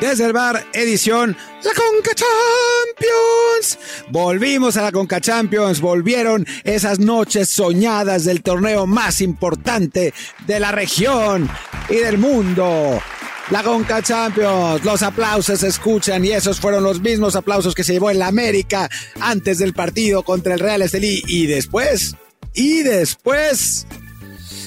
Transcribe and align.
Desde 0.00 0.26
el 0.26 0.34
bar, 0.34 0.66
edición 0.74 1.34
La 1.64 1.70
Conca 1.72 2.10
Champions. 2.14 3.78
Volvimos 4.10 4.76
a 4.76 4.82
la 4.82 4.92
Conca 4.92 5.22
Champions, 5.22 5.80
volvieron 5.80 6.46
esas 6.64 6.98
noches 6.98 7.48
soñadas 7.48 8.24
del 8.24 8.42
torneo 8.42 8.86
más 8.86 9.22
importante 9.22 10.12
de 10.46 10.60
la 10.60 10.70
región 10.70 11.48
y 11.88 11.96
del 11.96 12.18
mundo. 12.18 13.00
La 13.50 13.62
Conca 13.62 14.02
Champions, 14.02 14.84
los 14.84 15.02
aplausos 15.02 15.60
se 15.60 15.68
escuchan 15.68 16.22
y 16.26 16.32
esos 16.32 16.60
fueron 16.60 16.84
los 16.84 17.00
mismos 17.00 17.34
aplausos 17.34 17.74
que 17.74 17.84
se 17.84 17.94
llevó 17.94 18.10
en 18.10 18.18
la 18.18 18.26
América 18.26 18.90
antes 19.18 19.58
del 19.58 19.72
partido 19.72 20.22
contra 20.24 20.52
el 20.52 20.60
Real 20.60 20.82
Estelí 20.82 21.22
y 21.26 21.46
después, 21.46 22.16
y 22.52 22.82
después. 22.82 23.86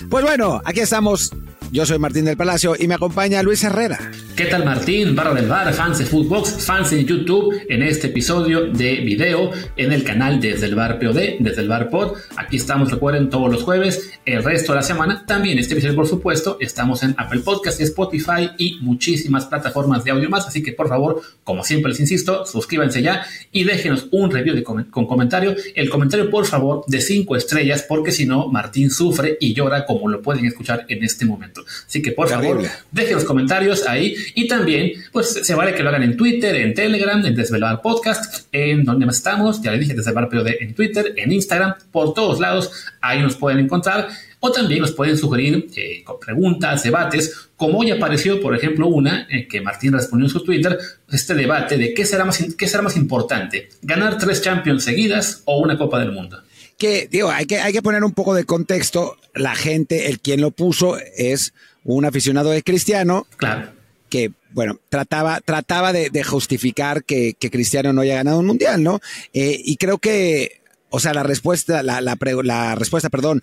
Pues 0.10 0.24
bueno, 0.24 0.60
aquí 0.66 0.80
estamos 0.80 1.32
yo 1.72 1.86
soy 1.86 2.00
Martín 2.00 2.26
del 2.26 2.38
Palacio 2.38 2.76
y 2.78 2.88
me 2.88 2.96
acompaña 2.96 3.44
Luis 3.44 3.64
Herrera. 3.64 4.12
¿Qué 4.36 4.46
tal 4.46 4.66
Martín? 4.66 5.16
Barra 5.16 5.34
del 5.34 5.48
Bar, 5.48 5.74
fans 5.74 6.00
de 6.00 6.06
Footbox, 6.06 6.66
fans 6.66 6.94
en 6.94 7.06
YouTube, 7.06 7.62
en 7.68 7.84
este 7.84 8.08
episodio 8.08 8.72
de 8.72 8.96
video 9.02 9.52
en 9.76 9.92
el 9.92 10.04
canal 10.04 10.40
Desde 10.40 10.66
el 10.66 10.76
Bar 10.76 10.98
POD, 10.98 11.40
Desde 11.40 11.62
el 11.62 11.68
Bar 11.68 11.90
Pod. 11.90 12.14
Aquí 12.38 12.56
estamos, 12.56 12.90
recuerden, 12.90 13.30
todos 13.30 13.52
los 13.52 13.64
jueves, 13.64 14.14
el 14.26 14.44
resto 14.44 14.72
de 14.72 14.78
la 14.78 14.84
semana. 14.84 15.26
También 15.26 15.60
este 15.60 15.74
episodio, 15.74 15.96
por 15.96 16.08
supuesto, 16.08 16.58
estamos 16.62 17.04
en 17.04 17.16
Apple 17.18 17.42
Podcast, 17.42 17.82
Spotify 17.82 18.52
y 18.58 18.80
muchísimas 18.82 19.46
plataformas 19.46 20.04
de 20.04 20.12
audio 20.12 20.30
más. 20.30 20.48
Así 20.48 20.64
que, 20.64 20.72
por 20.72 20.88
favor, 20.88 21.22
como 21.44 21.64
siempre 21.64 21.92
les 21.92 22.00
insisto, 22.00 22.46
suscríbanse 22.46 23.02
ya 23.02 23.26
y 23.52 23.66
déjenos 23.66 24.08
un 24.12 24.32
review 24.32 24.64
con, 24.64 24.86
comentario. 24.90 25.56
El 25.76 25.90
comentario, 25.90 26.30
por 26.30 26.46
favor, 26.46 26.84
de 26.88 27.02
cinco 27.02 27.36
estrellas, 27.36 27.86
porque 27.88 28.12
si 28.12 28.26
no, 28.26 28.48
Martín 28.48 28.90
sufre 28.90 29.38
y 29.40 29.54
llora 29.54 29.86
como 29.86 30.08
lo 30.08 30.22
pueden 30.22 30.46
escuchar 30.46 30.86
en 30.88 31.04
este 31.04 31.26
momento. 31.26 31.59
Así 31.88 32.02
que, 32.02 32.12
por 32.12 32.30
favor, 32.30 32.62
dejen 32.92 33.16
los 33.16 33.26
comentarios 33.26 33.88
ahí. 33.88 34.16
Y 34.36 34.48
también, 34.48 34.92
pues 35.12 35.40
se 35.44 35.56
vale 35.56 35.74
que 35.74 35.84
lo 35.84 35.90
hagan 35.90 36.04
en 36.04 36.18
Twitter, 36.18 36.56
en 36.56 36.74
Telegram, 36.74 37.24
en 37.26 37.36
Desvelar 37.36 37.82
Podcast, 37.82 38.48
en 38.52 38.84
donde 38.84 39.06
más 39.06 39.18
estamos, 39.18 39.62
ya 39.62 39.72
les 39.72 39.82
dije, 39.82 39.94
Desvelar 39.94 40.30
POD 40.30 40.48
en 40.60 40.74
Twitter, 40.74 41.14
en 41.18 41.32
Instagram, 41.32 41.76
por 41.92 42.14
todos 42.14 42.40
lados, 42.40 42.72
ahí 43.02 43.22
nos 43.22 43.36
pueden 43.36 43.60
encontrar. 43.60 44.10
O 44.42 44.52
también 44.52 44.80
nos 44.80 44.94
pueden 44.94 45.18
sugerir 45.18 45.68
eh, 45.76 46.02
con 46.04 46.18
preguntas, 46.18 46.84
debates, 46.84 47.50
como 47.58 47.80
hoy 47.80 47.92
apareció, 47.92 48.40
por 48.40 48.56
ejemplo, 48.56 48.88
una 48.88 49.28
eh, 49.30 49.50
que 49.50 49.60
Martín 49.60 49.92
respondió 49.92 50.28
en 50.28 50.32
su 50.32 50.44
Twitter, 50.46 50.80
este 51.12 51.34
debate 51.34 51.78
de 51.78 51.94
qué 51.94 52.06
será, 52.06 52.24
más, 52.24 52.42
qué 52.58 52.68
será 52.68 52.82
más 52.82 52.96
importante, 52.96 53.68
ganar 53.82 54.18
tres 54.18 54.42
Champions 54.42 54.86
seguidas 54.86 55.42
o 55.44 55.60
una 55.60 55.78
Copa 55.78 56.00
del 56.00 56.14
Mundo 56.14 56.42
que, 56.80 57.08
digo, 57.12 57.30
hay 57.30 57.46
que, 57.46 57.60
hay 57.60 57.74
que 57.74 57.84
poner 57.84 58.04
un 58.04 58.14
poco 58.14 58.34
de 58.34 58.46
contexto. 58.46 59.18
La 59.36 59.54
gente, 59.56 60.08
el 60.08 60.20
quien 60.20 60.42
lo 60.42 60.50
puso 60.50 60.98
es 61.16 61.54
un 61.84 62.06
aficionado 62.06 62.50
de 62.50 62.64
Cristiano. 62.64 63.28
Claro 63.38 63.80
que, 64.10 64.32
bueno, 64.52 64.80
trataba, 64.90 65.40
trataba 65.40 65.94
de, 65.94 66.24
justificar 66.24 67.04
que, 67.04 67.36
Cristiano 67.40 67.94
no 67.94 68.02
haya 68.02 68.16
ganado 68.16 68.40
un 68.40 68.48
mundial, 68.48 68.84
¿no? 68.84 69.00
Eh, 69.34 69.62
y 69.64 69.78
creo 69.78 70.00
que, 70.00 70.62
o 70.90 71.00
sea, 71.00 71.14
la 71.14 71.24
respuesta, 71.24 71.84
la, 71.84 72.02
la, 72.02 72.18
la, 72.44 72.76
respuesta, 72.76 73.10
perdón, 73.10 73.42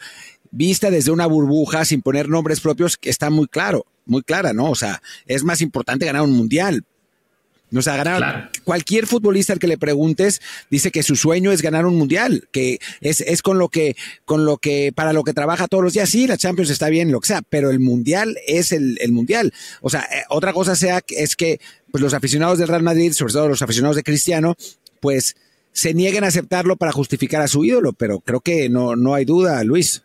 vista 0.51 0.91
desde 0.91 1.13
una 1.13 1.27
burbuja 1.27 1.85
sin 1.85 2.03
poner 2.03 2.29
nombres 2.29 2.61
propios, 2.61 2.99
está 3.03 3.31
muy 3.31 3.47
claro, 3.47 3.87
muy 4.05 4.23
clara, 4.23 4.53
¿no? 4.53 4.71
O 4.71 4.75
sea, 4.75 5.01
es 5.27 5.45
más 5.45 5.61
importante 5.61 6.07
ganar 6.07 6.23
un 6.23 6.33
mundial, 6.33 6.85
o 7.75 7.83
sea, 7.83 7.97
ganar 7.97 8.51
cualquier 8.65 9.07
futbolista 9.07 9.53
al 9.53 9.59
que 9.59 9.67
le 9.67 9.77
preguntes 9.77 10.41
dice 10.71 10.91
que 10.91 11.03
su 11.03 11.17
sueño 11.17 11.51
es 11.53 11.63
ganar 11.63 11.85
un 11.87 11.97
mundial, 11.97 12.49
que 12.53 12.79
es, 13.01 13.21
es 13.21 13.43
con 13.43 13.59
lo 13.59 13.69
que, 13.69 13.97
con 14.25 14.45
lo 14.45 14.59
que, 14.59 14.93
para 14.95 15.13
lo 15.13 15.25
que 15.25 15.33
trabaja 15.33 15.67
todos 15.67 15.83
los 15.83 15.93
días. 15.93 16.09
Sí, 16.09 16.27
la 16.27 16.37
Champions 16.37 16.71
está 16.71 16.89
bien, 16.89 17.11
lo 17.11 17.21
que 17.21 17.29
sea, 17.29 17.43
pero 17.43 17.71
el 17.71 17.81
mundial 17.81 18.39
es 18.47 18.73
el, 18.73 18.99
el 19.01 19.13
mundial. 19.13 19.53
O 19.81 19.91
sea, 19.91 20.01
eh, 20.03 20.23
otra 20.29 20.53
cosa 20.53 20.77
sea 20.77 21.01
es 21.09 21.35
que 21.35 21.61
pues 21.91 22.03
los 22.03 22.15
aficionados 22.15 22.59
del 22.59 22.69
Real 22.69 22.83
Madrid, 22.83 23.13
sobre 23.13 23.33
todo 23.33 23.49
los 23.49 23.63
aficionados 23.63 23.97
de 23.97 24.03
Cristiano, 24.03 24.55
pues 25.01 25.37
se 25.73 25.93
nieguen 25.93 26.25
a 26.25 26.29
aceptarlo 26.29 26.77
para 26.77 26.93
justificar 26.93 27.43
a 27.43 27.49
su 27.49 27.65
ídolo, 27.65 27.93
pero 27.93 28.21
creo 28.21 28.41
que 28.41 28.69
no, 28.69 28.97
no 28.97 29.15
hay 29.15 29.25
duda, 29.25 29.63
Luis. 29.65 30.03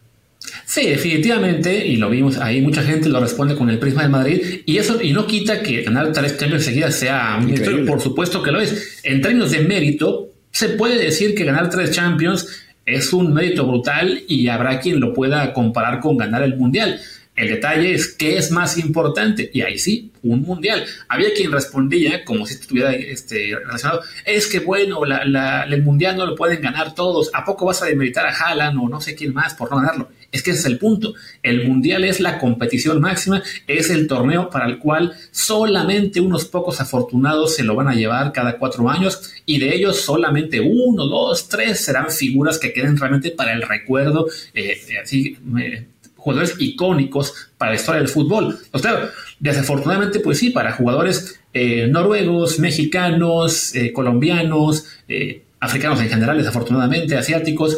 Sí, 0.66 0.88
definitivamente, 0.88 1.85
y 1.85 1.97
lo 1.97 2.09
vimos 2.09 2.38
ahí, 2.38 2.62
mucha 2.62 2.81
gente 2.81 3.09
lo 3.09 3.19
responde 3.19 3.56
con 3.56 3.69
el 3.69 3.78
prisma 3.78 4.03
de 4.03 4.09
Madrid, 4.09 4.62
y 4.66 4.78
eso 4.78 5.02
y 5.02 5.13
no 5.13 5.28
quita 5.28 5.62
que 5.62 5.84
ganar 5.84 6.12
tres 6.12 6.38
Champions 6.38 6.66
seguidas 6.66 6.96
sea 6.96 7.40
un 7.40 7.85
por 7.85 8.02
supuesto 8.02 8.41
que 8.41 8.52
lo 8.52 8.59
es. 8.59 9.00
En 9.03 9.22
términos 9.22 9.52
de 9.52 9.59
mérito, 9.62 10.29
se 10.52 10.69
puede 10.69 10.97
decir 10.97 11.35
que 11.35 11.44
ganar 11.44 11.69
tres 11.69 11.91
Champions 11.91 12.47
es 12.85 13.13
un 13.13 13.34
mérito 13.34 13.66
brutal 13.68 14.24
y 14.28 14.47
habrá 14.47 14.79
quien 14.79 15.00
lo 15.00 15.13
pueda 15.13 15.53
comparar 15.53 16.00
con 16.00 16.18
ganar 16.18 16.44
el 16.44 16.56
Mundial. 16.56 17.00
El 17.35 17.47
detalle 17.47 17.94
es 17.94 18.09
qué 18.09 18.38
es 18.38 18.52
más 18.52 18.78
importante, 18.78 19.50
y 19.53 19.62
ahí 19.62 19.79
sí, 19.79 20.12
un 20.22 20.41
mundial. 20.41 20.85
Había 21.08 21.34
quien 21.34 21.52
respondía, 21.52 22.25
como 22.25 22.46
si 22.46 22.56
estuviera 22.56 22.91
este, 22.94 23.56
relacionado, 23.56 24.02
es 24.25 24.47
que 24.47 24.59
bueno, 24.59 25.02
el 25.06 25.84
mundial 25.84 26.18
no 26.18 26.25
lo 26.25 26.35
pueden 26.35 26.62
ganar 26.62 26.94
todos, 26.94 27.31
¿a 27.34 27.46
poco 27.46 27.66
vas 27.66 27.81
a 27.81 27.85
demeritar 27.85 28.25
a 28.25 28.34
Haaland 28.34 28.78
o 28.79 28.90
no 28.90 29.00
sé 29.00 29.16
quién 29.16 29.34
más 29.34 29.53
por 29.53 29.72
no 29.72 29.78
ganarlo? 29.78 30.09
Es 30.31 30.43
que 30.43 30.51
ese 30.51 30.61
es 30.61 30.65
el 30.65 30.77
punto. 30.77 31.13
El 31.43 31.67
mundial 31.67 32.03
es 32.03 32.19
la 32.19 32.39
competición 32.39 33.01
máxima, 33.01 33.43
es 33.67 33.89
el 33.89 34.07
torneo 34.07 34.49
para 34.49 34.65
el 34.65 34.79
cual 34.79 35.13
solamente 35.31 36.21
unos 36.21 36.45
pocos 36.45 36.79
afortunados 36.79 37.55
se 37.55 37.63
lo 37.63 37.75
van 37.75 37.87
a 37.87 37.95
llevar 37.95 38.31
cada 38.31 38.57
cuatro 38.57 38.89
años 38.89 39.33
y 39.45 39.59
de 39.59 39.75
ellos 39.75 39.99
solamente 39.99 40.61
uno, 40.61 41.05
dos, 41.05 41.49
tres 41.49 41.83
serán 41.83 42.09
figuras 42.11 42.57
que 42.57 42.73
queden 42.73 42.97
realmente 42.97 43.31
para 43.31 43.53
el 43.53 43.61
recuerdo, 43.61 44.27
eh, 44.53 44.77
así. 45.03 45.37
Eh, 45.59 45.85
jugadores 46.21 46.55
icónicos 46.59 47.49
para 47.57 47.71
la 47.71 47.77
historia 47.77 47.99
del 47.99 48.09
fútbol. 48.09 48.57
Pues 48.69 48.81
claro, 48.81 49.09
desafortunadamente, 49.39 50.19
pues 50.19 50.37
sí, 50.37 50.51
para 50.51 50.71
jugadores 50.73 51.39
eh, 51.53 51.87
noruegos, 51.87 52.59
mexicanos, 52.59 53.75
eh, 53.75 53.91
colombianos, 53.91 54.85
eh, 55.07 55.41
africanos 55.59 55.99
en 56.01 56.09
general, 56.09 56.37
desafortunadamente, 56.37 57.17
asiáticos, 57.17 57.77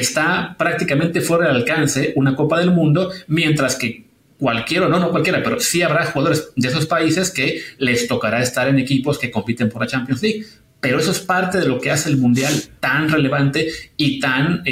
está 0.00 0.54
prácticamente 0.58 1.20
fuera 1.20 1.46
del 1.46 1.56
alcance 1.56 2.12
una 2.16 2.34
Copa 2.34 2.58
del 2.58 2.70
Mundo, 2.70 3.10
mientras 3.26 3.76
que 3.76 4.04
cualquiera, 4.38 4.88
no, 4.88 4.98
no 4.98 5.10
cualquiera, 5.10 5.42
pero 5.42 5.60
sí 5.60 5.82
habrá 5.82 6.06
jugadores 6.06 6.50
de 6.56 6.68
esos 6.68 6.86
países 6.86 7.30
que 7.30 7.62
les 7.78 8.06
tocará 8.08 8.42
estar 8.42 8.68
en 8.68 8.78
equipos 8.78 9.18
que 9.18 9.30
compiten 9.30 9.68
por 9.70 9.80
la 9.80 9.86
Champions 9.86 10.22
League. 10.22 10.44
Pero 10.80 10.98
eso 10.98 11.12
es 11.12 11.20
parte 11.20 11.58
de 11.58 11.66
lo 11.66 11.80
que 11.80 11.90
hace 11.90 12.10
el 12.10 12.18
Mundial 12.18 12.52
tan 12.78 13.08
relevante 13.08 13.68
y 13.96 14.20
tan, 14.20 14.62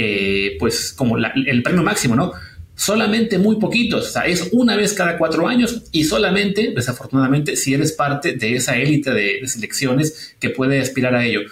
pues, 0.58 0.92
como 0.92 1.16
el 1.16 1.62
premio 1.62 1.82
máximo, 1.82 2.14
¿no? 2.14 2.32
solamente 2.74 3.38
muy 3.38 3.56
poquitos, 3.56 4.08
o 4.08 4.10
sea, 4.10 4.26
es 4.26 4.48
una 4.52 4.76
vez 4.76 4.92
cada 4.94 5.18
cuatro 5.18 5.46
años 5.46 5.84
y 5.92 6.04
solamente, 6.04 6.72
desafortunadamente, 6.74 7.54
si 7.56 7.74
eres 7.74 7.92
parte 7.92 8.32
de 8.32 8.56
esa 8.56 8.76
élite 8.76 9.12
de, 9.12 9.46
selecciones 9.46 10.34
que 10.40 10.50
puede 10.50 10.80
aspirar 10.80 11.14
a 11.14 11.24
ello. 11.24 11.42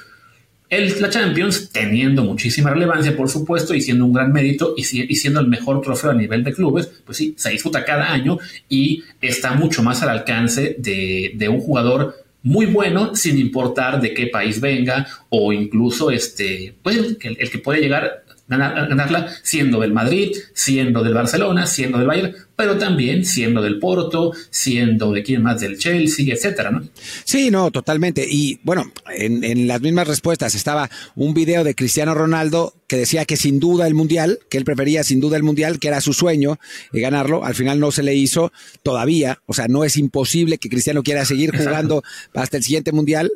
El, 0.70 1.00
la 1.00 1.10
Champions, 1.10 1.70
teniendo 1.70 2.22
muchísima 2.22 2.70
relevancia, 2.70 3.16
por 3.16 3.28
supuesto, 3.28 3.74
y 3.74 3.80
siendo 3.80 4.06
un 4.06 4.12
gran 4.12 4.32
mérito 4.32 4.74
y, 4.76 4.84
siendo 4.84 5.40
el 5.40 5.48
mejor 5.48 5.82
trofeo 5.82 6.10
a 6.10 6.14
nivel 6.14 6.44
de 6.44 6.52
clubes, 6.52 6.86
pues 7.04 7.18
sí, 7.18 7.34
se 7.36 7.50
disputa 7.50 7.84
cada 7.84 8.12
año 8.12 8.38
y 8.68 9.02
está 9.20 9.54
mucho 9.54 9.82
más 9.82 10.00
al 10.04 10.10
alcance 10.10 10.76
de, 10.78 11.48
un 11.48 11.60
jugador 11.60 12.24
muy 12.44 12.66
bueno, 12.66 13.16
sin 13.16 13.36
importar 13.38 14.00
de 14.00 14.14
qué 14.14 14.28
país 14.28 14.60
venga, 14.60 15.08
o 15.28 15.52
incluso 15.52 16.12
este, 16.12 16.72
pues 16.82 17.16
el 17.20 17.50
que 17.50 17.58
puede 17.58 17.80
llegar 17.80 18.22
ganarla 18.58 19.28
siendo 19.42 19.80
del 19.80 19.92
Madrid, 19.92 20.32
siendo 20.54 21.02
del 21.02 21.14
Barcelona, 21.14 21.66
siendo 21.66 21.98
del 21.98 22.06
Bayern, 22.06 22.34
pero 22.56 22.76
también 22.76 23.24
siendo 23.24 23.62
del 23.62 23.78
Porto, 23.78 24.32
siendo 24.50 25.12
de 25.12 25.22
quién 25.22 25.42
más 25.42 25.60
del 25.60 25.78
Chelsea, 25.78 26.34
etcétera, 26.34 26.70
¿no? 26.70 26.82
Sí, 27.24 27.50
no, 27.50 27.70
totalmente. 27.70 28.26
Y 28.28 28.60
bueno, 28.62 28.92
en, 29.16 29.66
las 29.66 29.80
mismas 29.80 30.08
respuestas 30.08 30.54
estaba 30.54 30.90
un 31.14 31.32
video 31.32 31.64
de 31.64 31.74
Cristiano 31.74 32.12
Ronaldo 32.12 32.74
que 32.86 32.96
decía 32.96 33.24
que 33.24 33.36
sin 33.36 33.60
duda 33.60 33.86
el 33.86 33.94
Mundial, 33.94 34.40
que 34.50 34.58
él 34.58 34.64
prefería 34.64 35.04
sin 35.04 35.20
duda 35.20 35.36
el 35.36 35.42
Mundial, 35.42 35.78
que 35.78 35.88
era 35.88 36.00
su 36.00 36.12
sueño 36.12 36.58
eh, 36.92 37.00
ganarlo. 37.00 37.44
Al 37.44 37.54
final 37.54 37.80
no 37.80 37.92
se 37.92 38.02
le 38.02 38.14
hizo 38.14 38.52
todavía. 38.82 39.38
O 39.46 39.54
sea, 39.54 39.68
no 39.68 39.84
es 39.84 39.96
imposible 39.96 40.58
que 40.58 40.68
Cristiano 40.68 41.02
quiera 41.02 41.24
seguir 41.24 41.56
jugando 41.56 42.02
hasta 42.34 42.56
el 42.56 42.62
siguiente 42.62 42.92
Mundial 42.92 43.30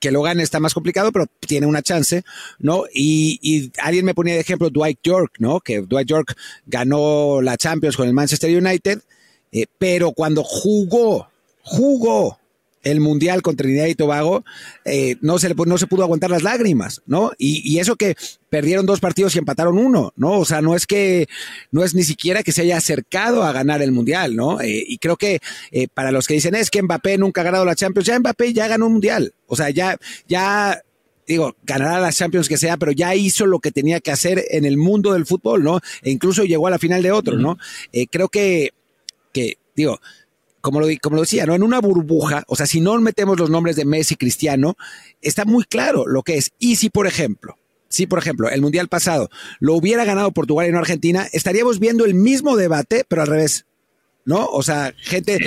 que 0.00 0.10
lo 0.10 0.22
gane 0.22 0.42
está 0.42 0.60
más 0.60 0.74
complicado, 0.74 1.12
pero 1.12 1.26
tiene 1.40 1.66
una 1.66 1.82
chance, 1.82 2.24
¿no? 2.58 2.84
Y, 2.92 3.70
alguien 3.82 4.04
me 4.04 4.14
ponía 4.14 4.34
de 4.34 4.40
ejemplo 4.40 4.70
Dwight 4.70 5.00
York, 5.02 5.34
¿no? 5.38 5.60
Que 5.60 5.80
Dwight 5.80 6.08
York 6.08 6.36
ganó 6.66 7.40
la 7.42 7.56
Champions 7.56 7.96
con 7.96 8.06
el 8.06 8.14
Manchester 8.14 8.56
United, 8.56 9.00
eh, 9.52 9.66
pero 9.78 10.12
cuando 10.12 10.42
jugó, 10.44 11.28
jugó 11.62 12.38
el 12.86 13.00
Mundial 13.00 13.42
con 13.42 13.56
Trinidad 13.56 13.86
y 13.86 13.96
Tobago, 13.96 14.44
eh, 14.84 15.16
no, 15.20 15.40
se 15.40 15.48
le, 15.48 15.56
no 15.66 15.76
se 15.76 15.88
pudo 15.88 16.04
aguantar 16.04 16.30
las 16.30 16.44
lágrimas, 16.44 17.02
¿no? 17.06 17.32
Y, 17.36 17.76
eso 17.80 17.96
que 17.96 18.14
perdieron 18.48 18.86
dos 18.86 19.00
partidos 19.00 19.34
y 19.34 19.40
empataron 19.40 19.76
uno, 19.76 20.12
¿no? 20.16 20.38
O 20.38 20.44
sea, 20.44 20.62
no 20.62 20.76
es 20.76 20.86
que, 20.86 21.26
no 21.72 21.82
es 21.82 21.94
ni 21.94 22.04
siquiera 22.04 22.44
que 22.44 22.52
se 22.52 22.62
haya 22.62 22.76
acercado 22.76 23.42
a 23.42 23.52
ganar 23.52 23.82
el 23.82 23.90
Mundial, 23.90 24.36
¿no? 24.36 24.60
Eh, 24.60 24.84
y 24.86 24.98
creo 24.98 25.16
que 25.16 25.40
eh, 25.72 25.88
para 25.92 26.12
los 26.12 26.28
que 26.28 26.34
dicen 26.34 26.54
es 26.54 26.70
que 26.70 26.80
Mbappé 26.80 27.18
nunca 27.18 27.40
ha 27.40 27.44
ganado 27.44 27.64
la 27.64 27.74
Champions, 27.74 28.06
ya 28.06 28.18
Mbappé 28.20 28.52
ya 28.52 28.68
ganó 28.68 28.86
un 28.86 28.92
Mundial, 28.92 29.34
o 29.46 29.56
sea, 29.56 29.70
ya, 29.70 29.98
ya 30.28 30.80
digo, 31.26 31.56
ganará 31.64 31.98
las 32.00 32.16
Champions 32.16 32.48
que 32.48 32.56
sea, 32.56 32.76
pero 32.76 32.92
ya 32.92 33.16
hizo 33.16 33.46
lo 33.46 33.58
que 33.58 33.72
tenía 33.72 33.98
que 33.98 34.12
hacer 34.12 34.44
en 34.50 34.64
el 34.64 34.76
mundo 34.76 35.12
del 35.12 35.26
fútbol, 35.26 35.64
¿no? 35.64 35.80
E 36.02 36.10
incluso 36.12 36.44
llegó 36.44 36.68
a 36.68 36.70
la 36.70 36.78
final 36.78 37.02
de 37.02 37.10
otro, 37.10 37.36
¿no? 37.36 37.58
creo 38.12 38.28
que, 38.28 38.70
que, 39.32 39.58
digo, 39.74 40.00
como 40.66 40.80
lo, 40.80 40.88
como 41.00 41.14
lo 41.14 41.22
decía, 41.22 41.46
¿no? 41.46 41.54
En 41.54 41.62
una 41.62 41.80
burbuja, 41.80 42.42
o 42.48 42.56
sea, 42.56 42.66
si 42.66 42.80
no 42.80 43.00
metemos 43.00 43.38
los 43.38 43.50
nombres 43.50 43.76
de 43.76 43.84
Messi 43.84 44.14
y 44.14 44.16
Cristiano, 44.16 44.76
está 45.22 45.44
muy 45.44 45.62
claro 45.62 46.08
lo 46.08 46.24
que 46.24 46.38
es. 46.38 46.50
Y 46.58 46.74
si, 46.74 46.90
por 46.90 47.06
ejemplo, 47.06 47.56
si 47.88 48.08
por 48.08 48.18
ejemplo 48.18 48.50
el 48.50 48.62
Mundial 48.62 48.88
pasado 48.88 49.30
lo 49.60 49.74
hubiera 49.74 50.04
ganado 50.04 50.32
Portugal 50.32 50.66
y 50.66 50.72
no 50.72 50.78
Argentina, 50.78 51.28
estaríamos 51.32 51.78
viendo 51.78 52.04
el 52.04 52.14
mismo 52.14 52.56
debate, 52.56 53.04
pero 53.06 53.22
al 53.22 53.28
revés. 53.28 53.64
¿no? 54.24 54.46
O 54.46 54.64
sea, 54.64 54.92
gente, 54.98 55.38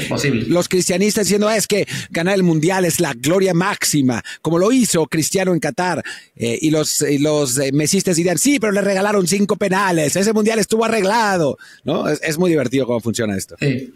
los 0.47 0.69
cristianistas 0.69 1.25
diciendo, 1.25 1.49
ah, 1.49 1.57
es 1.57 1.67
que 1.67 1.85
ganar 2.11 2.35
el 2.35 2.43
mundial 2.43 2.85
es 2.85 3.01
la 3.01 3.13
gloria 3.13 3.53
máxima, 3.53 4.23
como 4.41 4.57
lo 4.57 4.71
hizo 4.71 5.05
Cristiano 5.07 5.51
en 5.51 5.59
Qatar, 5.59 6.01
eh, 6.37 6.57
y 6.61 6.71
los, 6.71 7.03
los 7.19 7.57
eh, 7.57 7.73
mesistas 7.73 8.15
dirían, 8.15 8.37
sí, 8.37 8.57
pero 8.57 8.71
le 8.71 8.79
regalaron 8.79 9.27
cinco 9.27 9.57
penales, 9.57 10.15
ese 10.15 10.31
mundial 10.31 10.59
estuvo 10.59 10.85
arreglado, 10.85 11.57
¿no? 11.83 12.07
Es, 12.07 12.21
es 12.23 12.37
muy 12.37 12.49
divertido 12.51 12.85
cómo 12.85 13.01
funciona 13.01 13.35
esto. 13.35 13.57
Sí. 13.59 13.93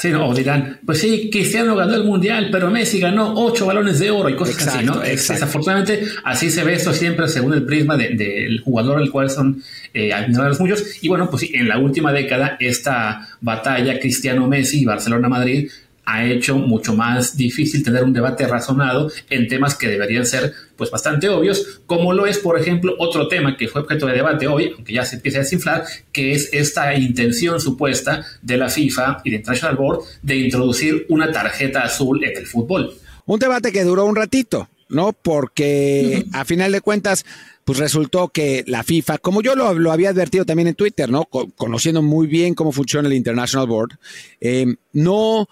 Sí, 0.00 0.08
no, 0.08 0.28
o 0.28 0.34
dirán, 0.34 0.80
pues 0.86 0.98
sí, 0.98 1.28
Cristiano 1.30 1.76
ganó 1.76 1.94
el 1.94 2.04
Mundial, 2.04 2.48
pero 2.50 2.70
Messi 2.70 2.98
ganó 2.98 3.34
ocho 3.34 3.66
balones 3.66 3.98
de 3.98 4.10
oro 4.10 4.30
y 4.30 4.34
cosas 4.34 4.66
así, 4.66 4.82
¿no? 4.82 4.98
Desafortunadamente, 4.98 6.02
así 6.24 6.50
se 6.50 6.64
ve 6.64 6.72
esto 6.72 6.94
siempre 6.94 7.28
según 7.28 7.52
el 7.52 7.66
prisma 7.66 7.98
del 7.98 8.60
jugador 8.60 8.96
al 8.96 9.10
cual 9.10 9.28
son 9.28 9.62
eh, 9.92 10.14
admiradores 10.14 10.58
muchos. 10.58 11.04
Y 11.04 11.08
bueno, 11.08 11.28
pues 11.28 11.42
sí, 11.42 11.52
en 11.54 11.68
la 11.68 11.76
última 11.76 12.14
década, 12.14 12.56
esta 12.60 13.28
batalla 13.42 14.00
Cristiano-Messi 14.00 14.80
y 14.80 14.84
Barcelona-Madrid 14.86 15.68
ha 16.10 16.24
hecho 16.24 16.56
mucho 16.56 16.94
más 16.94 17.36
difícil 17.36 17.84
tener 17.84 18.02
un 18.02 18.12
debate 18.12 18.46
razonado 18.46 19.10
en 19.28 19.46
temas 19.46 19.76
que 19.76 19.86
deberían 19.86 20.26
ser 20.26 20.52
pues 20.76 20.90
bastante 20.90 21.28
obvios, 21.28 21.82
como 21.86 22.12
lo 22.12 22.26
es, 22.26 22.38
por 22.38 22.58
ejemplo, 22.58 22.94
otro 22.98 23.28
tema 23.28 23.56
que 23.56 23.68
fue 23.68 23.82
objeto 23.82 24.06
de 24.06 24.14
debate 24.14 24.48
hoy, 24.48 24.72
aunque 24.74 24.92
ya 24.92 25.04
se 25.04 25.16
empieza 25.16 25.38
a 25.38 25.42
desinflar, 25.42 25.84
que 26.10 26.32
es 26.32 26.48
esta 26.52 26.94
intención 26.96 27.60
supuesta 27.60 28.26
de 28.42 28.56
la 28.56 28.68
FIFA 28.68 29.18
y 29.24 29.30
de 29.30 29.36
International 29.36 29.76
Board 29.76 30.00
de 30.22 30.36
introducir 30.36 31.06
una 31.10 31.30
tarjeta 31.30 31.82
azul 31.82 32.24
en 32.24 32.36
el 32.36 32.46
fútbol. 32.46 32.94
Un 33.26 33.38
debate 33.38 33.70
que 33.70 33.84
duró 33.84 34.06
un 34.06 34.16
ratito, 34.16 34.68
¿no? 34.88 35.12
Porque 35.12 36.24
a 36.32 36.44
final 36.44 36.72
de 36.72 36.80
cuentas, 36.80 37.24
pues 37.64 37.78
resultó 37.78 38.28
que 38.28 38.64
la 38.66 38.82
FIFA, 38.82 39.18
como 39.18 39.42
yo 39.42 39.54
lo, 39.54 39.92
había 39.92 40.10
advertido 40.10 40.44
también 40.44 40.68
en 40.68 40.74
Twitter, 40.74 41.08
¿no? 41.08 41.26
conociendo 41.26 42.02
muy 42.02 42.26
bien 42.26 42.54
cómo 42.54 42.72
funciona 42.72 43.06
el 43.06 43.14
International 43.14 43.68
Board, 43.68 43.98
eh, 44.40 44.74
no 44.92 45.46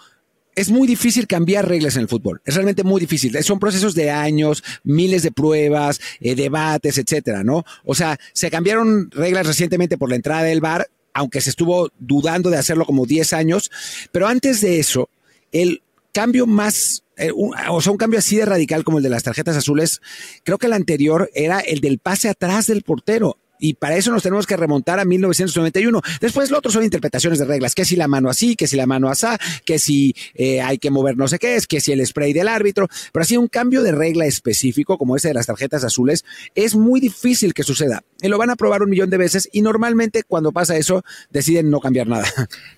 es 0.59 0.73
muy 0.73 0.89
difícil 0.89 1.29
cambiar 1.29 1.69
reglas 1.69 1.95
en 1.95 2.03
el 2.03 2.09
fútbol. 2.09 2.43
Es 2.45 2.57
realmente 2.57 2.83
muy 2.83 3.01
difícil. 3.01 3.41
Son 3.45 3.61
procesos 3.61 3.95
de 3.95 4.11
años, 4.11 4.65
miles 4.83 5.23
de 5.23 5.31
pruebas, 5.31 6.01
eh, 6.19 6.35
debates, 6.35 6.99
etcétera, 6.99 7.45
¿no? 7.45 7.65
O 7.85 7.95
sea, 7.95 8.19
se 8.33 8.51
cambiaron 8.51 9.09
reglas 9.13 9.47
recientemente 9.47 9.97
por 9.97 10.09
la 10.11 10.17
entrada 10.17 10.43
del 10.43 10.61
VAR, 10.61 10.89
aunque 11.15 11.41
se 11.41 11.51
estuvo 11.51 11.93
dudando 12.01 12.51
de 12.51 12.57
hacerlo 12.57 12.87
como 12.87 13.07
10 13.07 13.35
años. 13.35 13.71
Pero 14.11 14.27
antes 14.27 14.61
de 14.61 14.81
eso, 14.81 15.11
el 15.53 15.81
cambio 16.13 16.45
más, 16.45 17.05
eh, 17.17 17.31
o 17.33 17.81
sea, 17.81 17.93
un 17.93 17.99
cambio 17.99 18.19
así 18.19 18.35
de 18.35 18.45
radical 18.45 18.83
como 18.83 18.99
el 18.99 19.05
de 19.05 19.11
las 19.11 19.23
tarjetas 19.23 19.57
azules, 19.57 20.01
creo 20.43 20.59
que 20.59 20.67
el 20.67 20.73
anterior 20.73 21.31
era 21.35 21.61
el 21.61 21.81
del 21.81 22.01
pase 22.01 22.29
atrás 22.29 22.67
del 22.67 22.83
portero 22.83 23.39
y 23.59 23.75
para 23.75 23.97
eso 23.97 24.11
nos 24.11 24.23
tenemos 24.23 24.47
que 24.47 24.57
remontar 24.57 25.01
a 25.01 25.05
1991. 25.05 26.01
Después 26.21 26.51
lo 26.51 26.59
otro 26.59 26.71
son 26.71 26.85
interpretaciones 26.85 27.39
de 27.39 27.45
reglas, 27.45 27.75
que 27.75 27.85
si 27.85 27.97
la 27.97 28.09
mano 28.09 28.31
así, 28.31 28.57
que 28.57 28.67
si 28.67 28.77
la 28.77 28.87
mano 28.87 29.09
asá, 29.09 29.39
que 29.65 29.79
si 29.79 30.15
eh, 30.35 30.61
hay 30.61 30.79
que 30.79 30.91
mover 30.91 31.17
no 31.17 31.29
sé 31.29 31.39
qué 31.39 31.57
es, 31.57 31.67
que 31.67 31.81
si 31.81 31.93
el 31.93 32.05
spray 32.07 32.33
del 32.33 32.49
árbitro, 32.49 32.89
pero 33.13 33.23
así 33.23 33.37
un 33.37 33.49
cambio 33.49 33.83
de 33.83 33.93
regla 33.93 34.27
específico 34.27 34.99
como 34.99 35.17
ese 35.17 35.29
de 35.29 35.35
las 35.35 35.47
tarjetas 35.47 35.85
azules 35.85 36.25
es 36.55 36.75
muy 36.75 37.01
difícil 37.01 37.55
que 37.55 37.63
suceda. 37.63 38.03
Y 38.21 38.29
lo 38.29 38.39
van 38.39 38.51
a 38.51 38.57
probar 38.57 38.83
un 38.83 38.91
millón 38.91 39.11
de 39.11 39.17
veces 39.17 39.49
y 39.53 39.63
normalmente 39.63 40.23
cuando 40.25 40.53
pasa 40.53 40.77
eso 40.77 41.05
deciden 41.31 41.71
no 41.71 41.81
cambiar 41.81 42.07
nada. 42.07 42.27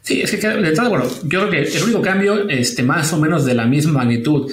Sí, 0.02 0.22
es 0.22 0.30
que 0.30 0.36
de 0.36 0.68
entrada, 0.68 0.88
bueno, 0.88 1.04
yo 1.24 1.48
creo 1.48 1.50
que 1.50 1.62
el 1.62 1.82
único 1.82 2.02
cambio, 2.02 2.48
este, 2.48 2.82
más 2.82 3.12
o 3.12 3.18
menos 3.18 3.44
de 3.44 3.54
la 3.54 3.66
misma 3.66 3.92
magnitud 3.92 4.50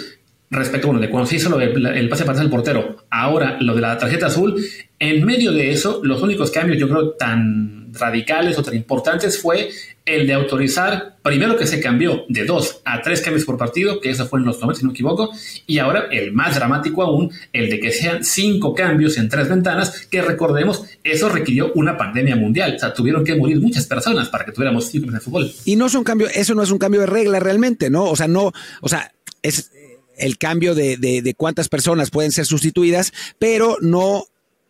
respecto, 0.50 0.88
bueno, 0.88 1.02
de 1.02 1.10
cuando 1.10 1.28
se 1.28 1.36
hizo 1.36 1.60
el 1.60 2.10
pase 2.10 2.26
para 2.26 2.42
el 2.42 2.50
portero, 2.50 2.98
ahora 3.10 3.58
lo 3.60 3.76
de 3.76 3.82
la 3.82 3.98
tarjeta 3.98 4.28
azul, 4.28 4.56
en 5.00 5.26
medio 5.26 5.52
de 5.52 5.72
eso, 5.72 6.00
los 6.04 6.22
únicos 6.22 6.52
cambios 6.52 6.80
yo 6.80 6.88
creo 6.88 7.12
tan 7.12 7.92
radicales 7.94 8.58
o 8.58 8.64
tan 8.64 8.76
importantes 8.76 9.42
fue 9.42 9.70
el 10.06 10.26
de 10.26 10.34
autorizar, 10.34 11.18
primero 11.22 11.58
que 11.58 11.68
se 11.68 11.82
cambió 11.82 12.24
de 12.30 12.46
dos 12.46 12.82
a 12.86 13.02
tres 13.02 13.20
cambios 13.20 13.44
por 13.44 13.58
partido, 13.58 14.00
que 14.00 14.10
eso 14.10 14.26
fue 14.26 14.40
en 14.40 14.46
los 14.46 14.62
90, 14.62 14.80
si 14.80 14.86
no 14.86 14.92
me 14.92 14.94
equivoco, 14.94 15.30
y 15.66 15.80
ahora 15.80 16.08
el 16.12 16.32
más 16.32 16.56
dramático 16.56 17.04
aún, 17.04 17.30
el 17.52 17.70
de 17.70 17.80
que 17.80 17.92
sean 17.92 18.24
cinco 18.24 18.74
cambios 18.74 19.18
en 19.18 19.28
tres 19.28 19.50
ventanas, 19.50 20.08
que 20.08 20.22
recordemos, 20.22 20.86
eso 21.04 21.28
requirió 21.28 21.74
una 21.76 21.98
pandemia 21.98 22.38
mundial, 22.38 22.76
o 22.78 22.80
sea, 22.80 22.94
tuvieron 22.94 23.26
que 23.26 23.36
morir 23.36 23.60
muchas 23.60 23.86
personas 23.86 24.30
para 24.30 24.46
que 24.46 24.54
tuviéramos 24.54 24.86
cinco 24.86 25.10
en 25.10 25.16
el 25.16 25.22
fútbol. 25.22 25.52
Y 25.66 25.76
no 25.76 25.88
es 25.88 25.96
un 25.96 26.06
cambio, 26.06 26.30
eso 26.34 26.56
no 26.56 26.64
es 26.64 26.72
un 26.72 26.78
cambio 26.78 27.02
de 27.02 27.08
regla 27.08 27.42
realmente, 27.42 27.90
¿no? 27.90 28.06
O 28.06 28.16
sea, 28.16 28.30
no, 28.30 28.54
o 28.80 28.88
sea, 28.88 29.12
es 29.44 29.72
el 30.18 30.38
cambio 30.38 30.76
de, 30.76 30.98
de, 30.98 31.22
de 31.22 31.34
cuántas 31.34 31.70
personas 31.70 32.10
pueden 32.12 32.32
ser 32.32 32.46
sustituidas, 32.46 33.14
pero 33.40 33.78
no 33.82 34.26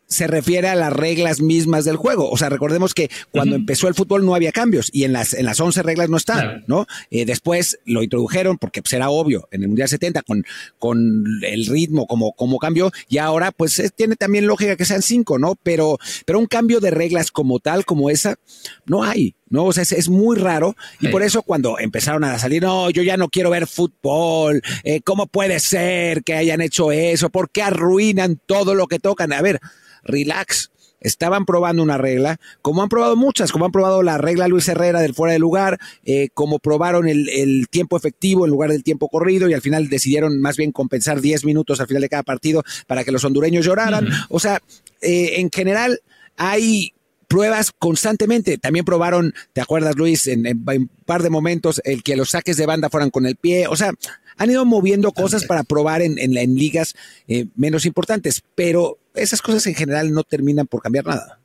se 0.08 0.26
refiere 0.26 0.70
a 0.70 0.76
las 0.76 0.92
reglas 0.92 1.42
mismas 1.42 1.86
del 1.86 1.98
juego. 1.98 2.30
O 2.30 2.38
sea, 2.38 2.50
recordemos 2.50 2.94
que 2.94 3.10
cuando 3.32 3.56
empezó 3.56 3.88
el 3.88 3.94
fútbol 3.94 4.26
no 4.26 4.36
había 4.36 4.52
cambios 4.52 4.90
y 4.92 5.04
en 5.04 5.14
las, 5.14 5.34
en 5.34 5.46
las 5.46 5.60
11 5.60 5.84
reglas 5.84 6.10
no 6.10 6.18
están, 6.18 6.64
¿no? 6.68 6.88
Eh, 7.12 7.26
después 7.26 7.80
lo 7.86 8.02
introdujeron 8.02 8.58
porque 8.58 8.82
pues, 8.82 8.94
era 8.94 9.10
obvio 9.10 9.48
en 9.52 9.64
el 9.64 9.68
Mundial 9.68 9.90
70 9.90 10.22
con, 10.24 10.46
con 10.80 11.26
el 11.44 11.66
ritmo 11.66 12.08
como, 12.08 12.32
como 12.34 12.58
cambió 12.58 12.92
y 13.10 13.18
ahora 13.18 13.52
pues 13.52 13.82
tiene 13.96 14.16
también 14.16 14.48
lógica 14.48 14.78
que 14.78 14.86
sean 14.86 15.02
cinco, 15.02 15.38
¿no? 15.38 15.56
Pero, 15.62 16.00
pero 16.26 16.40
un 16.40 16.48
cambio 16.48 16.80
de 16.80 16.92
reglas 16.92 17.32
como 17.32 17.60
tal, 17.60 17.86
como 17.86 18.10
esa, 18.10 18.38
no 18.86 19.04
hay. 19.04 19.36
¿No? 19.50 19.66
O 19.66 19.74
sea, 19.74 19.84
es, 19.84 20.10
muy 20.10 20.38
raro 20.38 20.76
y 21.00 21.10
por 21.10 21.24
eso 21.24 21.42
cuando 21.42 21.80
empezaron 21.80 22.24
a 22.24 22.40
salir, 22.40 22.64
no, 22.64 22.90
yo 22.90 23.04
ya 23.04 23.18
no 23.18 23.30
quiero 23.30 23.50
ver 23.50 23.68
fútbol, 23.68 24.62
eh, 24.84 25.02
¿cómo 25.02 25.28
puede 25.28 25.60
ser 25.60 26.24
que 26.24 26.34
hayan 26.34 26.62
hecho 26.62 26.92
eso? 26.92 27.30
¿Por 27.30 27.50
qué 27.50 27.62
arruinan 27.62 28.40
todo 28.46 28.76
lo 28.76 28.88
que 28.88 29.00
tocan? 29.00 29.34
A 29.34 29.42
ver, 29.42 29.60
relax. 30.04 30.72
Estaban 31.00 31.46
probando 31.46 31.84
una 31.84 32.00
regla, 32.00 32.40
como 32.64 32.82
han 32.82 32.90
probado 32.90 33.16
muchas, 33.16 33.52
como 33.52 33.66
han 33.66 33.72
probado 33.72 34.02
la 34.02 34.18
regla 34.18 34.48
Luis 34.48 34.68
Herrera 34.68 35.00
del 35.00 35.14
fuera 35.14 35.32
de 35.32 35.38
lugar, 35.38 35.78
eh, 36.06 36.30
como 36.34 36.58
probaron 36.58 37.08
el, 37.08 37.68
tiempo 37.70 37.98
efectivo 37.98 38.46
en 38.46 38.52
lugar 38.52 38.72
del 38.72 38.84
tiempo 38.84 39.08
corrido 39.08 39.48
y 39.48 39.54
al 39.54 39.62
final 39.62 39.90
decidieron 39.90 40.42
más 40.42 40.58
bien 40.58 40.72
compensar 40.72 41.22
10 41.22 41.46
minutos 41.46 41.80
al 41.80 41.88
final 41.88 42.02
de 42.02 42.10
cada 42.10 42.24
partido 42.24 42.64
para 42.88 43.04
que 43.04 43.12
los 43.12 43.24
hondureños 43.24 43.64
lloraran. 43.64 44.08
O 44.30 44.40
sea, 44.40 44.60
eh, 45.02 45.34
en 45.36 45.52
general 45.52 46.02
hay 46.36 46.94
pruebas 47.28 47.72
constantemente. 47.78 48.58
También 48.58 48.86
probaron, 48.86 49.34
¿te 49.54 49.62
acuerdas 49.62 49.96
Luis? 49.96 50.28
En, 50.28 50.48
un 50.48 50.90
par 51.06 51.24
de 51.24 51.30
momentos 51.30 51.82
el 51.84 52.04
que 52.04 52.16
los 52.16 52.32
saques 52.32 52.58
de 52.58 52.66
banda 52.66 52.90
fueran 52.90 53.10
con 53.10 53.26
el 53.26 53.36
pie. 53.36 53.68
O 53.68 53.76
sea, 53.76 53.92
han 54.38 54.50
ido 54.50 54.66
moviendo 54.66 55.12
cosas 55.12 55.46
para 55.46 55.64
probar 55.64 56.02
en, 56.02 56.18
en, 56.20 56.38
en 56.38 56.56
ligas 56.56 56.96
eh, 57.28 57.46
menos 57.56 57.86
importantes, 57.86 58.44
pero 58.56 58.98
esas 59.16 59.42
cosas 59.42 59.66
en 59.68 59.76
general 59.76 60.12
no 60.12 60.24
terminan 60.24 60.68
por 60.68 60.82
cambiar 60.82 61.06
nada. 61.06 61.40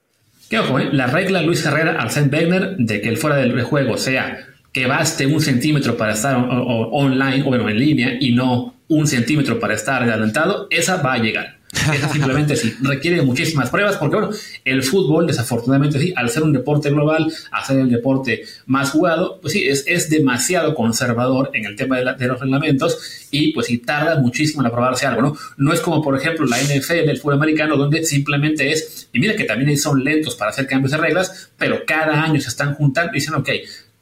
¿Qué 0.48 0.58
ojo, 0.58 0.78
eh? 0.78 0.90
La 0.92 1.06
regla 1.06 1.40
Luis 1.42 1.64
Herrera, 1.64 1.98
Arsène 1.98 2.30
Wenger, 2.30 2.76
de 2.76 3.00
que 3.00 3.08
el 3.08 3.16
fuera 3.16 3.36
del 3.36 3.62
juego 3.62 3.96
sea 3.96 4.48
que 4.72 4.86
baste 4.86 5.26
un 5.26 5.40
centímetro 5.40 5.96
para 5.96 6.14
estar 6.14 6.36
online 6.36 7.42
o 7.42 7.46
bueno, 7.46 7.68
en 7.68 7.78
línea 7.78 8.16
y 8.20 8.32
no 8.32 8.74
un 8.88 9.06
centímetro 9.06 9.58
para 9.58 9.74
estar 9.74 10.02
adelantado, 10.02 10.66
esa 10.70 10.96
va 10.96 11.14
a 11.14 11.18
llegar. 11.18 11.58
Eso 11.94 12.12
simplemente 12.12 12.54
sí, 12.54 12.74
requiere 12.82 13.22
muchísimas 13.22 13.70
pruebas 13.70 13.96
porque, 13.96 14.16
bueno, 14.16 14.30
el 14.64 14.82
fútbol, 14.82 15.26
desafortunadamente 15.26 15.98
sí, 15.98 16.12
al 16.14 16.28
ser 16.28 16.42
un 16.42 16.52
deporte 16.52 16.90
global, 16.90 17.32
al 17.50 17.64
ser 17.64 17.78
el 17.78 17.88
deporte 17.88 18.42
más 18.66 18.90
jugado, 18.90 19.38
pues 19.40 19.54
sí, 19.54 19.66
es, 19.66 19.84
es 19.86 20.10
demasiado 20.10 20.74
conservador 20.74 21.50
en 21.54 21.64
el 21.64 21.74
tema 21.74 21.96
de, 21.98 22.26
los 22.26 22.40
reglamentos 22.40 23.26
y 23.30 23.52
pues 23.52 23.68
sí, 23.68 23.78
tarda 23.78 24.16
muchísimo 24.18 24.60
en 24.62 24.66
aprobarse 24.66 25.06
algo, 25.06 25.22
¿no? 25.22 25.36
No 25.56 25.72
es 25.72 25.80
como, 25.80 26.02
por 26.02 26.14
ejemplo, 26.14 26.44
la 26.44 26.58
NFL, 26.58 27.08
el 27.08 27.18
fútbol 27.18 27.34
americano, 27.34 27.76
donde 27.76 28.04
simplemente 28.04 28.70
es, 28.70 29.08
y 29.10 29.18
mira 29.18 29.34
que 29.34 29.44
también 29.44 29.76
son 29.78 30.04
lentos 30.04 30.34
para 30.34 30.50
hacer 30.50 30.66
cambios 30.66 30.92
de 30.92 30.98
reglas, 30.98 31.50
pero 31.56 31.80
cada 31.86 32.22
año 32.22 32.38
se 32.40 32.50
están 32.50 32.74
juntando 32.74 33.12
y 33.12 33.14
dicen, 33.14 33.34
ok, 33.34 33.48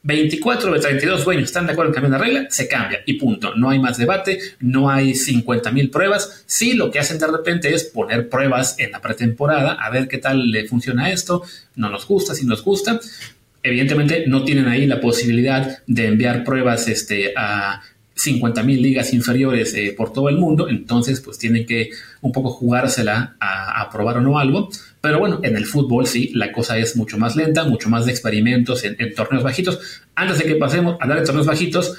24 0.03 0.73
de 0.73 0.81
32 0.81 1.25
dueños 1.25 1.45
están 1.45 1.67
de 1.67 1.73
acuerdo 1.73 1.91
en 1.91 1.95
cambiar 1.95 2.13
la 2.13 2.27
regla, 2.27 2.47
se 2.51 2.69
cambia 2.69 3.01
y 3.05 3.15
punto. 3.15 3.55
No 3.55 3.71
hay 3.71 3.79
más 3.79 3.99
debate, 3.99 4.39
no 4.61 4.91
hay 4.91 5.15
50 5.15 5.71
mil 5.73 5.91
pruebas. 5.91 6.45
Sí, 6.47 6.73
lo 6.73 6.91
que 6.91 6.99
hacen 6.99 7.19
de 7.19 7.27
repente 7.27 7.75
es 7.75 7.85
poner 7.85 8.29
pruebas 8.29 8.77
en 8.79 8.93
la 8.93 9.01
pretemporada, 9.01 9.73
a 9.73 9.91
ver 9.91 10.09
qué 10.09 10.19
tal 10.19 10.51
le 10.51 10.67
funciona 10.67 11.11
esto, 11.11 11.43
no 11.77 11.91
nos 11.91 12.07
gusta, 12.07 12.35
si 12.35 12.47
nos 12.47 12.65
gusta. 12.65 12.99
Evidentemente 13.63 14.25
no 14.27 14.43
tienen 14.43 14.69
ahí 14.69 14.87
la 14.87 15.01
posibilidad 15.01 15.83
de 15.87 16.07
enviar 16.07 16.45
pruebas 16.45 16.89
este, 16.89 17.35
a 17.37 17.83
50 18.21 18.63
mil 18.63 18.83
ligas 18.83 19.15
inferiores 19.15 19.73
eh, 19.75 19.95
por 19.97 20.13
todo 20.13 20.29
el 20.29 20.37
mundo, 20.37 20.69
entonces 20.69 21.21
pues 21.21 21.39
tienen 21.39 21.65
que 21.65 21.91
un 22.21 22.33
poco 22.33 22.51
jugársela 22.51 23.37
a, 23.41 23.81
a, 23.81 23.91
probar 23.91 24.19
o 24.19 24.21
no 24.21 24.39
algo. 24.39 24.69
Pero 25.01 25.19
bueno, 25.19 25.41
en 25.43 25.57
el 25.57 25.65
fútbol 25.65 26.07
sí, 26.07 26.31
la 26.35 26.53
cosa 26.53 26.77
es 26.77 26.97
mucho 26.97 27.17
más 27.17 27.35
lenta, 27.35 27.65
mucho 27.65 27.89
más 27.89 28.05
de 28.05 28.13
experimentos 28.13 28.85
en, 28.85 28.97
torneos 29.15 29.43
bajitos. 29.43 29.81
Antes 30.15 30.39
de 30.39 30.45
que 30.45 30.57
pasemos 30.57 31.01
a 31.01 31.05
hablar 31.05 31.21
de 31.21 31.27
torneos 31.27 31.47
bajitos, 31.47 31.97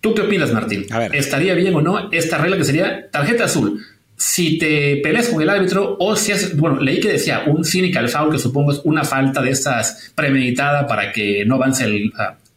¿tú 0.00 0.14
qué 0.14 0.22
opinas, 0.22 0.52
Martín? 0.52 0.86
¿Estaría 1.12 1.54
bien 1.54 1.74
o 1.74 1.82
no 1.82 2.10
esta 2.12 2.38
regla 2.38 2.56
que 2.56 2.64
sería 2.64 3.10
tarjeta 3.10 3.44
azul? 3.44 3.84
Si 4.16 4.58
te 4.58 4.96
peleas 5.02 5.28
con 5.28 5.42
el 5.42 5.50
árbitro 5.50 5.96
o 6.00 6.16
si 6.16 6.32
haces, 6.32 6.56
bueno, 6.56 6.80
leí 6.80 6.98
que 6.98 7.12
decía 7.12 7.42
un 7.46 7.64
cynical 7.64 8.08
foul, 8.08 8.32
que 8.32 8.38
supongo 8.38 8.72
es 8.72 8.80
una 8.84 9.04
falta 9.04 9.42
de 9.42 9.50
estas 9.50 10.12
premeditada 10.14 10.86
para 10.86 11.12
que 11.12 11.44
no 11.44 11.56
avance 11.56 11.84
el, 11.84 12.10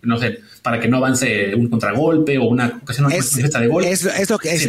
no 0.03 0.17
sé, 0.17 0.41
para 0.61 0.79
que 0.79 0.87
no 0.87 0.97
avance 0.97 1.53
un 1.55 1.69
contragolpe 1.69 2.37
o 2.37 2.45
una 2.45 2.79
ocasión 2.81 3.11
es, 3.11 3.35
de 3.35 3.67
gol. 3.67 3.85
Es, 3.85 4.29
lo 4.29 4.37
que, 4.37 4.53
es, 4.53 4.67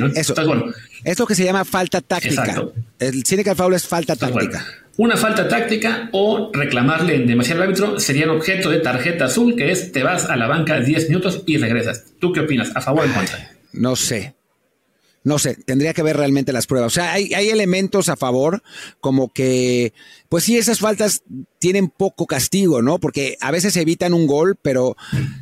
eso, 1.05 1.27
que 1.27 1.35
se 1.35 1.45
llama 1.45 1.65
falta 1.65 2.01
táctica. 2.01 2.63
El 2.99 3.25
cynical 3.25 3.57
foul 3.57 3.75
es 3.75 3.87
falta 3.87 4.17
táctica. 4.17 4.65
una 4.97 5.17
falta 5.17 5.49
táctica 5.49 6.09
o 6.13 6.51
reclamarle 6.53 7.17
en 7.17 7.27
demasiado 7.27 7.63
árbitro 7.63 7.99
serían 7.99 8.31
objeto 8.31 8.71
de 8.71 8.79
tarjeta 8.79 9.27
azul, 9.27 9.57
que 9.57 9.71
es 9.71 9.93
te 9.93 10.03
vas 10.03 10.27
a 10.27 10.37
la 10.37 10.47
banca 10.47 10.81
10 10.81 11.09
minutos 11.09 11.43
y 11.47 11.57
regresas. 11.57 12.05
¿Tú 12.19 12.33
qué 12.33 12.41
opinas? 12.41 12.71
¿A 12.75 12.81
favor 12.81 13.05
o 13.05 13.07
en 13.07 13.13
contra? 13.13 13.51
No 13.73 13.97
sé. 13.97 14.35
No 15.25 15.39
sé, 15.39 15.55
tendría 15.55 15.95
que 15.95 16.03
ver 16.03 16.17
realmente 16.17 16.53
las 16.53 16.67
pruebas. 16.67 16.93
O 16.93 16.95
sea, 16.95 17.13
hay, 17.13 17.33
hay, 17.33 17.49
elementos 17.49 18.09
a 18.09 18.17
favor, 18.17 18.63
como 19.01 19.33
que, 19.33 19.93
pues 20.29 20.45
sí, 20.45 20.59
esas 20.59 20.81
faltas 20.81 21.23
tienen 21.61 21.89
poco 21.89 22.27
castigo, 22.27 22.83
¿no? 22.83 22.99
Porque 22.99 23.37
a 23.41 23.53
veces 23.53 23.77
evitan 23.77 24.15
un 24.15 24.27
gol, 24.27 24.57
pero 24.61 24.97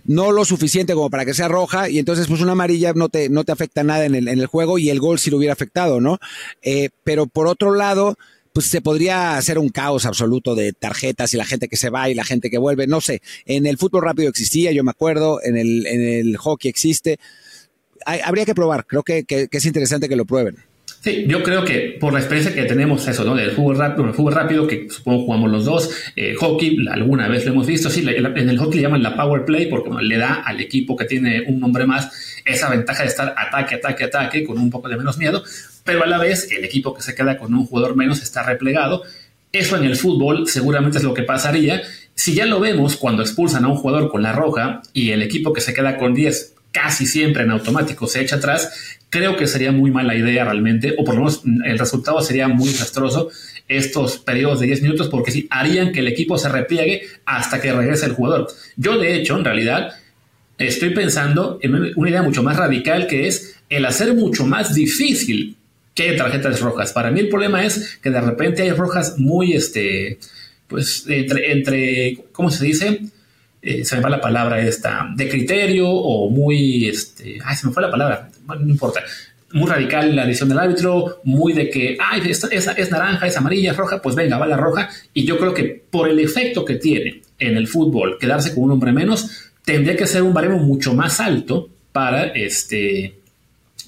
no 0.05 0.33
lo 0.33 0.45
suficiente 0.45 0.95
como 0.95 1.09
para 1.09 1.25
que 1.25 1.35
sea 1.35 1.49
roja, 1.49 1.89
y 1.89 1.99
entonces, 1.99 2.27
pues 2.27 2.43
una 2.43 2.53
amarilla 2.53 2.93
no 2.93 3.09
te, 3.09 3.31
no 3.31 3.45
te 3.45 3.53
afecta 3.53 3.83
nada 3.83 4.05
en 4.05 4.15
el, 4.15 4.29
en 4.29 4.39
el 4.39 4.47
juego 4.47 4.79
y 4.79 4.91
el 4.91 5.01
gol 5.01 5.19
sí 5.19 5.31
lo 5.31 5.39
hubiera 5.39 5.55
afectado, 5.55 6.01
¿no? 6.01 6.19
Eh, 6.61 6.91
pero 7.03 7.27
por 7.27 7.47
otro 7.47 7.75
lado, 7.75 8.17
pues 8.53 8.67
se 8.67 8.81
podría 8.81 9.37
hacer 9.37 9.59
un 9.59 9.69
caos 9.69 10.07
absoluto 10.07 10.55
de 10.55 10.73
tarjetas 10.73 11.33
y 11.33 11.37
la 11.37 11.45
gente 11.45 11.69
que 11.69 11.77
se 11.77 11.91
va 11.91 12.11
y 12.11 12.15
la 12.15 12.25
gente 12.25 12.51
que 12.51 12.59
vuelve, 12.59 12.87
no 12.87 13.01
sé. 13.01 13.23
En 13.47 13.67
el 13.67 13.79
fútbol 13.79 14.03
rápido 14.03 14.29
existía, 14.29 14.73
yo 14.73 14.85
me 14.85 14.91
acuerdo, 14.91 15.41
en 15.43 15.57
el, 15.57 15.87
en 15.87 16.03
el 16.03 16.37
hockey 16.37 16.69
existe 16.69 17.19
habría 18.05 18.45
que 18.45 18.55
probar. 18.55 18.87
Creo 18.87 19.03
que, 19.03 19.25
es 19.29 19.65
interesante 19.67 20.09
que 20.09 20.17
lo 20.17 20.25
prueben. 20.25 20.57
Sí, 21.03 21.25
yo 21.27 21.43
creo 21.43 21.65
que 21.65 21.97
por 21.99 22.13
la 22.13 22.19
experiencia 22.19 22.55
que 22.55 22.65
tenemos, 22.65 23.09
eso, 23.09 23.25
¿no? 23.25 23.35
Del 23.35 23.53
fútbol 23.53 23.79
rápido, 23.79 24.31
rápido, 24.31 24.67
que 24.67 24.87
supongo 24.91 25.25
jugamos 25.25 25.51
los 25.51 25.65
dos, 25.65 25.91
eh, 26.15 26.35
hockey, 26.35 26.87
alguna 26.91 27.27
vez 27.27 27.47
lo 27.47 27.53
hemos 27.53 27.67
visto, 27.67 27.89
sí, 27.89 28.05
en 28.07 28.49
el 28.51 28.59
hockey 28.59 28.77
le 28.77 28.83
llaman 28.83 29.03
la 29.03 29.17
power 29.17 29.47
play 29.47 29.67
porque 29.67 29.89
le 30.03 30.19
da 30.19 30.43
al 30.43 30.61
equipo 30.61 30.97
que 30.97 31.07
tiene 31.07 31.45
un 31.47 31.59
nombre 31.59 31.87
más 31.87 32.11
esa 32.45 32.69
ventaja 32.69 33.03
de 33.03 33.09
estar 33.09 33.35
ataque, 33.35 33.77
ataque, 33.77 34.05
ataque, 34.05 34.45
con 34.45 34.59
un 34.59 34.69
poco 34.69 34.91
de 34.91 34.99
menos 34.99 35.17
miedo, 35.17 35.43
pero 35.85 36.05
a 36.05 36.07
la 36.07 36.19
vez 36.19 36.51
el 36.53 36.65
equipo 36.65 36.93
que 36.93 37.01
se 37.01 37.15
queda 37.15 37.39
con 37.39 37.55
un 37.55 37.65
jugador 37.65 37.97
menos 37.97 38.23
está 38.23 38.43
replegado. 38.43 39.03
Eso 39.53 39.77
en 39.79 39.85
el 39.85 39.97
fútbol 39.97 40.49
seguramente 40.49 40.99
es 40.99 41.05
lo 41.05 41.15
que 41.15 41.23
pasaría. 41.23 41.83
Si 42.15 42.35
ya 42.35 42.45
lo 42.45 42.61
vemos 42.61 42.97
cuando 42.97 43.23
expulsan 43.23 43.65
a 43.65 43.69
un 43.69 43.77
jugador 43.77 44.11
con 44.11 44.23
la 44.23 44.33
roja 44.33 44.83
y 44.93 45.13
el 45.13 45.23
equipo 45.23 45.55
que 45.55 45.63
se 45.63 45.73
queda 45.73 45.97
con 45.97 46.15
10 46.15 46.57
casi 46.73 47.07
siempre 47.07 47.43
en 47.43 47.51
automático 47.51 48.07
se 48.07 48.21
echa 48.21 48.37
atrás, 48.37 48.99
creo 49.11 49.37
que 49.37 49.47
sería 49.47 49.73
muy 49.73 49.91
mala 49.91 50.15
idea 50.15 50.45
realmente, 50.45 50.95
o 50.97 51.05
por 51.05 51.15
lo 51.15 51.23
menos 51.23 51.43
el 51.65 51.79
resultado 51.79 52.21
sería 52.23 52.49
muy 52.49 52.69
desastroso 52.69 53.31
estos 53.69 54.19
periodos 54.19 54.61
de 54.61 54.67
10 54.67 54.83
minutos, 54.83 55.09
porque 55.09 55.31
sí 55.31 55.47
harían 55.51 55.93
que 55.93 56.01
el 56.01 56.09
equipo 56.09 56.39
se 56.39 56.49
repliegue 56.49 57.03
hasta 57.25 57.61
que 57.61 57.73
regrese 57.73 58.07
el 58.07 58.13
jugador. 58.13 58.49
Yo, 58.77 58.99
de 58.99 59.15
hecho, 59.15 59.37
en 59.37 59.45
realidad, 59.45 59.93
estoy 60.59 60.91
pensando 60.91 61.59
en 61.63 61.93
una 61.97 62.11
idea 62.11 62.23
mucho 62.23 62.43
más 62.43 62.57
radical 62.57 63.07
que 63.07 63.27
es 63.27 63.57
el 63.69 63.85
hacer 63.85 64.15
mucho 64.15 64.47
más 64.47 64.75
difícil 64.75 65.57
que 65.95 66.05
haya 66.05 66.17
tarjetas 66.17 66.61
rojas. 66.61 66.93
Para 66.93 67.11
mí 67.11 67.21
el 67.21 67.29
problema 67.29 67.65
es 67.65 67.99
que 68.03 68.11
de 68.11 68.21
repente 68.21 68.63
hay 68.63 68.71
rojas 68.73 69.19
muy, 69.19 69.53
este, 69.53 70.19
pues, 70.67 71.05
entre, 71.09 71.53
entre 71.53 72.19
¿cómo 72.33 72.51
se 72.51 72.65
dice? 72.65 73.01
Eh, 73.63 73.85
se 73.85 73.97
me 73.97 74.03
va 74.03 74.09
la 74.09 74.21
palabra 74.21 74.59
esta, 74.61 75.09
de 75.15 75.29
criterio 75.29 75.89
o 75.89 76.31
muy, 76.31 76.89
este, 76.89 77.39
ay, 77.45 77.57
se 77.57 77.67
me 77.67 77.73
fue 77.73 77.83
la 77.83 77.91
palabra, 77.91 78.31
no 78.47 78.69
importa, 78.69 79.03
muy 79.53 79.69
radical 79.69 80.15
la 80.15 80.25
decisión 80.25 80.49
del 80.49 80.59
árbitro, 80.59 81.21
muy 81.25 81.53
de 81.53 81.69
que, 81.69 81.97
ay, 82.01 82.23
esta, 82.31 82.49
es 82.49 82.91
naranja, 82.91 83.27
es 83.27 83.37
amarilla, 83.37 83.73
es 83.73 83.77
roja, 83.77 84.01
pues 84.01 84.15
venga, 84.15 84.39
va 84.39 84.47
la 84.47 84.57
roja. 84.57 84.89
Y 85.13 85.25
yo 85.25 85.39
creo 85.39 85.53
que 85.53 85.83
por 85.91 86.09
el 86.09 86.19
efecto 86.21 86.65
que 86.65 86.77
tiene 86.77 87.23
en 87.39 87.57
el 87.57 87.67
fútbol 87.67 88.17
quedarse 88.19 88.55
con 88.55 88.65
un 88.65 88.73
hombre 88.73 88.93
menos, 88.93 89.51
tendría 89.65 89.97
que 89.97 90.07
ser 90.07 90.23
un 90.23 90.33
baremo 90.33 90.59
mucho 90.59 90.95
más 90.95 91.21
alto 91.21 91.69
para 91.93 92.27
este 92.29 93.17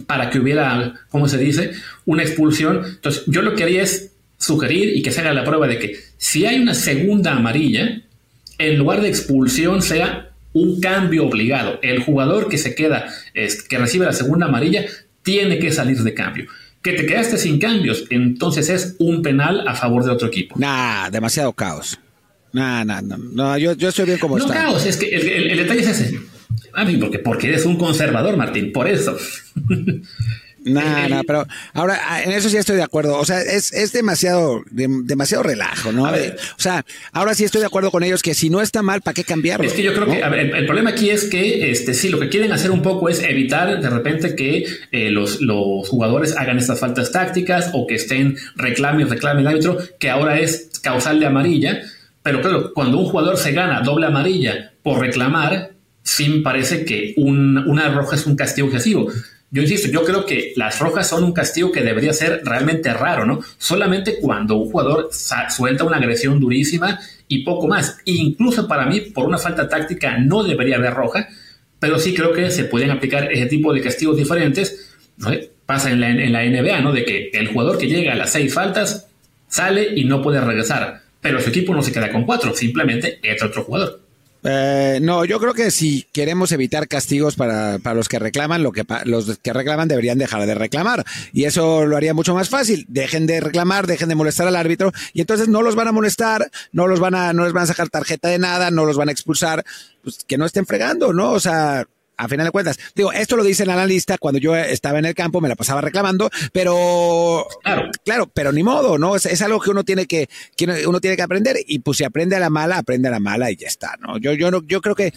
para 0.07 0.31
que 0.31 0.41
hubiera, 0.41 0.95
¿cómo 1.11 1.29
se 1.29 1.39
dice?, 1.39 1.73
una 2.07 2.23
expulsión. 2.23 2.83
Entonces, 2.85 3.25
yo 3.27 3.43
lo 3.43 3.55
que 3.55 3.63
haría 3.63 3.83
es 3.83 4.13
sugerir 4.39 4.97
y 4.97 5.03
que 5.03 5.13
se 5.13 5.21
haga 5.21 5.33
la 5.33 5.45
prueba 5.45 5.69
de 5.69 5.79
que 5.79 5.97
si 6.17 6.47
hay 6.47 6.61
una 6.61 6.75
segunda 6.75 7.33
amarilla, 7.33 8.03
en 8.69 8.79
lugar 8.79 9.01
de 9.01 9.09
expulsión 9.09 9.83
sea 9.83 10.33
un 10.53 10.81
cambio 10.81 11.27
obligado. 11.27 11.79
El 11.83 12.03
jugador 12.03 12.49
que 12.49 12.59
se 12.59 12.75
queda, 12.75 13.07
que 13.33 13.79
recibe 13.79 14.07
la 14.07 14.13
segunda 14.13 14.47
amarilla, 14.47 14.85
tiene 15.23 15.59
que 15.59 15.73
salir 15.73 15.99
de 15.99 16.15
cambio. 16.15 16.47
Que 16.83 16.93
te 16.93 17.07
quedaste 17.07 17.39
sin 17.39 17.59
cambios, 17.59 18.05
entonces 18.11 18.69
es 18.69 18.97
un 18.99 19.23
penal 19.23 19.67
a 19.69 19.75
favor 19.75 20.05
de 20.05 20.11
otro 20.11 20.29
equipo. 20.29 20.57
Nah, 20.59 21.11
demasiado 21.11 21.53
caos. 21.53 21.99
Nah, 22.53 22.85
nah, 22.85 23.01
no, 23.01 23.17
no, 23.17 23.57
yo, 23.57 23.73
yo 23.75 23.89
estoy 23.89 24.05
bien 24.05 24.19
como 24.19 24.37
no 24.37 24.45
está. 24.45 24.63
No 24.63 24.71
caos, 24.73 24.85
es 24.85 24.97
que 24.97 25.09
el, 25.09 25.57
detalle 25.57 25.81
es 25.81 25.89
ese. 25.89 26.21
A 26.75 26.85
mí, 26.85 26.97
porque, 26.97 27.19
porque 27.19 27.49
eres 27.49 27.65
un 27.65 27.77
conservador, 27.77 28.37
Martín, 28.37 28.73
por 28.73 28.89
eso. 28.89 29.17
No, 30.65 31.09
no, 31.09 31.23
pero 31.25 31.47
ahora 31.73 32.01
ah, 32.07 32.23
en 32.23 32.33
eso 32.33 32.49
sí 32.49 32.57
estoy 32.57 32.77
de 32.77 32.83
acuerdo. 32.83 33.19
O 33.19 33.25
sea, 33.25 33.41
es, 33.41 33.73
es 33.73 33.93
demasiado, 33.93 34.63
demasiado 34.71 35.43
relajo, 35.43 35.93
¿no? 35.93 36.05
o 36.05 36.11
sea, 36.57 36.85
ahora 37.13 37.35
sí 37.35 37.45
estoy 37.45 37.61
de 37.61 37.67
acuerdo 37.67 37.91
con 37.91 38.03
ellos 38.03 38.23
que 38.23 38.35
si 38.35 38.51
no 38.51 38.61
está 38.61 38.83
mal, 38.83 39.01
¿para 39.03 39.15
qué 39.15 39.25
cambiarlo? 39.25 39.67
Es 39.67 39.73
que 39.73 39.83
yo 39.83 39.93
creo 39.95 40.07
que 40.07 40.21
el, 40.21 40.67
problema 40.67 40.91
aquí 40.91 41.11
es 41.11 41.25
que 41.25 41.71
este 41.71 41.95
sí, 41.95 42.09
lo 42.09 42.21
que 42.21 42.29
quieren 42.29 42.53
hacer 42.53 42.71
un 42.71 42.83
poco 42.83 43.09
es 43.09 43.23
evitar 43.23 43.81
de 43.81 43.91
repente 43.91 44.37
que 44.37 44.67
eh, 44.93 45.11
los, 45.11 45.41
los 45.41 45.89
jugadores 45.89 46.37
hagan 46.37 46.59
estas 46.59 46.81
faltas 46.81 47.13
tácticas 47.13 47.71
o 47.73 47.87
que 47.87 47.95
estén 47.97 48.37
reclame 48.57 49.03
y 49.03 49.07
reclame 49.07 49.41
el 49.41 49.47
árbitro, 49.49 49.79
que 49.99 50.11
ahora 50.11 50.39
es 50.39 50.71
causal 50.83 51.21
de 51.21 51.27
amarilla. 51.27 51.83
Pero 52.23 52.41
claro, 52.41 52.73
cuando 52.73 52.99
un 52.99 53.07
jugador 53.07 53.37
se 53.37 53.53
gana 53.53 53.81
doble 53.81 54.07
amarilla 54.07 54.73
por 54.83 55.01
reclamar, 55.01 55.73
sí 56.03 56.29
me 56.29 56.43
parece 56.43 56.85
que 56.85 57.15
un, 57.17 57.59
una 57.59 57.89
roja 57.89 58.17
es 58.17 58.27
un 58.27 58.37
castigo 58.37 58.69
excesivo. 58.69 59.11
Yo 59.55 59.61
insisto, 59.61 59.89
yo 59.89 60.03
creo 60.03 60.25
que 60.25 60.55
las 60.57 60.79
rojas 60.79 61.07
son 61.07 61.25
un 61.25 61.35
castigo 61.35 61.71
que 61.71 61.83
debería 61.83 62.15
ser 62.15 62.41
realmente 62.43 62.91
raro, 62.95 63.27
¿no? 63.27 63.41
Solamente 63.59 64.19
cuando 64.19 64.57
un 64.57 64.71
jugador 64.71 65.11
suelta 65.13 65.85
una 65.85 65.99
agresión 65.99 66.41
durísima 66.41 66.99
y 67.29 67.45
poco 67.45 67.69
más. 67.69 67.99
Incluso 68.07 68.67
para 68.67 68.87
mí, 68.87 69.01
por 69.01 69.27
una 69.27 69.37
falta 69.37 69.69
táctica, 69.69 70.17
no 70.17 70.43
debería 70.43 70.77
haber 70.77 70.95
roja, 70.95 71.29
pero 71.79 71.99
sí 71.99 72.15
creo 72.15 72.33
que 72.33 72.51
se 72.51 72.65
pueden 72.65 72.91
aplicar 72.91 73.31
ese 73.31 73.45
tipo 73.45 73.75
de 73.75 73.83
castigos 73.83 74.17
diferentes. 74.17 74.91
Pasa 75.67 75.91
en 75.91 76.01
la, 76.01 76.09
en 76.09 76.33
la 76.33 76.45
NBA, 76.45 76.81
¿no? 76.81 76.93
De 76.93 77.05
que 77.05 77.29
el 77.35 77.49
jugador 77.49 77.77
que 77.77 77.89
llega 77.89 78.15
a 78.15 78.17
las 78.17 78.33
seis 78.33 78.55
faltas 78.55 79.09
sale 79.49 79.93
y 79.95 80.05
no 80.05 80.23
puede 80.23 80.41
regresar, 80.41 81.03
pero 81.21 81.43
su 81.43 81.51
equipo 81.51 81.75
no 81.75 81.83
se 81.83 81.93
queda 81.93 82.11
con 82.11 82.25
cuatro, 82.25 82.55
simplemente 82.55 83.19
entra 83.23 83.49
otro 83.49 83.65
jugador. 83.65 84.02
Eh, 84.45 84.99
no, 85.03 85.25
yo 85.25 85.39
creo 85.39 85.55
que 85.55 85.71
si 85.71 86.07
queremos 86.13 86.53
evitar 86.53 86.89
castigos 86.89 87.37
para, 87.37 87.79
para 87.79 87.95
los 87.95 88.09
que 88.09 88.19
reclaman, 88.19 88.63
lo 88.63 88.73
que 88.73 88.85
los 89.05 89.39
que 89.39 89.53
reclaman 89.53 89.89
deberían 89.89 90.19
dejar 90.19 90.47
de 90.47 90.55
reclamar. 90.55 91.05
Y 91.33 91.45
eso 91.45 91.87
lo 91.87 91.97
haría 91.97 92.15
mucho 92.15 92.35
más 92.35 92.49
fácil. 92.49 92.85
Dejen 92.89 93.27
de 93.27 93.41
reclamar, 93.41 93.87
dejen 93.87 94.09
de 94.09 94.15
molestar 94.15 94.49
al 94.49 94.57
árbitro, 94.57 94.93
y 95.13 95.21
entonces 95.21 95.49
no 95.49 95.63
los 95.63 95.75
van 95.75 95.89
a 95.89 95.93
molestar, 95.93 96.51
no 96.73 96.87
los 96.87 97.01
van 97.01 97.15
a, 97.15 97.33
no 97.33 97.45
les 97.45 97.53
van 97.53 97.65
a 97.65 97.67
sacar 97.67 97.89
tarjeta 97.89 98.29
de 98.29 98.39
nada, 98.39 98.71
no 98.71 98.85
los 98.85 98.97
van 98.97 99.09
a 99.09 99.13
expulsar, 99.13 99.65
pues 100.03 100.25
que 100.27 100.39
no 100.39 100.47
estén 100.47 100.67
fregando, 100.67 101.13
¿no? 101.13 101.31
O 101.31 101.41
sea, 101.41 101.87
a 102.17 102.29
final 102.29 102.47
de 102.47 102.53
cuentas. 102.53 102.79
Digo, 102.95 103.13
esto 103.13 103.37
lo 103.37 103.45
dice 103.45 103.65
el 103.65 103.71
analista 103.71 104.19
cuando 104.19 104.39
yo 104.39 104.55
estaba 104.57 104.99
en 104.99 105.07
el 105.07 105.15
campo, 105.15 105.41
me 105.41 105.49
la 105.49 105.57
pasaba 105.57 105.81
reclamando, 105.81 106.31
pero 106.53 107.47
claro, 108.05 108.31
pero 108.33 108.53
ni 108.53 108.63
modo, 108.63 108.99
¿no? 108.99 109.17
Es, 109.17 109.43
algo 109.43 109.61
que 109.61 109.71
uno 109.71 109.85
tiene 109.85 110.07
que, 110.07 110.29
uno 110.87 111.01
tiene 111.01 111.17
que 111.17 111.23
aprender 111.23 111.57
y 111.67 111.81
pues 111.81 111.99
si 111.99 112.05
aprende 112.05 112.37
a 112.37 112.41
la 112.41 112.51
mala, 112.51 112.79
aprende 112.79 113.09
a 113.09 113.11
la 113.11 113.21
mala 113.21 113.51
y 113.51 113.57
ya 113.57 113.67
está, 113.67 113.97
¿no? 114.01 114.19
Yo, 114.19 114.33
yo 114.35 114.51
no, 114.51 114.63
yo 114.67 114.81
creo 114.81 114.95
que. 114.95 115.13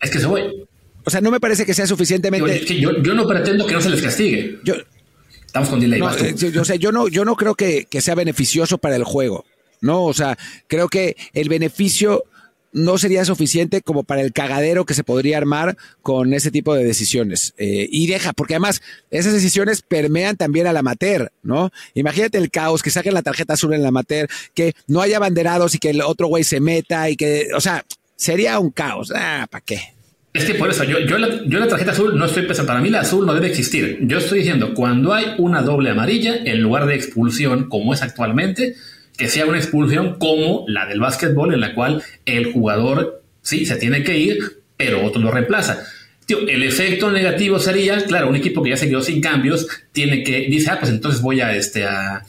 Es 0.00 0.10
que 0.10 0.18
se 0.18 0.26
voy. 0.26 0.66
O 1.04 1.10
sea, 1.10 1.20
no 1.20 1.30
me 1.30 1.40
parece 1.40 1.64
que 1.64 1.74
sea 1.74 1.86
suficientemente. 1.86 2.64
Yo, 2.80 2.90
yo, 3.00 3.14
no 3.14 3.26
pretendo 3.26 3.66
que 3.66 3.74
no 3.74 3.80
se 3.80 3.90
les 3.90 4.02
castigue. 4.02 4.58
Yo, 4.64 4.74
Estamos 5.46 5.68
con 5.68 5.80
delay. 5.80 6.00
No, 6.00 6.14
eh, 6.14 6.34
yo, 6.36 6.62
yo, 6.62 6.92
no, 6.92 7.08
yo 7.08 7.24
no 7.24 7.36
creo 7.36 7.54
que, 7.54 7.86
que 7.86 8.00
sea 8.00 8.14
beneficioso 8.14 8.78
para 8.78 8.96
el 8.96 9.04
juego. 9.04 9.44
No, 9.80 10.04
o 10.04 10.12
sea, 10.12 10.36
creo 10.66 10.88
que 10.88 11.16
el 11.32 11.48
beneficio 11.48 12.24
no 12.76 12.98
sería 12.98 13.24
suficiente 13.24 13.80
como 13.80 14.04
para 14.04 14.20
el 14.20 14.34
cagadero 14.34 14.84
que 14.84 14.92
se 14.92 15.02
podría 15.02 15.38
armar 15.38 15.78
con 16.02 16.34
ese 16.34 16.50
tipo 16.50 16.74
de 16.74 16.84
decisiones. 16.84 17.54
Eh, 17.56 17.88
y 17.90 18.06
deja, 18.06 18.34
porque 18.34 18.52
además 18.52 18.82
esas 19.10 19.32
decisiones 19.32 19.80
permean 19.80 20.36
también 20.36 20.66
al 20.66 20.76
amateur, 20.76 21.32
¿no? 21.42 21.70
Imagínate 21.94 22.36
el 22.36 22.50
caos, 22.50 22.82
que 22.82 22.90
saquen 22.90 23.14
la 23.14 23.22
tarjeta 23.22 23.54
azul 23.54 23.72
en 23.72 23.80
la 23.80 23.88
amateur, 23.88 24.28
que 24.52 24.74
no 24.88 25.00
haya 25.00 25.18
banderados 25.18 25.74
y 25.74 25.78
que 25.78 25.88
el 25.88 26.02
otro 26.02 26.26
güey 26.26 26.44
se 26.44 26.60
meta 26.60 27.08
y 27.08 27.16
que, 27.16 27.48
o 27.56 27.62
sea, 27.62 27.82
sería 28.14 28.58
un 28.58 28.70
caos. 28.70 29.10
Ah, 29.16 29.46
¿para 29.50 29.64
qué? 29.64 29.80
Es 30.34 30.44
que 30.44 30.54
por 30.54 30.68
eso, 30.68 30.84
yo, 30.84 31.00
yo, 31.00 31.16
la, 31.16 31.28
yo 31.46 31.58
la 31.58 31.68
tarjeta 31.68 31.92
azul 31.92 32.18
no 32.18 32.26
estoy 32.26 32.44
pensando, 32.44 32.66
para 32.66 32.82
mí 32.82 32.90
la 32.90 33.00
azul 33.00 33.24
no 33.24 33.32
debe 33.32 33.46
existir. 33.46 34.00
Yo 34.02 34.18
estoy 34.18 34.40
diciendo, 34.40 34.74
cuando 34.74 35.14
hay 35.14 35.28
una 35.38 35.62
doble 35.62 35.88
amarilla, 35.88 36.36
en 36.44 36.60
lugar 36.60 36.84
de 36.84 36.94
expulsión 36.94 37.70
como 37.70 37.94
es 37.94 38.02
actualmente, 38.02 38.76
que 39.16 39.28
sea 39.28 39.46
una 39.46 39.58
expulsión 39.58 40.18
como 40.18 40.64
la 40.68 40.86
del 40.86 41.00
básquetbol, 41.00 41.54
en 41.54 41.60
la 41.60 41.74
cual 41.74 42.02
el 42.24 42.52
jugador 42.52 43.22
sí 43.42 43.66
se 43.66 43.76
tiene 43.76 44.02
que 44.02 44.18
ir, 44.18 44.38
pero 44.76 45.04
otro 45.04 45.20
lo 45.20 45.30
reemplaza. 45.30 45.84
el 46.28 46.62
efecto 46.62 47.10
negativo 47.10 47.58
sería, 47.58 48.04
claro, 48.04 48.28
un 48.28 48.36
equipo 48.36 48.62
que 48.62 48.70
ya 48.70 48.76
se 48.76 48.88
quedó 48.88 49.02
sin 49.02 49.20
cambios, 49.20 49.66
tiene 49.92 50.22
que, 50.22 50.46
dice, 50.48 50.70
ah, 50.70 50.78
pues 50.78 50.90
entonces 50.92 51.22
voy 51.22 51.40
a, 51.40 51.54
este, 51.56 51.84
a, 51.84 52.24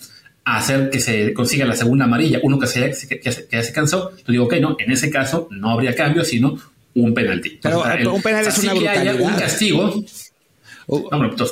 hacer 0.46 0.90
que 0.90 1.00
se 1.00 1.34
consiga 1.34 1.66
la 1.66 1.76
segunda 1.76 2.06
amarilla, 2.06 2.40
uno 2.42 2.58
que, 2.58 2.68
se, 2.68 2.92
que, 3.08 3.20
ya 3.52 3.64
se 3.64 3.74
cansó, 3.74 4.16
yo 4.16 4.32
digo, 4.32 4.46
ok, 4.46 4.56
no, 4.62 4.78
en 4.80 4.92
ese 4.92 5.10
caso 5.10 5.50
no 5.52 5.72
habría 5.72 5.94
cambio, 5.94 6.24
sino 6.24 6.58
un 6.94 7.14
penalti. 7.14 7.60
Pero 7.62 8.14
un 8.14 8.22
penal 8.22 8.48
es 8.48 8.58
una 8.60 8.74
brutalidad. 8.74 9.20
un 9.20 9.34
castigo. 9.34 10.04
Uh. 10.88 11.10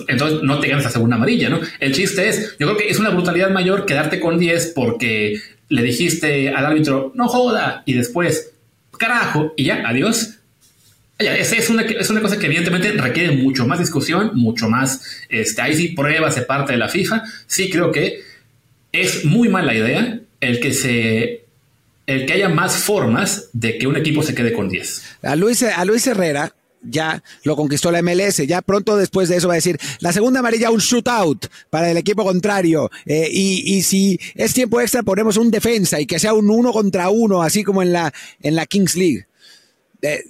entonces, 0.08 0.44
no 0.44 0.60
te 0.62 0.70
ganas 0.70 0.86
la 0.86 0.92
segunda 0.92 1.18
amarilla, 1.18 1.50
¿no? 1.50 1.60
El 1.82 1.94
chiste 1.94 2.30
es, 2.30 2.56
yo 2.58 2.68
creo 2.68 2.78
que 2.78 2.90
es 2.90 3.00
una 3.00 3.10
brutalidad 3.10 3.50
mayor 3.50 3.86
quedarte 3.86 4.22
con 4.22 4.40
10 4.40 4.72
porque 4.74 5.42
le 5.68 5.84
dijiste 5.84 6.50
al 6.50 6.66
árbitro, 6.66 7.12
no 7.16 7.28
joda, 7.28 7.84
y 7.86 7.94
después, 7.94 8.54
carajo, 8.98 9.54
y 9.58 9.66
ya, 9.66 9.84
adiós. 9.86 10.36
Es, 11.18 11.52
es, 11.54 11.70
una, 11.70 11.82
es 11.82 12.10
una 12.10 12.22
cosa 12.22 12.38
que 12.38 12.46
evidentemente 12.46 12.92
requiere 12.94 13.36
mucho 13.36 13.66
más 13.66 13.80
discusión, 13.80 14.32
mucho 14.36 14.70
más, 14.70 15.02
este, 15.30 15.62
ahí 15.62 15.76
sí 15.76 15.90
pruebas 15.90 16.36
de 16.36 16.42
parte 16.42 16.74
de 16.74 16.78
la 16.78 16.88
FIFA. 16.88 17.24
Sí 17.46 17.70
creo 17.70 17.92
que 17.92 18.22
es 18.92 19.26
muy 19.26 19.50
mala 19.50 19.74
idea 19.74 20.20
el 20.40 20.60
que 20.60 20.74
se 20.74 21.46
el 22.08 22.26
que 22.26 22.34
haya 22.34 22.50
más 22.50 22.78
formas 22.78 23.50
de 23.54 23.78
que 23.80 23.88
un 23.88 23.96
equipo 23.96 24.22
se 24.22 24.36
quede 24.36 24.54
con 24.54 24.70
10. 24.70 25.18
A 25.24 25.36
Luis, 25.36 25.64
a 25.64 25.84
Luis 25.86 26.06
Herrera 26.06 26.54
ya 26.90 27.24
lo 27.44 27.56
conquistó 27.56 27.92
la 27.92 28.02
MLS. 28.02 28.38
Ya 28.48 28.62
pronto 28.62 28.98
después 28.98 29.30
de 29.30 29.38
eso 29.38 29.48
va 29.48 29.56
a 29.56 29.56
decir 29.56 29.78
la 30.00 30.14
segunda 30.14 30.40
amarilla, 30.40 30.72
un 30.72 30.80
shootout 30.80 31.48
para 31.70 31.92
el 31.92 31.98
equipo 31.98 32.24
contrario. 32.24 32.90
Eh, 33.06 33.30
y, 33.32 33.82
si 33.82 34.20
es 34.36 34.54
tiempo 34.54 34.82
extra, 34.82 35.04
ponemos 35.04 35.38
un 35.38 35.52
defensa 35.52 36.00
y 36.00 36.06
que 36.06 36.20
sea 36.20 36.34
un 36.34 36.50
uno 36.50 36.72
contra 36.72 37.10
uno, 37.10 37.42
así 37.42 37.64
como 37.64 37.82
en 37.82 37.92
la, 37.92 38.14
en 38.42 38.56
la 38.56 38.66
Kings 38.66 38.96
League. 38.96 39.28
Eh, 40.02 40.24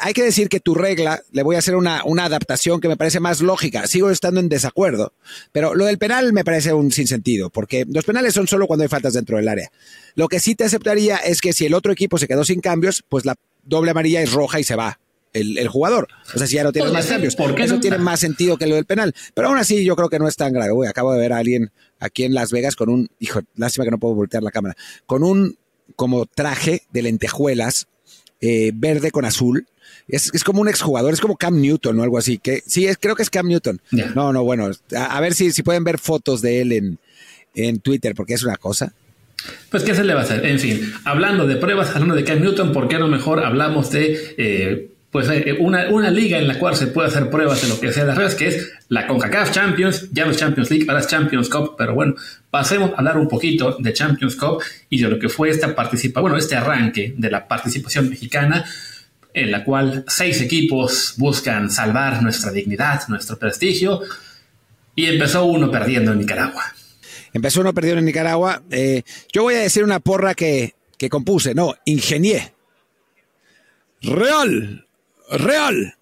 hay 0.00 0.14
que 0.14 0.22
decir 0.22 0.48
que 0.48 0.60
tu 0.60 0.74
regla, 0.74 1.22
le 1.30 1.42
voy 1.42 1.56
a 1.56 1.58
hacer 1.58 1.76
una, 1.76 2.02
una, 2.04 2.24
adaptación 2.24 2.80
que 2.80 2.88
me 2.88 2.96
parece 2.96 3.20
más 3.20 3.42
lógica. 3.42 3.86
Sigo 3.86 4.10
estando 4.10 4.40
en 4.40 4.48
desacuerdo, 4.48 5.12
pero 5.52 5.74
lo 5.74 5.84
del 5.84 5.98
penal 5.98 6.32
me 6.32 6.42
parece 6.42 6.72
un 6.72 6.90
sinsentido, 6.90 7.50
porque 7.50 7.84
los 7.86 8.04
penales 8.04 8.32
son 8.32 8.46
solo 8.46 8.66
cuando 8.66 8.84
hay 8.84 8.88
faltas 8.88 9.12
dentro 9.12 9.36
del 9.36 9.48
área. 9.48 9.70
Lo 10.14 10.28
que 10.28 10.40
sí 10.40 10.54
te 10.54 10.64
aceptaría 10.64 11.16
es 11.16 11.42
que 11.42 11.52
si 11.52 11.66
el 11.66 11.74
otro 11.74 11.92
equipo 11.92 12.16
se 12.16 12.28
quedó 12.28 12.44
sin 12.44 12.60
cambios, 12.60 13.04
pues 13.08 13.26
la 13.26 13.34
doble 13.62 13.90
amarilla 13.90 14.22
es 14.22 14.32
roja 14.32 14.58
y 14.58 14.64
se 14.64 14.74
va 14.74 14.98
el, 15.32 15.68
jugador. 15.68 16.08
O 16.34 16.38
sea, 16.38 16.46
si 16.46 16.56
ya 16.56 16.64
no 16.64 16.72
tiene 16.72 16.90
más 16.90 17.06
cambios. 17.06 17.36
Eso 17.58 17.80
tiene 17.80 17.98
más 17.98 18.20
sentido 18.20 18.56
que 18.56 18.66
lo 18.66 18.74
del 18.74 18.84
penal. 18.84 19.14
Pero 19.34 19.48
aún 19.48 19.58
así, 19.58 19.84
yo 19.84 19.96
creo 19.96 20.08
que 20.08 20.18
no 20.18 20.28
es 20.28 20.36
tan 20.36 20.52
grave. 20.52 20.72
acabo 20.88 21.12
de 21.12 21.20
ver 21.20 21.32
a 21.32 21.38
alguien 21.38 21.70
aquí 22.00 22.24
en 22.24 22.34
Las 22.34 22.50
Vegas 22.50 22.76
con 22.76 22.88
un, 22.88 23.08
hijo, 23.18 23.40
lástima 23.56 23.84
que 23.84 23.90
no 23.90 23.98
puedo 23.98 24.14
voltear 24.14 24.42
la 24.42 24.50
cámara, 24.50 24.76
con 25.06 25.22
un 25.22 25.56
como 25.96 26.26
traje 26.26 26.82
de 26.92 27.02
lentejuelas 27.02 27.86
eh, 28.40 28.72
verde 28.74 29.10
con 29.10 29.24
azul. 29.24 29.66
Es, 30.08 30.30
es, 30.34 30.42
como 30.42 30.60
un 30.60 30.68
exjugador, 30.68 31.12
es 31.12 31.20
como 31.20 31.36
Cam 31.36 31.60
Newton 31.60 31.98
o 32.00 32.02
algo 32.02 32.18
así. 32.18 32.38
Que, 32.38 32.62
sí, 32.66 32.86
es, 32.86 32.98
creo 32.98 33.14
que 33.14 33.22
es 33.22 33.30
Cam 33.30 33.46
Newton. 33.46 33.80
No, 34.14 34.32
no, 34.32 34.42
bueno, 34.42 34.70
a, 34.96 35.20
ver 35.20 35.34
si, 35.34 35.52
si 35.52 35.62
pueden 35.62 35.84
ver 35.84 35.98
fotos 35.98 36.42
de 36.42 36.60
él 36.60 36.72
en, 36.72 36.98
en 37.54 37.78
Twitter, 37.78 38.14
porque 38.14 38.34
es 38.34 38.42
una 38.42 38.56
cosa. 38.56 38.92
Pues, 39.70 39.82
¿qué 39.82 39.94
se 39.94 40.04
le 40.04 40.14
va 40.14 40.20
a 40.20 40.24
hacer? 40.24 40.44
En 40.44 40.58
fin, 40.58 40.92
hablando 41.04 41.46
de 41.46 41.56
pruebas, 41.56 41.90
hablando 41.90 42.14
de 42.14 42.24
Cam 42.24 42.40
Newton, 42.40 42.72
¿por 42.72 42.88
qué 42.88 42.98
no 42.98 43.08
mejor 43.08 43.44
hablamos 43.44 43.90
de 43.90 44.34
eh, 44.36 44.91
pues 45.12 45.28
eh, 45.28 45.54
una, 45.60 45.90
una, 45.90 46.10
liga 46.10 46.38
en 46.38 46.48
la 46.48 46.58
cual 46.58 46.74
se 46.74 46.86
puede 46.86 47.08
hacer 47.08 47.28
pruebas 47.28 47.60
de 47.60 47.68
lo 47.68 47.78
que 47.78 47.92
sea 47.92 48.06
de 48.06 48.14
redes, 48.14 48.34
que 48.34 48.48
es 48.48 48.72
la 48.88 49.06
CONCACAF 49.06 49.52
Champions, 49.52 50.08
ya 50.10 50.24
no 50.24 50.30
es 50.30 50.38
Champions 50.38 50.70
League, 50.70 50.86
ahora 50.88 51.02
es 51.02 51.06
Champions 51.06 51.50
Cup, 51.50 51.74
pero 51.76 51.94
bueno, 51.94 52.14
pasemos 52.50 52.92
a 52.92 52.96
hablar 52.96 53.18
un 53.18 53.28
poquito 53.28 53.76
de 53.78 53.92
Champions 53.92 54.36
Cup 54.36 54.62
y 54.88 55.02
de 55.02 55.08
lo 55.08 55.18
que 55.18 55.28
fue 55.28 55.50
esta 55.50 55.74
participación, 55.74 56.22
bueno, 56.22 56.38
este 56.38 56.56
arranque 56.56 57.12
de 57.14 57.30
la 57.30 57.46
participación 57.46 58.08
mexicana, 58.08 58.64
en 59.34 59.50
la 59.50 59.62
cual 59.64 60.06
seis 60.08 60.40
equipos 60.40 61.12
buscan 61.18 61.70
salvar 61.70 62.22
nuestra 62.22 62.50
dignidad, 62.50 63.06
nuestro 63.08 63.38
prestigio, 63.38 64.00
y 64.94 65.04
empezó 65.04 65.44
uno 65.44 65.70
perdiendo 65.70 66.12
en 66.12 66.20
Nicaragua. 66.20 66.64
Empezó 67.34 67.60
uno 67.60 67.74
perdiendo 67.74 67.98
en 67.98 68.06
Nicaragua. 68.06 68.62
Eh, 68.70 69.02
yo 69.30 69.42
voy 69.42 69.56
a 69.56 69.60
decir 69.60 69.84
una 69.84 70.00
porra 70.00 70.34
que, 70.34 70.74
que 70.96 71.10
compuse, 71.10 71.54
no, 71.54 71.74
ingenié. 71.84 72.54
Real, 74.00 74.86
Real. 75.32 75.96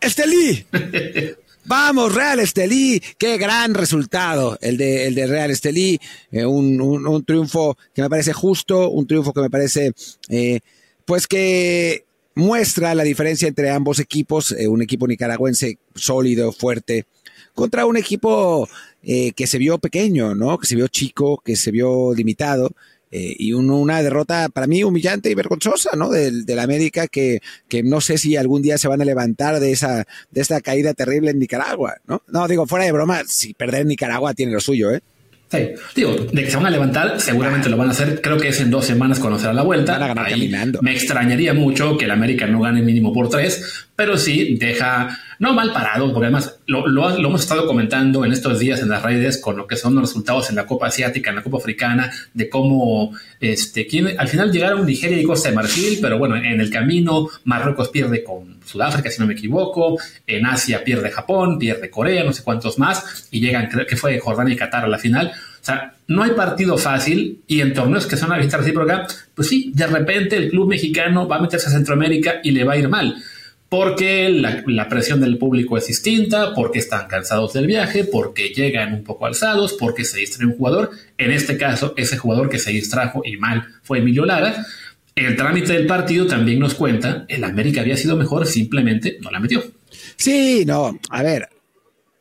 Estelí. 0.00 0.64
Vamos, 1.64 2.14
Real 2.14 2.38
Estelí. 2.38 3.02
Qué 3.18 3.38
gran 3.38 3.74
resultado 3.74 4.56
el 4.60 4.76
de, 4.76 5.08
el 5.08 5.16
de 5.16 5.26
Real 5.26 5.50
Estelí. 5.50 5.98
Eh, 6.30 6.46
un, 6.46 7.24
triunfo 7.26 7.76
que 7.92 8.02
me 8.02 8.08
parece 8.08 8.32
justo, 8.32 8.88
un 8.90 9.06
triunfo 9.06 9.32
que 9.32 9.40
me 9.40 9.50
parece, 9.50 9.92
eh, 10.28 10.60
pues 11.04 11.26
que 11.26 12.04
muestra 12.36 12.94
la 12.94 13.02
diferencia 13.02 13.48
entre 13.48 13.70
ambos 13.70 13.98
equipos. 13.98 14.52
Eh, 14.52 14.68
un 14.68 14.80
equipo 14.80 15.08
nicaragüense 15.08 15.78
sólido, 15.96 16.52
fuerte, 16.52 17.06
contra 17.52 17.84
un 17.84 17.96
equipo 17.96 18.68
que 19.02 19.46
se 19.46 19.58
vio 19.58 19.78
pequeño, 19.78 20.34
¿no? 20.34 20.58
Que 20.58 20.66
se 20.66 20.74
vio 20.74 20.88
chico, 20.88 21.40
que 21.44 21.54
se 21.54 21.70
vio 21.70 22.12
limitado. 22.12 22.72
Eh, 23.12 23.36
y 23.38 23.52
una 23.52 24.02
derrota 24.02 24.48
para 24.48 24.66
mí 24.66 24.82
humillante 24.82 25.30
y 25.30 25.34
vergonzosa, 25.34 25.90
¿no? 25.96 26.10
De, 26.10 26.42
de, 26.42 26.54
la 26.56 26.64
América 26.64 27.06
que, 27.06 27.40
que 27.68 27.84
no 27.84 28.00
sé 28.00 28.18
si 28.18 28.36
algún 28.36 28.62
día 28.62 28.78
se 28.78 28.88
van 28.88 29.00
a 29.00 29.04
levantar 29.04 29.60
de 29.60 29.70
esa, 29.70 30.06
de 30.32 30.40
esta 30.40 30.60
caída 30.60 30.92
terrible 30.92 31.30
en 31.30 31.38
Nicaragua, 31.38 31.94
¿no? 32.06 32.22
No, 32.26 32.48
digo, 32.48 32.66
fuera 32.66 32.84
de 32.84 32.92
broma, 32.92 33.22
si 33.28 33.54
perder 33.54 33.82
en 33.82 33.88
Nicaragua 33.88 34.34
tiene 34.34 34.52
lo 34.52 34.60
suyo, 34.60 34.90
¿eh? 34.90 35.00
Sí, 35.48 35.58
digo, 35.94 36.12
de 36.14 36.44
que 36.44 36.50
se 36.50 36.56
van 36.56 36.66
a 36.66 36.70
levantar, 36.70 37.20
seguramente 37.20 37.68
lo 37.68 37.76
van 37.76 37.88
a 37.88 37.92
hacer. 37.92 38.20
Creo 38.20 38.36
que 38.36 38.48
es 38.48 38.60
en 38.60 38.70
dos 38.70 38.84
semanas 38.84 39.20
cuando 39.20 39.38
será 39.38 39.52
la 39.52 39.62
vuelta. 39.62 39.96
Me 40.82 40.92
extrañaría 40.92 41.54
mucho 41.54 41.96
que 41.96 42.06
el 42.06 42.10
América 42.10 42.48
no 42.48 42.60
gane 42.60 42.82
mínimo 42.82 43.12
por 43.12 43.28
tres, 43.28 43.85
pero 43.96 44.18
sí 44.18 44.56
deja 44.60 45.18
no 45.38 45.52
mal 45.52 45.72
parado, 45.72 46.12
porque 46.12 46.26
además 46.26 46.58
lo, 46.66 46.86
lo, 46.86 47.10
hemos 47.10 47.42
estado 47.42 47.66
comentando 47.66 48.24
en 48.24 48.32
estos 48.32 48.58
días 48.58 48.80
en 48.80 48.88
las 48.88 49.02
redes 49.02 49.38
con 49.38 49.56
lo 49.56 49.66
que 49.66 49.76
son 49.76 49.94
los 49.94 50.04
resultados 50.04 50.48
en 50.50 50.56
la 50.56 50.66
Copa 50.66 50.86
Asiática, 50.86 51.30
en 51.30 51.36
la 51.36 51.42
Copa 51.42 51.58
Africana, 51.58 52.10
de 52.32 52.48
cómo 52.48 53.12
este, 53.40 53.86
al 54.18 54.28
final 54.28 54.52
llegaron 54.52 54.86
Nigeria 54.86 55.20
y 55.20 55.24
Costa 55.24 55.50
de 55.50 55.54
Marfil, 55.54 55.98
pero 56.00 56.18
bueno, 56.18 56.36
en 56.36 56.60
el 56.60 56.70
camino 56.70 57.28
Marruecos 57.44 57.88
pierde 57.88 58.22
con 58.22 58.56
Sudáfrica, 58.64 59.10
si 59.10 59.20
no 59.20 59.26
me 59.26 59.34
equivoco, 59.34 59.98
en 60.26 60.46
Asia 60.46 60.84
pierde 60.84 61.10
Japón, 61.10 61.58
pierde 61.58 61.90
Corea, 61.90 62.24
no 62.24 62.32
sé 62.32 62.42
cuántos 62.42 62.78
más, 62.78 63.28
y 63.30 63.40
llegan, 63.40 63.68
creo 63.68 63.86
que 63.86 63.96
fue 63.96 64.18
Jordania 64.18 64.54
y 64.54 64.56
Qatar 64.56 64.84
a 64.84 64.88
la 64.88 64.98
final. 64.98 65.32
O 65.60 65.64
sea, 65.66 65.94
no 66.06 66.22
hay 66.22 66.30
partido 66.30 66.78
fácil 66.78 67.42
y 67.48 67.60
en 67.60 67.74
torneos 67.74 68.06
que 68.06 68.16
son 68.16 68.32
a 68.32 68.38
vista 68.38 68.56
recíproca, 68.56 69.06
pues 69.34 69.48
sí, 69.48 69.72
de 69.74 69.86
repente 69.86 70.36
el 70.36 70.50
club 70.50 70.68
mexicano 70.68 71.26
va 71.26 71.36
a 71.36 71.40
meterse 71.40 71.66
a 71.66 71.72
Centroamérica 71.72 72.36
y 72.42 72.52
le 72.52 72.62
va 72.62 72.74
a 72.74 72.76
ir 72.76 72.88
mal 72.88 73.16
porque 73.68 74.28
la, 74.28 74.88
presión 74.88 75.20
del 75.20 75.38
público 75.38 75.76
es 75.76 75.86
distinta, 75.88 76.54
porque 76.54 76.78
están 76.78 77.08
cansados 77.08 77.52
del 77.52 77.66
viaje, 77.66 78.04
porque 78.04 78.50
llegan 78.50 78.94
un 78.94 79.02
poco 79.02 79.26
alzados, 79.26 79.72
porque 79.74 80.04
se 80.04 80.18
distrae 80.20 80.46
un 80.46 80.56
jugador. 80.56 80.90
En 81.18 81.32
este 81.32 81.56
caso, 81.56 81.92
ese 81.96 82.16
jugador 82.16 82.48
que 82.48 82.58
se 82.58 82.70
distrajo 82.70 83.22
y 83.24 83.36
mal 83.36 83.66
fue 83.82 83.98
Emilio 83.98 84.24
Lara. 84.24 84.64
El 85.14 85.34
trámite 85.34 85.72
del 85.72 85.86
partido 85.86 86.26
también 86.26 86.58
nos 86.58 86.74
cuenta, 86.74 87.24
el 87.28 87.42
América 87.42 87.80
había 87.80 87.96
sido 87.96 88.16
mejor, 88.16 88.46
simplemente 88.46 89.18
no 89.20 89.30
la 89.30 89.40
metió. 89.40 89.64
Sí, 90.16 90.64
no, 90.66 90.98
a 91.08 91.22
ver, 91.22 91.48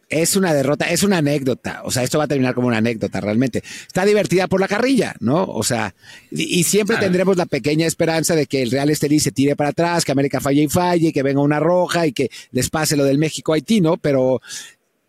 es 0.09 0.35
una 0.35 0.53
derrota, 0.53 0.85
es 0.85 1.03
una 1.03 1.17
anécdota. 1.17 1.81
O 1.83 1.91
sea, 1.91 2.03
esto 2.03 2.17
va 2.17 2.25
a 2.25 2.27
terminar 2.27 2.53
como 2.53 2.67
una 2.67 2.77
anécdota 2.77 3.19
realmente. 3.21 3.63
Está 3.87 4.05
divertida 4.05 4.47
por 4.47 4.59
la 4.59 4.67
carrilla, 4.67 5.15
¿no? 5.19 5.43
O 5.43 5.63
sea, 5.63 5.95
y, 6.31 6.63
siempre 6.63 6.97
tendremos 6.97 7.37
la 7.37 7.45
pequeña 7.45 7.87
esperanza 7.87 8.35
de 8.35 8.45
que 8.45 8.61
el 8.61 8.71
Real 8.71 8.89
Estelí 8.89 9.19
se 9.19 9.31
tire 9.31 9.55
para 9.55 9.71
atrás, 9.71 10.05
que 10.05 10.11
América 10.11 10.39
falle 10.39 10.63
y 10.63 10.67
falle, 10.67 11.11
que 11.11 11.23
venga 11.23 11.41
una 11.41 11.59
roja 11.59 12.05
y 12.05 12.13
que 12.13 12.29
les 12.51 12.69
pase 12.69 12.95
lo 12.95 13.03
del 13.03 13.17
México-Haití, 13.17 13.81
¿no? 13.81 13.97
Pero, 13.97 14.41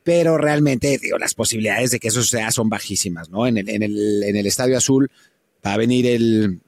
pero 0.02 0.38
realmente, 0.38 0.98
digo, 0.98 1.18
las 1.18 1.34
posibilidades 1.34 1.90
de 1.90 1.98
que 1.98 2.08
eso 2.08 2.22
sea 2.22 2.50
son 2.50 2.70
bajísimas, 2.70 3.28
¿no? 3.28 3.46
En 3.46 3.58
el, 3.58 3.68
en 3.68 3.82
el, 3.82 4.22
en 4.22 4.36
el 4.36 4.46
Estadio 4.46 4.78
Azul 4.78 5.10
va 5.64 5.74
a 5.74 5.76
venir 5.76 6.06
el, 6.06 6.60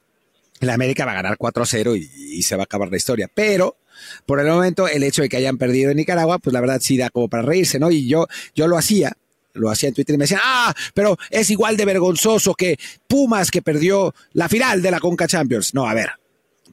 el 0.60 0.70
América 0.70 1.06
va 1.06 1.12
a 1.12 1.22
ganar 1.22 1.38
4-0 1.38 1.98
y, 1.98 2.36
y 2.38 2.42
se 2.42 2.56
va 2.56 2.62
a 2.62 2.64
acabar 2.64 2.90
la 2.90 2.98
historia. 2.98 3.30
Pero, 3.32 3.77
por 4.26 4.40
el 4.40 4.46
momento, 4.46 4.88
el 4.88 5.02
hecho 5.02 5.22
de 5.22 5.28
que 5.28 5.36
hayan 5.36 5.58
perdido 5.58 5.90
en 5.90 5.96
Nicaragua, 5.96 6.38
pues 6.38 6.52
la 6.52 6.60
verdad 6.60 6.80
sí 6.82 6.96
da 6.96 7.10
como 7.10 7.28
para 7.28 7.42
reírse, 7.42 7.78
¿no? 7.78 7.90
Y 7.90 8.06
yo, 8.08 8.26
yo 8.54 8.68
lo 8.68 8.76
hacía, 8.76 9.16
lo 9.54 9.70
hacía 9.70 9.88
en 9.88 9.94
Twitter 9.94 10.14
y 10.14 10.18
me 10.18 10.24
decían, 10.24 10.40
ah, 10.42 10.74
pero 10.94 11.16
es 11.30 11.50
igual 11.50 11.76
de 11.76 11.84
vergonzoso 11.84 12.54
que 12.54 12.78
Pumas 13.06 13.50
que 13.50 13.62
perdió 13.62 14.14
la 14.32 14.48
final 14.48 14.82
de 14.82 14.90
la 14.90 15.00
Conca 15.00 15.26
Champions. 15.26 15.74
No, 15.74 15.88
a 15.88 15.94
ver, 15.94 16.10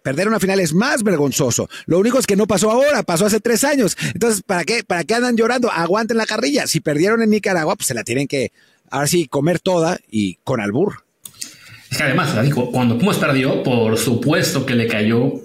perder 0.05 0.27
una 0.27 0.39
final 0.39 0.59
es 0.59 0.73
más 0.73 1.03
vergonzoso. 1.03 1.67
Lo 1.87 1.99
único 1.99 2.19
es 2.19 2.27
que 2.27 2.35
no 2.35 2.45
pasó 2.45 2.69
ahora, 2.69 3.03
pasó 3.03 3.25
hace 3.25 3.39
tres 3.39 3.63
años. 3.63 3.97
Entonces, 4.13 4.43
¿para 4.45 4.63
qué, 4.63 4.83
para 4.83 5.03
qué 5.03 5.15
andan 5.15 5.35
llorando? 5.35 5.71
Aguanten 5.71 6.17
la 6.17 6.27
carrilla. 6.27 6.67
Si 6.67 6.79
perdieron 6.79 7.21
en 7.23 7.31
Nicaragua, 7.31 7.75
pues 7.75 7.87
se 7.87 7.95
la 7.95 8.03
tienen 8.03 8.27
que, 8.27 8.51
ahora 8.91 9.07
sí, 9.07 9.27
comer 9.27 9.59
toda 9.59 9.97
y 10.09 10.35
con 10.43 10.61
albur. 10.61 11.05
Es 11.89 11.97
que 11.97 12.03
además, 12.03 12.35
cuando 12.71 12.97
Pumas 12.97 13.17
perdió, 13.17 13.63
por 13.63 13.97
supuesto 13.97 14.65
que 14.65 14.75
le 14.75 14.87
cayó 14.87 15.41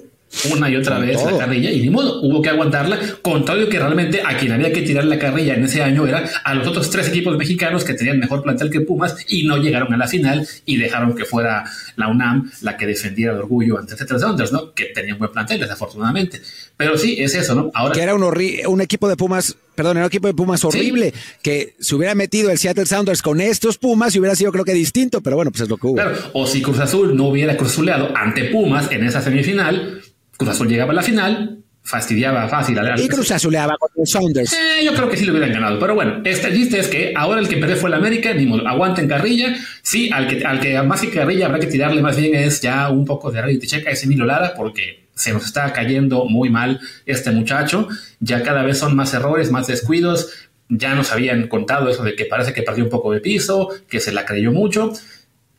una 0.54 0.70
y 0.70 0.76
otra 0.76 0.98
vez 0.98 1.22
la 1.24 1.36
carrilla 1.36 1.70
y 1.70 1.80
ni 1.80 1.90
modo, 1.90 2.22
hubo 2.22 2.40
que 2.40 2.50
aguantarla, 2.50 2.98
con 3.20 3.44
todo 3.44 3.68
que 3.68 3.78
realmente 3.78 4.22
a 4.24 4.36
quien 4.36 4.52
había 4.52 4.72
que 4.72 4.82
tirar 4.82 5.04
la 5.04 5.18
carrilla 5.18 5.54
en 5.54 5.64
ese 5.64 5.82
año 5.82 6.06
era 6.06 6.24
a 6.44 6.54
los 6.54 6.66
otros 6.66 6.88
tres 6.90 7.08
equipos 7.08 7.36
mexicanos 7.36 7.84
que 7.84 7.94
tenían 7.94 8.18
mejor 8.18 8.42
plantel 8.42 8.70
que 8.70 8.80
Pumas 8.80 9.16
y 9.28 9.44
no 9.44 9.56
llegaron 9.56 9.92
a 9.92 9.96
la 9.96 10.06
final 10.06 10.46
y 10.64 10.76
dejaron 10.76 11.14
que 11.14 11.24
fuera 11.24 11.64
la 11.96 12.08
UNAM 12.08 12.50
la 12.62 12.76
que 12.76 12.86
defendiera 12.86 13.32
el 13.32 13.38
orgullo 13.38 13.78
ante 13.78 13.96
Seattle 13.96 14.18
Sounders, 14.18 14.52
¿no? 14.52 14.72
Que 14.72 14.86
tenían 14.86 15.18
buen 15.18 15.32
plantel, 15.32 15.60
desafortunadamente. 15.60 16.40
Pero 16.76 16.96
sí, 16.96 17.16
es 17.18 17.34
eso, 17.34 17.54
¿no? 17.54 17.70
Ahora... 17.74 17.94
Que 17.94 18.02
era 18.02 18.14
un, 18.14 18.22
un 18.22 18.80
equipo 18.80 19.08
de 19.08 19.16
Pumas 19.16 19.56
perdón, 19.74 19.96
era 19.96 20.04
un 20.04 20.08
equipo 20.08 20.26
de 20.26 20.34
Pumas 20.34 20.62
horrible, 20.62 21.14
que 21.40 21.74
se 21.80 21.94
hubiera 21.94 22.14
metido 22.14 22.50
el 22.50 22.58
Seattle 22.58 22.84
Sounders 22.84 23.22
con 23.22 23.40
estos 23.40 23.78
Pumas 23.78 24.14
y 24.14 24.18
hubiera 24.18 24.36
sido 24.36 24.52
creo 24.52 24.64
que 24.64 24.74
distinto, 24.74 25.22
pero 25.22 25.36
bueno, 25.36 25.50
pues 25.50 25.62
es 25.62 25.70
lo 25.70 25.78
que 25.78 25.86
hubo. 25.86 25.94
Claro, 25.94 26.18
o 26.34 26.46
si 26.46 26.60
Cruz 26.60 26.78
Azul 26.80 27.16
no 27.16 27.28
hubiera 27.28 27.56
cruzuleado 27.56 28.14
ante 28.14 28.44
Pumas 28.44 28.90
en 28.92 29.04
esa 29.04 29.22
semifinal, 29.22 30.02
Cruz 30.40 30.52
Azul 30.52 30.68
llegaba 30.68 30.92
a 30.92 30.94
la 30.94 31.02
final, 31.02 31.58
fastidiaba 31.82 32.48
fácil. 32.48 32.78
A 32.78 32.98
y 32.98 33.08
Cruz 33.08 33.30
Azuleaba 33.30 33.76
con 33.78 33.90
los 33.94 34.10
Saunders. 34.10 34.54
Eh, 34.54 34.82
yo 34.86 34.94
creo 34.94 35.10
que 35.10 35.18
sí 35.18 35.26
lo 35.26 35.32
hubieran 35.32 35.52
ganado. 35.52 35.78
Pero 35.78 35.94
bueno, 35.94 36.22
este 36.24 36.50
chiste 36.50 36.78
es 36.78 36.88
que 36.88 37.12
ahora 37.14 37.42
el 37.42 37.48
que 37.48 37.58
perdió 37.58 37.76
fue 37.76 37.90
el 37.90 37.94
América, 37.96 38.32
ni 38.32 38.46
modo, 38.46 38.66
aguanten 38.66 39.06
carrilla. 39.06 39.54
Sí, 39.82 40.08
al 40.10 40.26
que, 40.26 40.42
al 40.42 40.58
que 40.58 40.80
más 40.80 41.02
que 41.02 41.10
carrilla 41.10 41.44
habrá 41.44 41.58
que 41.58 41.66
tirarle 41.66 42.00
más 42.00 42.16
bien 42.16 42.34
es 42.34 42.62
ya 42.62 42.88
un 42.88 43.04
poco 43.04 43.30
de 43.30 43.42
reality 43.42 43.66
check 43.66 43.86
a 43.86 43.90
ese 43.90 44.06
Emilio 44.06 44.24
Lara, 44.24 44.54
porque 44.56 45.08
se 45.14 45.34
nos 45.34 45.44
está 45.44 45.70
cayendo 45.74 46.24
muy 46.24 46.48
mal 46.48 46.80
este 47.04 47.32
muchacho. 47.32 47.88
Ya 48.18 48.42
cada 48.42 48.62
vez 48.62 48.78
son 48.78 48.96
más 48.96 49.12
errores, 49.12 49.50
más 49.50 49.66
descuidos. 49.66 50.30
Ya 50.70 50.94
nos 50.94 51.12
habían 51.12 51.48
contado 51.48 51.90
eso 51.90 52.02
de 52.02 52.16
que 52.16 52.24
parece 52.24 52.54
que 52.54 52.62
perdió 52.62 52.84
un 52.84 52.90
poco 52.90 53.12
de 53.12 53.20
piso, 53.20 53.68
que 53.90 54.00
se 54.00 54.10
la 54.10 54.24
creyó 54.24 54.52
mucho. 54.52 54.90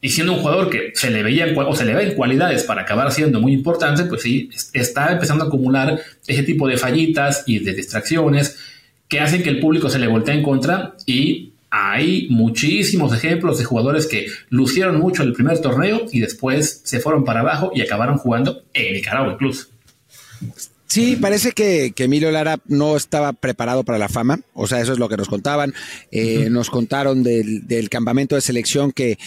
Y 0.03 0.09
siendo 0.09 0.33
un 0.33 0.39
jugador 0.39 0.69
que 0.69 0.91
se 0.95 1.11
le 1.11 1.21
veían 1.21 1.55
o 1.55 1.75
se 1.75 1.85
le 1.85 1.93
ven 1.93 2.15
cualidades 2.15 2.63
para 2.63 2.81
acabar 2.81 3.11
siendo 3.11 3.39
muy 3.39 3.53
importante, 3.53 4.05
pues 4.05 4.23
sí, 4.23 4.49
está 4.73 5.11
empezando 5.11 5.43
a 5.43 5.47
acumular 5.47 6.01
ese 6.25 6.41
tipo 6.41 6.67
de 6.67 6.77
fallitas 6.77 7.43
y 7.45 7.59
de 7.59 7.73
distracciones 7.73 8.57
que 9.07 9.19
hacen 9.19 9.43
que 9.43 9.49
el 9.49 9.59
público 9.59 9.89
se 9.89 9.99
le 9.99 10.07
voltee 10.07 10.35
en 10.35 10.43
contra 10.43 10.95
y 11.05 11.51
hay 11.69 12.27
muchísimos 12.29 13.13
ejemplos 13.13 13.57
de 13.57 13.63
jugadores 13.63 14.07
que 14.07 14.27
lucieron 14.49 14.99
mucho 14.99 15.21
en 15.21 15.29
el 15.29 15.33
primer 15.33 15.59
torneo 15.59 16.05
y 16.11 16.19
después 16.19 16.81
se 16.83 16.99
fueron 16.99 17.23
para 17.23 17.41
abajo 17.41 17.71
y 17.73 17.81
acabaron 17.81 18.17
jugando 18.17 18.63
en 18.73 18.93
Nicaragua 18.93 19.33
incluso. 19.33 19.67
Sí, 20.87 21.15
parece 21.15 21.53
que, 21.53 21.93
Emilio 21.95 22.31
Lara 22.31 22.57
no 22.65 22.97
estaba 22.97 23.31
preparado 23.31 23.85
para 23.85 23.97
la 23.97 24.09
fama, 24.09 24.41
o 24.53 24.67
sea, 24.67 24.81
eso 24.81 24.91
es 24.91 24.99
lo 24.99 25.07
que 25.07 25.15
nos 25.15 25.29
contaban. 25.29 25.73
Eh, 26.11 26.49
nos 26.49 26.69
contaron 26.69 27.23
del, 27.23 27.65
del 27.65 27.89
campamento 27.89 28.35
de 28.35 28.41
selección 28.41 28.91
que 28.91 29.17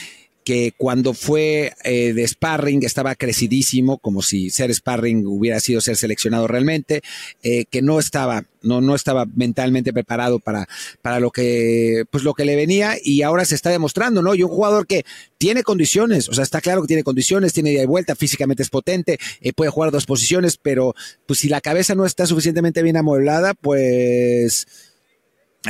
que 0.44 0.74
cuando 0.76 1.14
fue 1.14 1.72
eh, 1.85 2.12
de 2.12 2.28
sparring 2.28 2.85
estaba 2.85 3.14
crecidísimo, 3.14 3.98
como 3.98 4.22
si 4.22 4.50
ser 4.50 4.72
sparring 4.72 5.26
hubiera 5.26 5.59
sido 5.59 5.80
ser 5.80 5.96
seleccionado 5.96 6.46
realmente, 6.46 7.02
eh, 7.42 7.64
que 7.70 7.80
no 7.80 7.98
estaba, 7.98 8.44
no, 8.62 8.83
no 8.83 8.94
estaba 8.94 9.24
mentalmente 9.35 9.92
preparado 9.92 10.38
para, 10.38 10.68
para 11.00 11.18
lo 11.18 11.30
que, 11.30 12.04
pues 12.11 12.24
lo 12.24 12.35
que 12.35 12.44
le 12.44 12.57
venía 12.57 12.96
y 13.02 13.22
ahora 13.22 13.46
se 13.46 13.54
está 13.54 13.70
demostrando, 13.70 14.20
¿no? 14.20 14.35
Y 14.35 14.42
un 14.42 14.50
jugador 14.50 14.87
que 14.87 15.04
tiene 15.38 15.62
condiciones, 15.62 16.28
o 16.28 16.35
sea, 16.35 16.44
está 16.44 16.61
claro 16.61 16.83
que 16.83 16.88
tiene 16.88 17.02
condiciones, 17.04 17.54
tiene 17.54 17.72
ida 17.72 17.83
y 17.83 17.87
vuelta, 17.87 18.14
físicamente 18.14 18.62
es 18.62 18.70
potente, 18.70 19.18
eh, 19.40 19.52
puede 19.54 19.70
jugar 19.70 19.90
dos 19.90 20.04
posiciones, 20.04 20.59
pero 20.59 20.94
pues 21.26 21.38
si 21.38 21.48
la 21.48 21.62
cabeza 21.62 21.94
no 21.94 22.04
está 22.04 22.26
suficientemente 22.26 22.83
bien 22.83 22.98
amueblada, 22.98 23.54
pues 23.54 24.66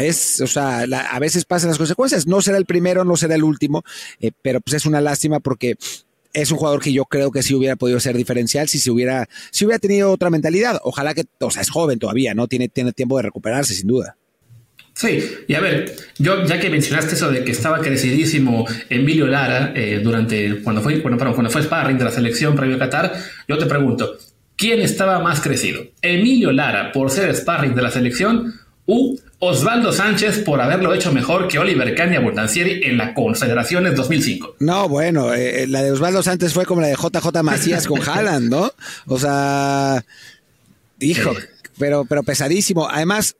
es, 0.00 0.40
o 0.40 0.46
sea, 0.46 0.80
a 0.80 1.18
veces 1.18 1.44
pasan 1.44 1.70
las 1.70 1.78
consecuencias. 1.78 2.26
No 2.26 2.40
será 2.40 2.58
el 2.58 2.66
primero, 2.66 3.04
no 3.04 3.16
será 3.16 3.34
el 3.34 3.44
último, 3.44 3.84
eh, 4.20 4.32
pero 4.42 4.60
pues 4.60 4.74
es 4.74 4.86
una 4.86 5.00
lástima 5.00 5.40
porque 5.40 5.76
es 6.32 6.50
un 6.50 6.58
jugador 6.58 6.82
que 6.82 6.92
yo 6.92 7.04
creo 7.04 7.30
que 7.30 7.42
sí 7.42 7.54
hubiera 7.54 7.76
podido 7.76 8.00
ser 8.00 8.16
diferencial 8.16 8.68
si 8.68 8.78
se 8.78 8.90
hubiera, 8.90 9.28
si 9.50 9.64
hubiera 9.64 9.78
tenido 9.78 10.10
otra 10.10 10.30
mentalidad. 10.30 10.80
Ojalá 10.82 11.14
que, 11.14 11.24
o 11.40 11.50
sea, 11.50 11.62
es 11.62 11.70
joven 11.70 11.98
todavía, 11.98 12.34
¿no? 12.34 12.48
Tiene, 12.48 12.68
tiene 12.68 12.92
tiempo 12.92 13.16
de 13.16 13.22
recuperarse, 13.22 13.74
sin 13.74 13.86
duda. 13.86 14.16
Sí, 14.94 15.24
y 15.48 15.54
a 15.54 15.60
ver, 15.60 15.96
yo 16.18 16.44
ya 16.44 16.60
que 16.60 16.70
mencionaste 16.70 17.14
eso 17.14 17.30
de 17.30 17.42
que 17.42 17.50
estaba 17.50 17.80
crecidísimo 17.80 18.64
Emilio 18.88 19.26
Lara 19.26 19.72
eh, 19.74 20.00
durante 20.02 20.62
cuando 20.62 20.82
fue, 20.82 21.00
bueno, 21.00 21.18
cuando 21.18 21.50
fue 21.50 21.64
sparring 21.64 21.98
de 21.98 22.04
la 22.04 22.12
selección 22.12 22.54
previo 22.54 22.76
a 22.76 22.78
Qatar, 22.78 23.12
yo 23.48 23.58
te 23.58 23.66
pregunto, 23.66 24.16
¿quién 24.54 24.80
estaba 24.80 25.18
más 25.18 25.40
crecido? 25.40 25.82
¿Emilio 26.00 26.52
Lara 26.52 26.92
por 26.92 27.10
ser 27.10 27.34
sparring 27.34 27.74
de 27.74 27.82
la 27.82 27.90
selección 27.90 28.54
u 28.86 29.18
Osvaldo 29.38 29.92
Sánchez 29.92 30.38
por 30.40 30.60
haberlo 30.60 30.94
hecho 30.94 31.12
mejor 31.12 31.48
que 31.48 31.58
Oliver 31.58 31.94
Caña 31.94 32.20
Bondancieri 32.20 32.84
en 32.84 32.96
la 32.96 33.14
Confederaciones 33.14 33.94
2005. 33.94 34.56
No, 34.60 34.88
bueno, 34.88 35.34
eh, 35.34 35.62
eh, 35.62 35.66
la 35.66 35.82
de 35.82 35.92
Osvaldo 35.92 36.22
Sánchez 36.22 36.52
fue 36.52 36.64
como 36.64 36.80
la 36.80 36.88
de 36.88 36.94
JJ 36.94 37.42
Macías 37.42 37.86
con 37.86 38.00
Haaland, 38.08 38.50
¿no? 38.50 38.72
O 39.06 39.18
sea, 39.18 40.04
hijo, 41.00 41.32
pero, 41.78 42.04
pero 42.04 42.22
pesadísimo. 42.22 42.88
Además, 42.88 43.36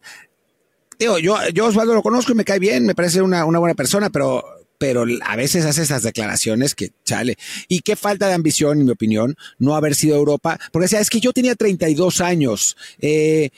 digo, 0.98 1.18
yo, 1.18 1.38
yo 1.52 1.66
Osvaldo 1.66 1.94
lo 1.94 2.02
conozco 2.02 2.32
y 2.32 2.34
me 2.34 2.44
cae 2.44 2.58
bien, 2.58 2.84
me 2.84 2.94
parece 2.94 3.22
una, 3.22 3.44
una 3.44 3.58
buena 3.58 3.74
persona, 3.74 4.10
pero 4.10 4.44
pero 4.76 5.06
a 5.22 5.36
veces 5.36 5.64
hace 5.64 5.82
esas 5.82 6.02
declaraciones 6.02 6.74
que 6.74 6.90
chale. 7.04 7.36
Y 7.68 7.80
qué 7.80 7.96
falta 7.96 8.28
de 8.28 8.34
ambición, 8.34 8.80
en 8.80 8.84
mi 8.84 8.90
opinión, 8.90 9.34
no 9.58 9.76
haber 9.76 9.94
sido 9.94 10.16
Europa. 10.16 10.58
Porque 10.72 10.84
decía, 10.84 11.00
es 11.00 11.08
que 11.08 11.20
yo 11.20 11.32
tenía 11.32 11.54
32 11.54 12.20
años. 12.20 12.76
Eh, 13.00 13.48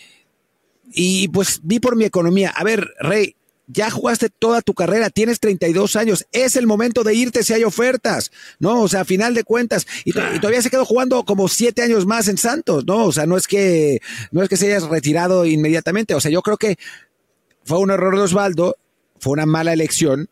y 0.96 1.28
pues 1.28 1.60
vi 1.62 1.78
por 1.78 1.94
mi 1.94 2.06
economía. 2.06 2.50
A 2.56 2.64
ver, 2.64 2.94
Rey, 2.98 3.36
ya 3.66 3.90
jugaste 3.90 4.30
toda 4.30 4.62
tu 4.62 4.72
carrera, 4.72 5.10
tienes 5.10 5.40
32 5.40 5.94
años, 5.94 6.26
es 6.32 6.56
el 6.56 6.66
momento 6.66 7.04
de 7.04 7.14
irte 7.14 7.42
si 7.42 7.52
hay 7.52 7.64
ofertas, 7.64 8.32
¿no? 8.58 8.80
O 8.80 8.88
sea, 8.88 9.02
a 9.02 9.04
final 9.04 9.34
de 9.34 9.44
cuentas, 9.44 9.86
y, 10.04 10.12
todavía 10.12 10.62
se 10.62 10.70
quedó 10.70 10.86
jugando 10.86 11.24
como 11.24 11.48
siete 11.48 11.82
años 11.82 12.06
más 12.06 12.28
en 12.28 12.38
Santos, 12.38 12.86
¿no? 12.86 13.04
O 13.04 13.12
sea, 13.12 13.26
no 13.26 13.36
es 13.36 13.46
que, 13.46 14.00
no 14.30 14.42
es 14.42 14.48
que 14.48 14.56
se 14.56 14.66
hayas 14.66 14.84
retirado 14.84 15.44
inmediatamente, 15.44 16.14
o 16.14 16.20
sea, 16.20 16.30
yo 16.30 16.40
creo 16.42 16.56
que 16.56 16.78
fue 17.64 17.78
un 17.78 17.90
error 17.90 18.16
de 18.16 18.22
Osvaldo, 18.22 18.76
fue 19.18 19.34
una 19.34 19.46
mala 19.46 19.74
elección, 19.74 20.30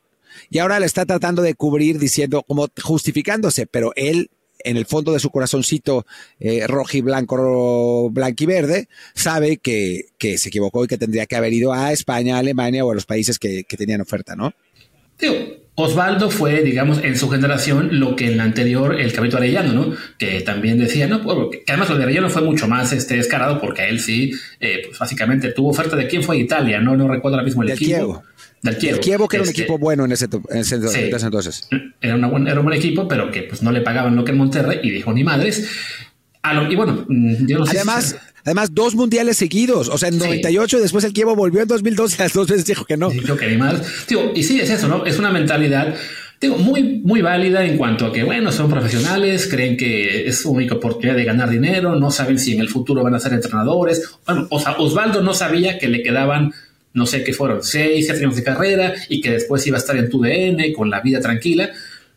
y 0.48 0.61
ahora 0.61 0.81
le 0.81 0.87
está 0.87 1.05
tratando 1.05 1.42
de 1.42 1.55
cubrir 1.55 1.98
diciendo, 1.98 2.42
como 2.42 2.68
justificándose, 2.83 3.66
pero 3.66 3.92
él 3.96 4.31
en 4.64 4.77
el 4.77 4.87
fondo 4.87 5.12
de 5.12 5.20
su 5.20 5.31
corazoncito 5.31 6.07
eh, 6.40 6.66
rojo 6.66 6.96
y 6.96 7.00
blanco, 7.03 8.11
blanco 8.11 8.42
y 8.42 8.46
verde, 8.46 8.88
sabe 9.14 9.59
que, 9.59 10.07
que, 10.18 10.38
se 10.38 10.48
equivocó 10.48 10.85
y 10.85 10.88
que 10.88 10.98
tendría 10.98 11.27
que 11.27 11.37
haber 11.37 11.53
ido 11.53 11.72
a 11.72 11.92
España, 11.92 12.37
a 12.37 12.38
Alemania 12.40 12.85
o 12.85 12.90
a 12.90 12.94
los 12.94 13.07
países 13.07 13.38
que, 13.38 13.64
que 13.64 13.77
tenían 13.77 14.00
oferta, 14.00 14.35
¿no? 14.35 14.53
Tío, 15.16 15.63
Osvaldo 15.76 16.30
fue, 16.30 16.62
digamos, 16.62 17.02
en 17.02 17.18
su 17.18 17.28
generación 17.28 17.98
lo 17.98 18.14
que 18.14 18.28
en 18.28 18.37
la 18.37 18.44
anterior 18.44 19.00
el 19.00 19.12
Cabito 19.12 19.38
Arellano, 19.38 19.72
¿no? 19.72 19.96
Que 20.18 20.40
también 20.42 20.78
decía, 20.78 21.08
¿no? 21.08 21.20
Que 21.50 21.64
además 21.66 21.90
lo 21.90 21.98
de 21.98 22.04
Arellano 22.04 22.30
fue 22.30 22.42
mucho 22.42 22.68
más 22.68 22.92
este, 22.92 23.16
descarado 23.16 23.60
porque 23.60 23.88
él 23.88 23.98
sí, 23.98 24.32
eh, 24.60 24.82
pues 24.87 24.98
básicamente 24.98 25.50
tuvo 25.52 25.70
oferta 25.70 25.96
de 25.96 26.06
quién 26.06 26.22
fue 26.22 26.38
Italia, 26.38 26.80
¿no? 26.80 26.96
No 26.96 27.08
recuerdo 27.08 27.37
ahora 27.37 27.44
mismo 27.44 27.64
el 27.64 27.70
equipo. 27.70 28.22
Del 28.62 28.78
Kievo. 28.78 29.28
que 29.28 29.37
era 29.37 29.42
un 29.42 29.48
este, 29.48 29.62
equipo 29.62 29.76
bueno 29.76 30.04
en 30.04 30.12
ese, 30.12 30.24
entonces. 30.24 31.68
Era, 32.00 32.14
una 32.14 32.50
era 32.50 32.60
un 32.60 32.66
buen 32.66 32.78
equipo, 32.78 33.08
pero 33.08 33.30
que 33.30 33.42
pues 33.42 33.62
no 33.62 33.72
le 33.72 33.80
pagaban 33.80 34.14
lo 34.14 34.24
que 34.24 34.30
en 34.30 34.38
Monterrey 34.38 34.78
y 34.82 34.90
dijo 34.90 35.12
ni 35.12 35.24
madres. 35.24 35.68
Y 36.70 36.76
bueno, 36.76 37.04
mm, 37.09 37.46
yo 37.46 37.59
no 37.59 37.66
sé 37.66 37.78
además, 37.78 38.16
además, 38.44 38.74
dos 38.74 38.94
mundiales 38.94 39.37
seguidos. 39.37 39.88
O 39.88 39.98
sea, 39.98 40.09
en 40.09 40.18
98 40.18 40.80
después 40.80 41.04
el 41.04 41.12
Kievo 41.12 41.35
volvió 41.35 41.62
en 41.62 41.68
2012 41.68 42.22
las 42.22 42.33
dos 42.33 42.48
veces 42.48 42.66
dijo 42.66 42.85
que 42.85 42.96
no. 42.96 43.11
Dijo 43.11 43.37
que 43.37 43.48
ni 43.48 43.57
madres. 43.57 43.87
y 44.35 44.42
sí, 44.42 44.61
es 44.61 44.70
eso, 44.70 44.88
¿no? 44.88 45.07
Es 45.07 45.18
una 45.18 45.30
mentalidad 45.30 45.94
digo, 46.40 46.59
muy, 46.59 47.00
muy 47.04 47.22
válida 47.22 47.64
en 47.64 47.76
cuanto 47.76 48.07
a 48.07 48.12
que, 48.12 48.22
bueno, 48.22 48.52
son 48.52 48.68
profesionales, 48.68 49.48
creen 49.50 49.76
que 49.76 50.26
es 50.28 50.40
su 50.40 50.50
única 50.50 50.74
oportunidad 50.74 51.16
de 51.16 51.24
ganar 51.24 51.50
dinero, 51.50 51.96
no 51.96 52.11
saben 52.11 52.38
si 52.38 52.52
en 52.52 52.61
el 52.61 52.68
futuro 52.68 53.02
van 53.02 53.14
a 53.14 53.20
ser 53.20 53.33
entrenadores. 53.33 54.11
Bueno, 54.26 54.46
o 54.50 54.61
sea, 54.61 54.72
Osvaldo 54.78 55.22
no 55.22 55.35
sabía 55.35 55.78
que 55.78 55.88
le 55.88 56.02
quedaban 56.02 56.52
no 56.92 57.07
sé 57.07 57.24
qué 57.24 57.33
fueron, 57.33 57.64
seis, 57.64 58.07
siete 58.07 58.20
años 58.20 58.37
de 58.37 58.44
carrera 58.44 58.94
y 59.09 59.20
que 59.20 59.33
después 59.33 59.66
iba 59.66 59.76
a 59.76 59.80
estar 59.80 59.96
en 59.96 60.09
tu 60.09 60.22
DN 60.22 60.72
con 60.72 60.90
la 60.90 61.00
vida 61.00 61.20
tranquila. 61.20 61.70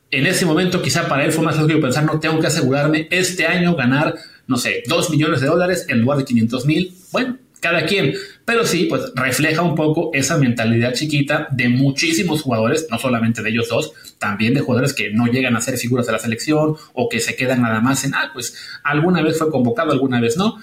En 0.10 0.26
ese 0.26 0.46
momento 0.46 0.82
quizá 0.82 1.08
para 1.08 1.26
él 1.26 1.32
fue 1.32 1.44
más 1.44 1.58
lógico 1.58 1.82
pensar, 1.82 2.06
no 2.06 2.20
tengo 2.20 2.40
que 2.40 2.48
asegurarme 2.48 3.08
este 3.12 3.46
año 3.46 3.76
ganar, 3.76 4.16
no 4.48 4.58
sé, 4.58 4.84
dos 4.88 5.10
millones 5.10 5.42
de 5.42 5.48
dólares 5.48 5.86
en 5.90 6.02
lugar 6.02 6.20
de 6.20 6.26
500 6.26 6.66
mil. 6.66 6.94
Bueno, 7.12 7.38
cada 7.60 7.86
quien. 7.86 8.14
Pero 8.46 8.66
sí, 8.66 8.86
pues 8.86 9.12
refleja 9.16 9.62
un 9.62 9.76
poco 9.76 10.12
esa 10.14 10.38
mentalidad 10.38 10.94
chiquita 10.94 11.48
de 11.52 11.70
muchísimos 11.70 12.42
jugadores, 12.42 12.88
no 12.90 12.98
solamente 12.98 13.42
de 13.42 13.50
ellos 13.50 13.68
dos, 13.68 13.92
también 14.18 14.54
de 14.54 14.62
jugadores 14.62 14.94
que 14.94 15.12
no 15.12 15.28
llegan 15.28 15.56
a 15.56 15.62
ser 15.62 15.78
figuras 15.78 16.06
de 16.06 16.14
la 16.14 16.20
selección 16.20 16.76
o 16.94 17.10
que 17.10 17.20
se 17.20 17.36
quedan 17.36 17.62
nada 17.62 17.82
más 17.82 18.06
en, 18.06 18.14
ah, 18.16 18.32
pues 18.34 18.56
alguna 18.84 19.22
vez 19.22 19.38
fue 19.38 19.52
convocado, 19.52 19.92
alguna 19.92 20.22
vez 20.22 20.38
no 20.38 20.58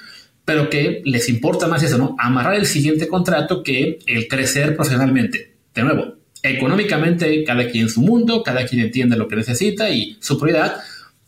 pero 0.44 0.68
que 0.68 1.02
les 1.04 1.28
importa 1.28 1.66
más 1.68 1.82
eso, 1.82 1.98
¿no? 1.98 2.16
Amarrar 2.18 2.54
el 2.54 2.66
siguiente 2.66 3.08
contrato 3.08 3.62
que 3.62 3.98
el 4.06 4.28
crecer 4.28 4.76
profesionalmente. 4.76 5.54
De 5.74 5.82
nuevo, 5.82 6.16
económicamente 6.50 7.42
cada 7.44 7.68
quien 7.68 7.88
su 7.88 8.02
mundo, 8.02 8.42
cada 8.42 8.66
quien 8.66 8.82
entiende 8.82 9.16
lo 9.16 9.28
que 9.28 9.36
necesita 9.36 9.90
y 9.90 10.16
su 10.20 10.38
prioridad, 10.38 10.76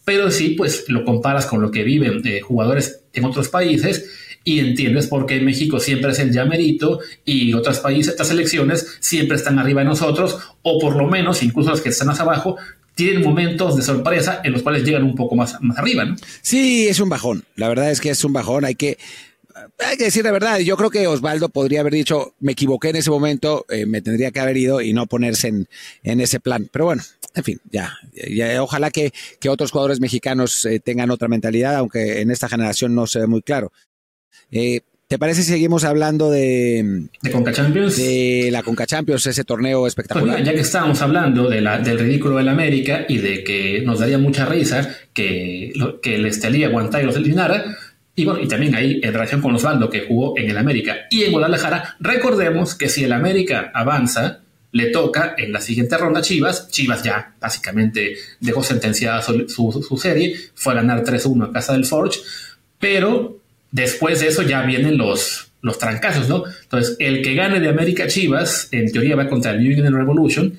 pero 0.04 0.30
sí, 0.30 0.50
pues 0.50 0.84
lo 0.88 1.04
comparas 1.04 1.46
con 1.46 1.60
lo 1.62 1.70
que 1.70 1.82
viven 1.82 2.22
de 2.22 2.40
jugadores 2.40 3.00
en 3.12 3.24
otros 3.24 3.48
países 3.48 4.08
y 4.44 4.60
entiendes 4.60 5.08
por 5.08 5.26
qué 5.26 5.40
México 5.40 5.80
siempre 5.80 6.12
es 6.12 6.18
el 6.20 6.32
llamerito 6.32 7.00
y 7.24 7.54
otros 7.54 7.80
países, 7.80 8.12
otras 8.12 8.28
selecciones 8.28 8.98
siempre 9.00 9.36
están 9.36 9.58
arriba 9.58 9.80
de 9.80 9.88
nosotros, 9.88 10.38
o 10.62 10.78
por 10.78 10.94
lo 10.94 11.08
menos, 11.08 11.42
incluso 11.42 11.70
los 11.70 11.80
que 11.80 11.88
están 11.88 12.06
más 12.06 12.20
abajo, 12.20 12.56
tienen 12.94 13.22
momentos 13.22 13.76
de 13.76 13.82
sorpresa 13.82 14.40
en 14.44 14.52
los 14.52 14.62
cuales 14.62 14.84
llegan 14.84 15.02
un 15.02 15.14
poco 15.14 15.34
más, 15.34 15.60
más 15.60 15.76
arriba, 15.78 16.04
¿no? 16.04 16.16
Sí, 16.42 16.86
es 16.88 17.00
un 17.00 17.08
bajón. 17.08 17.44
La 17.56 17.68
verdad 17.68 17.90
es 17.90 18.00
que 18.00 18.10
es 18.10 18.24
un 18.24 18.32
bajón. 18.32 18.64
Hay 18.64 18.74
que, 18.74 18.98
hay 19.78 19.96
que 19.96 20.04
decir 20.04 20.24
la 20.24 20.32
verdad. 20.32 20.58
Yo 20.58 20.76
creo 20.76 20.90
que 20.90 21.06
Osvaldo 21.06 21.48
podría 21.48 21.80
haber 21.80 21.92
dicho, 21.92 22.34
me 22.40 22.52
equivoqué 22.52 22.90
en 22.90 22.96
ese 22.96 23.10
momento, 23.10 23.64
eh, 23.68 23.86
me 23.86 24.02
tendría 24.02 24.30
que 24.30 24.40
haber 24.40 24.56
ido 24.56 24.80
y 24.80 24.92
no 24.92 25.06
ponerse 25.06 25.48
en, 25.48 25.68
en 26.02 26.20
ese 26.20 26.40
plan. 26.40 26.68
Pero 26.70 26.86
bueno, 26.86 27.02
en 27.34 27.44
fin, 27.44 27.60
ya. 27.70 27.92
ojalá 28.60 28.90
que, 28.90 29.12
que, 29.40 29.48
otros 29.48 29.70
jugadores 29.70 30.00
mexicanos 30.00 30.64
eh, 30.64 30.80
tengan 30.80 31.10
otra 31.10 31.28
mentalidad, 31.28 31.76
aunque 31.76 32.20
en 32.20 32.30
esta 32.30 32.48
generación 32.48 32.94
no 32.94 33.06
se 33.06 33.20
ve 33.20 33.26
muy 33.26 33.42
claro. 33.42 33.72
Eh, 34.50 34.80
¿Te 35.08 35.20
parece 35.20 35.42
si 35.42 35.52
seguimos 35.52 35.84
hablando 35.84 36.30
de, 36.30 37.08
de 37.22 37.30
Conca 37.30 37.52
Champions? 37.52 37.96
De 37.96 38.48
la 38.50 38.64
Conca 38.64 38.86
Champions, 38.86 39.24
ese 39.26 39.44
torneo 39.44 39.86
espectacular. 39.86 40.38
Pues 40.38 40.46
ya 40.46 40.52
que 40.52 40.62
estábamos 40.62 41.00
hablando 41.00 41.48
de 41.48 41.60
la, 41.60 41.78
del 41.78 42.00
ridículo 42.00 42.38
del 42.38 42.48
América 42.48 43.04
y 43.08 43.18
de 43.18 43.44
que 43.44 43.82
nos 43.84 44.00
daría 44.00 44.18
mucha 44.18 44.46
risa 44.46 44.96
que, 45.12 45.72
que 46.02 46.16
el 46.16 46.26
Estelí 46.26 46.64
aguantara 46.64 47.04
y 47.04 47.06
los 47.06 47.14
eliminara, 47.14 47.76
Y 48.18 48.24
bueno, 48.24 48.40
y 48.40 48.48
también 48.48 48.74
ahí 48.74 48.98
en 49.02 49.12
relación 49.12 49.42
con 49.42 49.54
Osvaldo 49.54 49.90
que 49.90 50.00
jugó 50.00 50.36
en 50.38 50.50
el 50.50 50.56
América 50.56 51.06
y 51.10 51.24
en 51.24 51.32
Guadalajara, 51.32 51.96
recordemos 52.00 52.74
que 52.74 52.88
si 52.88 53.04
el 53.04 53.12
América 53.12 53.70
avanza, 53.74 54.40
le 54.72 54.86
toca 54.86 55.34
en 55.36 55.52
la 55.52 55.60
siguiente 55.60 55.98
ronda 55.98 56.22
Chivas. 56.22 56.68
Chivas 56.70 57.02
ya 57.02 57.34
básicamente 57.38 58.16
dejó 58.40 58.62
sentenciada 58.62 59.22
su, 59.22 59.98
serie, 60.00 60.34
fue 60.54 60.72
a 60.72 60.76
ganar 60.76 61.04
3-1 61.04 61.50
a 61.50 61.52
casa 61.52 61.74
del 61.74 61.84
Forge, 61.84 62.20
pero 62.78 63.38
después 63.70 64.20
de 64.20 64.28
eso 64.28 64.42
ya 64.42 64.62
vienen 64.62 64.96
los, 64.96 65.52
los 65.60 65.78
trancazos, 65.78 66.28
¿no? 66.28 66.44
Entonces, 66.62 66.96
el 66.98 67.20
que 67.20 67.34
gane 67.34 67.60
de 67.60 67.68
América 67.68 68.06
Chivas, 68.06 68.68
en 68.72 68.90
teoría 68.90 69.14
va 69.14 69.28
contra 69.28 69.52
el 69.52 69.62
New 69.62 69.72
England 69.72 69.94
Revolution, 69.94 70.58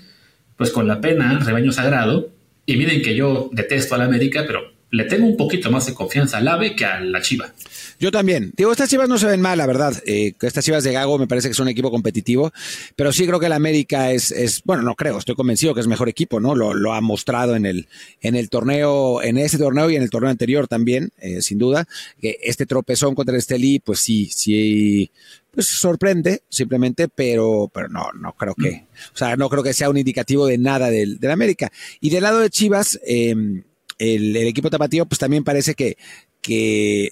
pues 0.58 0.70
con 0.70 0.88
la 0.88 1.02
pena, 1.02 1.40
rebaño 1.44 1.72
sagrado. 1.72 2.30
Y 2.68 2.76
miren 2.76 3.02
que 3.02 3.16
yo 3.16 3.50
detesto 3.52 3.96
a 3.96 3.98
la 3.98 4.06
América, 4.06 4.44
pero 4.46 4.77
le 4.90 5.04
tengo 5.04 5.26
un 5.26 5.36
poquito 5.36 5.70
más 5.70 5.86
de 5.86 5.94
confianza 5.94 6.38
al 6.38 6.48
AVE 6.48 6.76
que 6.76 6.86
a 6.86 7.00
la 7.02 7.22
Chiva. 7.22 7.54
Yo 8.00 8.12
también. 8.12 8.54
Digo, 8.56 8.72
estas 8.72 8.90
Chivas 8.90 9.10
no 9.10 9.18
se 9.18 9.28
ven 9.28 9.42
mal, 9.42 9.58
la 9.58 9.66
verdad. 9.66 9.94
Eh, 10.06 10.34
estas 10.42 10.64
Chivas 10.64 10.84
de 10.84 10.94
Gago 10.94 11.18
me 11.18 11.28
parece 11.28 11.50
que 11.50 11.54
son 11.54 11.66
un 11.66 11.72
equipo 11.72 11.92
competitivo, 11.92 12.54
pero 12.96 13.12
sí 13.12 13.26
creo 13.26 13.40
que 13.40 13.48
el 13.48 13.54
América 13.54 14.12
es, 14.12 14.32
es, 14.32 14.62
bueno, 14.64 14.84
no 14.84 14.96
creo, 14.96 15.18
estoy 15.18 15.36
convencido 15.36 15.74
que 15.74 15.82
es 15.82 15.88
mejor 15.88 16.08
equipo, 16.08 16.40
¿no? 16.40 16.56
Lo, 16.56 16.74
lo 16.74 16.94
ha 16.94 17.02
mostrado 17.02 17.56
en 17.56 17.66
el, 17.66 17.88
en 18.22 18.36
el 18.36 18.50
torneo, 18.50 19.22
en 19.22 19.38
ese 19.38 19.58
torneo 19.58 19.90
y 19.90 19.96
en 19.96 20.04
el 20.04 20.10
torneo 20.10 20.30
anterior 20.30 20.68
también, 20.68 21.12
eh, 21.18 21.42
sin 21.42 21.58
duda. 21.58 21.86
Que 22.22 22.38
este 22.42 22.66
tropezón 22.66 23.14
contra 23.14 23.34
el 23.34 23.40
Estelí, 23.40 23.80
pues 23.80 24.00
sí, 24.00 24.30
sí, 24.32 25.12
pues 25.52 25.68
sorprende 25.68 26.44
simplemente, 26.50 27.10
pero, 27.10 27.70
pero 27.74 27.90
no, 27.90 28.12
no 28.14 28.34
creo 28.34 28.56
que, 28.56 28.86
o 29.14 29.18
sea, 29.18 29.36
no 29.36 29.50
creo 29.50 29.64
que 29.64 29.74
sea 29.74 29.90
un 29.90 29.98
indicativo 29.98 30.46
de 30.46 30.58
nada 30.58 30.90
del, 30.90 31.20
del 31.20 31.32
América. 31.32 31.72
Y 32.00 32.10
del 32.10 32.24
lado 32.24 32.40
de 32.40 32.50
Chivas, 32.50 33.00
eh, 33.06 33.64
el, 34.00 34.36
equipo 34.36 34.70
tapatío 34.70 35.06
pues 35.06 35.20
también 35.20 35.44
parece 35.44 35.76
que, 35.76 35.98
que, 36.42 37.12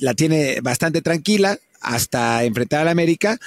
la 0.00 0.14
tiene 0.14 0.60
bastante 0.62 1.00
tranquila 1.00 1.58
hasta 1.80 2.42
enfrentar 2.42 2.80
al 2.80 2.88
América, 2.88 3.38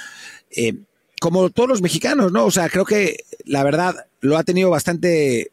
eh, 0.50 0.74
como 1.20 1.50
todos 1.50 1.68
los 1.68 1.82
mexicanos, 1.82 2.32
¿no? 2.32 2.46
O 2.46 2.50
sea, 2.50 2.70
creo 2.70 2.86
que 2.86 3.24
la 3.44 3.62
verdad 3.62 4.06
lo 4.20 4.38
ha 4.38 4.44
tenido 4.44 4.70
bastante 4.70 5.50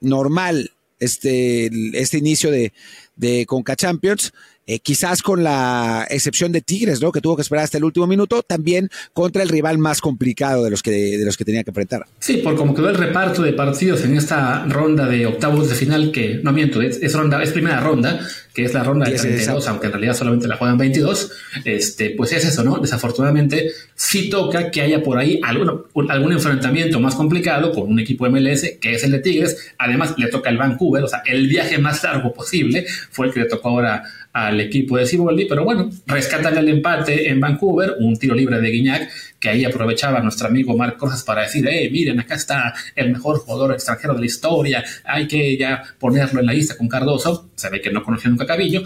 normal 0.00 0.72
este, 1.00 1.70
este 1.98 2.18
inicio 2.18 2.50
de, 2.50 2.74
de 3.16 3.46
Conca 3.46 3.74
Champions. 3.74 4.32
Eh, 4.70 4.80
quizás 4.80 5.22
con 5.22 5.42
la 5.42 6.06
excepción 6.10 6.52
de 6.52 6.60
Tigres, 6.60 7.00
¿no? 7.00 7.10
Que 7.10 7.22
tuvo 7.22 7.36
que 7.36 7.40
esperar 7.40 7.64
hasta 7.64 7.78
el 7.78 7.84
último 7.84 8.06
minuto, 8.06 8.42
también 8.42 8.90
contra 9.14 9.42
el 9.42 9.48
rival 9.48 9.78
más 9.78 10.02
complicado 10.02 10.62
de 10.62 10.68
los 10.68 10.82
que, 10.82 10.90
de 10.90 11.24
los 11.24 11.38
que 11.38 11.46
tenía 11.46 11.64
que 11.64 11.70
enfrentar. 11.70 12.04
Sí, 12.20 12.36
por 12.36 12.54
como 12.54 12.74
quedó 12.74 12.90
el 12.90 12.96
reparto 12.96 13.40
de 13.42 13.54
partidos 13.54 14.04
en 14.04 14.14
esta 14.14 14.66
ronda 14.66 15.06
de 15.06 15.24
octavos 15.24 15.70
de 15.70 15.74
final, 15.74 16.12
que 16.12 16.40
no 16.42 16.52
miento, 16.52 16.82
es, 16.82 17.14
ronda, 17.14 17.42
es 17.42 17.52
primera 17.52 17.80
ronda, 17.80 18.20
que 18.58 18.64
es 18.64 18.74
la 18.74 18.82
ronda 18.82 19.08
de 19.08 19.16
32, 19.16 19.68
aunque 19.68 19.86
en 19.86 19.92
realidad 19.92 20.16
solamente 20.16 20.48
la 20.48 20.56
juegan 20.56 20.76
22, 20.76 21.30
este, 21.64 22.10
pues 22.10 22.32
es 22.32 22.44
eso, 22.44 22.64
¿no? 22.64 22.78
Desafortunadamente, 22.78 23.70
sí 23.94 24.28
toca 24.30 24.72
que 24.72 24.80
haya 24.80 25.00
por 25.00 25.16
ahí 25.16 25.40
algún, 25.44 25.84
algún 26.08 26.32
enfrentamiento 26.32 26.98
más 26.98 27.14
complicado 27.14 27.70
con 27.70 27.88
un 27.88 28.00
equipo 28.00 28.28
MLS, 28.28 28.78
que 28.80 28.94
es 28.94 29.04
el 29.04 29.12
de 29.12 29.20
Tigres. 29.20 29.74
Además, 29.78 30.14
le 30.18 30.26
toca 30.26 30.50
el 30.50 30.56
Vancouver, 30.56 31.04
o 31.04 31.06
sea, 31.06 31.22
el 31.24 31.46
viaje 31.46 31.78
más 31.78 32.02
largo 32.02 32.34
posible 32.34 32.84
fue 33.12 33.28
el 33.28 33.32
que 33.32 33.38
le 33.38 33.46
tocó 33.46 33.68
ahora 33.68 34.02
al 34.32 34.60
equipo 34.60 34.96
de 34.96 35.06
Ciboldi, 35.06 35.46
pero 35.46 35.64
bueno, 35.64 35.90
rescatan 36.06 36.56
el 36.56 36.68
empate 36.68 37.28
en 37.28 37.40
Vancouver, 37.40 37.96
un 37.98 38.16
tiro 38.16 38.34
libre 38.34 38.60
de 38.60 38.70
Guiñac, 38.70 39.10
que 39.40 39.48
ahí 39.48 39.64
aprovechaba 39.64 40.20
nuestro 40.20 40.48
amigo 40.48 40.76
Marc 40.76 40.96
Cosas 40.96 41.22
para 41.22 41.42
decir, 41.42 41.66
eh, 41.66 41.88
miren, 41.90 42.20
acá 42.20 42.34
está 42.34 42.74
el 42.94 43.10
mejor 43.12 43.38
jugador 43.38 43.72
extranjero 43.72 44.14
de 44.14 44.20
la 44.20 44.26
historia, 44.26 44.84
hay 45.04 45.26
que 45.26 45.56
ya 45.56 45.82
ponerlo 45.98 46.40
en 46.40 46.46
la 46.46 46.52
lista 46.52 46.76
con 46.76 46.88
Cardoso, 46.88 47.50
se 47.54 47.70
ve 47.70 47.80
que 47.80 47.90
no 47.90 48.02
conoció 48.02 48.30
nunca 48.30 48.46
a 48.48 48.56
Cabillo, 48.56 48.82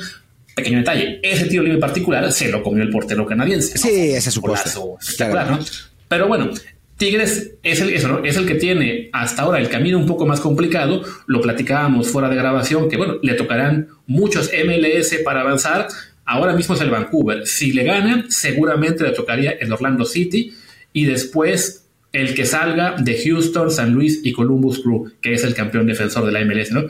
Pequeño 0.55 0.79
detalle, 0.79 1.19
ese 1.23 1.47
tiro 1.47 1.63
libre 1.63 1.79
particular 1.79 2.31
se 2.31 2.51
lo 2.51 2.63
comió 2.63 2.83
el 2.83 2.91
portero 2.91 3.25
canadiense. 3.25 3.79
Sí, 3.79 3.89
ese 3.89 4.29
es 4.29 4.35
su 4.35 4.43
claro. 5.17 5.59
Pero 6.09 6.29
bueno, 6.29 6.51
Tigres 6.99 7.55
es 7.63 7.81
el, 7.81 7.91
es 7.91 8.37
el 8.37 8.47
que 8.47 8.57
tiene 8.57 9.09
hasta 9.13 9.43
ahora 9.43 9.59
el 9.59 9.71
camino 9.71 9.97
un 9.97 10.07
poco 10.07 10.27
más 10.27 10.41
complicado. 10.41 11.03
Lo 11.27 11.41
platicábamos 11.41 12.09
fuera 12.09 12.29
de 12.29 12.37
grabación, 12.37 12.91
que 12.91 12.99
bueno, 12.99 13.17
le 13.23 13.33
tocarán 13.33 13.89
muchos 14.07 14.51
MLS 14.67 15.23
para 15.25 15.41
avanzar. 15.41 15.89
Ahora 16.27 16.53
mismo 16.53 16.75
es 16.75 16.83
el 16.83 16.91
Vancouver. 16.91 17.47
Si 17.47 17.73
le 17.73 17.85
ganan, 17.85 18.31
seguramente 18.31 19.05
le 19.05 19.13
tocaría 19.13 19.53
el 19.53 19.73
Orlando 19.73 20.05
City 20.05 20.53
y 20.93 21.07
después 21.07 21.87
el 22.13 22.35
que 22.35 22.45
salga 22.45 22.97
de 22.99 23.23
Houston, 23.25 23.71
San 23.71 23.95
Luis 23.95 24.21
y 24.23 24.33
Columbus 24.33 24.81
Crew, 24.81 25.13
que 25.23 25.33
es 25.33 25.45
el 25.45 25.55
campeón 25.55 25.87
defensor 25.87 26.27
de 26.27 26.33
la 26.33 26.45
MLS, 26.45 26.73
¿no? 26.73 26.85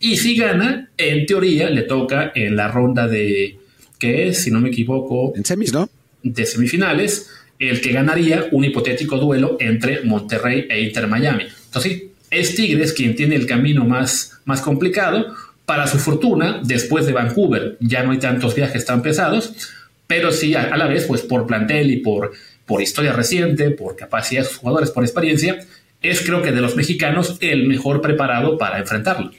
Y 0.00 0.16
si 0.16 0.36
gana, 0.36 0.90
en 0.96 1.26
teoría 1.26 1.70
le 1.70 1.82
toca 1.82 2.32
en 2.34 2.56
la 2.56 2.68
ronda 2.68 3.08
de, 3.08 3.58
¿qué 3.98 4.28
es? 4.28 4.42
Si 4.42 4.50
no 4.50 4.60
me 4.60 4.68
equivoco. 4.68 5.32
En 5.34 5.44
semis, 5.44 5.72
¿no? 5.72 5.88
De 6.22 6.46
semifinales 6.46 7.30
el 7.58 7.80
que 7.80 7.92
ganaría 7.92 8.46
un 8.52 8.64
hipotético 8.64 9.18
duelo 9.18 9.56
entre 9.60 10.02
Monterrey 10.02 10.66
e 10.68 10.80
Inter 10.82 11.08
Miami. 11.08 11.44
Entonces, 11.66 12.02
es 12.30 12.54
Tigres 12.54 12.92
quien 12.92 13.16
tiene 13.16 13.36
el 13.36 13.46
camino 13.46 13.84
más, 13.84 14.40
más 14.44 14.60
complicado. 14.60 15.34
Para 15.64 15.86
su 15.86 15.98
fortuna, 15.98 16.60
después 16.64 17.06
de 17.06 17.12
Vancouver 17.12 17.76
ya 17.80 18.02
no 18.02 18.12
hay 18.12 18.18
tantos 18.18 18.54
viajes 18.54 18.84
tan 18.84 19.02
pesados, 19.02 19.52
pero 20.06 20.32
sí 20.32 20.54
a, 20.54 20.76
la 20.76 20.86
vez, 20.86 21.04
pues 21.04 21.22
por 21.22 21.46
plantel 21.46 21.90
y 21.90 21.98
por, 21.98 22.32
por 22.64 22.80
historia 22.80 23.12
reciente, 23.12 23.70
por 23.70 23.96
capacidad 23.96 24.42
de 24.42 24.48
sus 24.48 24.58
jugadores, 24.58 24.90
por 24.90 25.04
experiencia, 25.04 25.58
es 26.00 26.20
creo 26.20 26.42
que 26.42 26.52
de 26.52 26.60
los 26.60 26.76
mexicanos 26.76 27.36
el 27.40 27.66
mejor 27.66 28.00
preparado 28.00 28.56
para 28.56 28.78
enfrentarlo. 28.78 29.30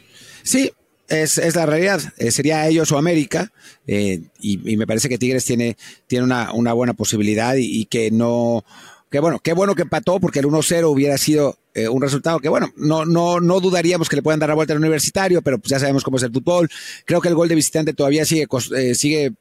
Sí, 0.50 0.72
es, 1.10 1.56
la 1.56 1.68
realidad. 1.68 2.02
Eh, 2.18 2.32
sería 2.32 2.68
ellos 2.68 2.92
o 2.92 2.98
América. 2.98 3.52
Eh, 3.86 4.22
y, 4.40 4.58
me 4.78 4.88
parece 4.88 5.08
que 5.08 5.20
Tigres 5.20 5.46
tiene, 5.46 5.78
tiene 6.08 6.26
una, 6.26 6.54
una 6.54 6.74
buena 6.74 6.96
posibilidad 6.96 7.54
y, 7.56 7.86
que 7.86 8.10
no. 8.10 8.66
Que 9.12 9.20
bueno, 9.20 9.38
qué 9.38 9.54
bueno 9.54 9.76
que 9.76 9.84
empató 9.84 10.20
porque 10.20 10.40
el 10.40 10.48
1-0 10.48 10.90
hubiera 10.90 11.20
sido 11.20 11.60
eh, 11.76 11.88
un 11.88 12.02
resultado 12.02 12.40
que, 12.40 12.50
bueno, 12.50 12.74
no, 12.78 13.06
no, 13.06 13.40
no 13.40 13.60
dudaríamos 13.60 14.10
que 14.10 14.16
le 14.16 14.24
puedan 14.24 14.40
dar 14.40 14.50
la 14.50 14.56
vuelta 14.56 14.74
al 14.74 14.80
universitario, 14.80 15.44
pero 15.44 15.60
pues 15.60 15.70
ya 15.70 15.78
sabemos 15.78 16.04
cómo 16.04 16.18
es 16.18 16.24
el 16.24 16.34
fútbol. 16.34 16.68
Creo 17.06 17.22
que 17.22 17.28
el 17.28 17.36
gol 17.36 17.48
de 17.48 17.54
visitante 17.54 17.94
todavía 17.94 18.26
sigue, 18.26 18.48
sigue 18.96 19.34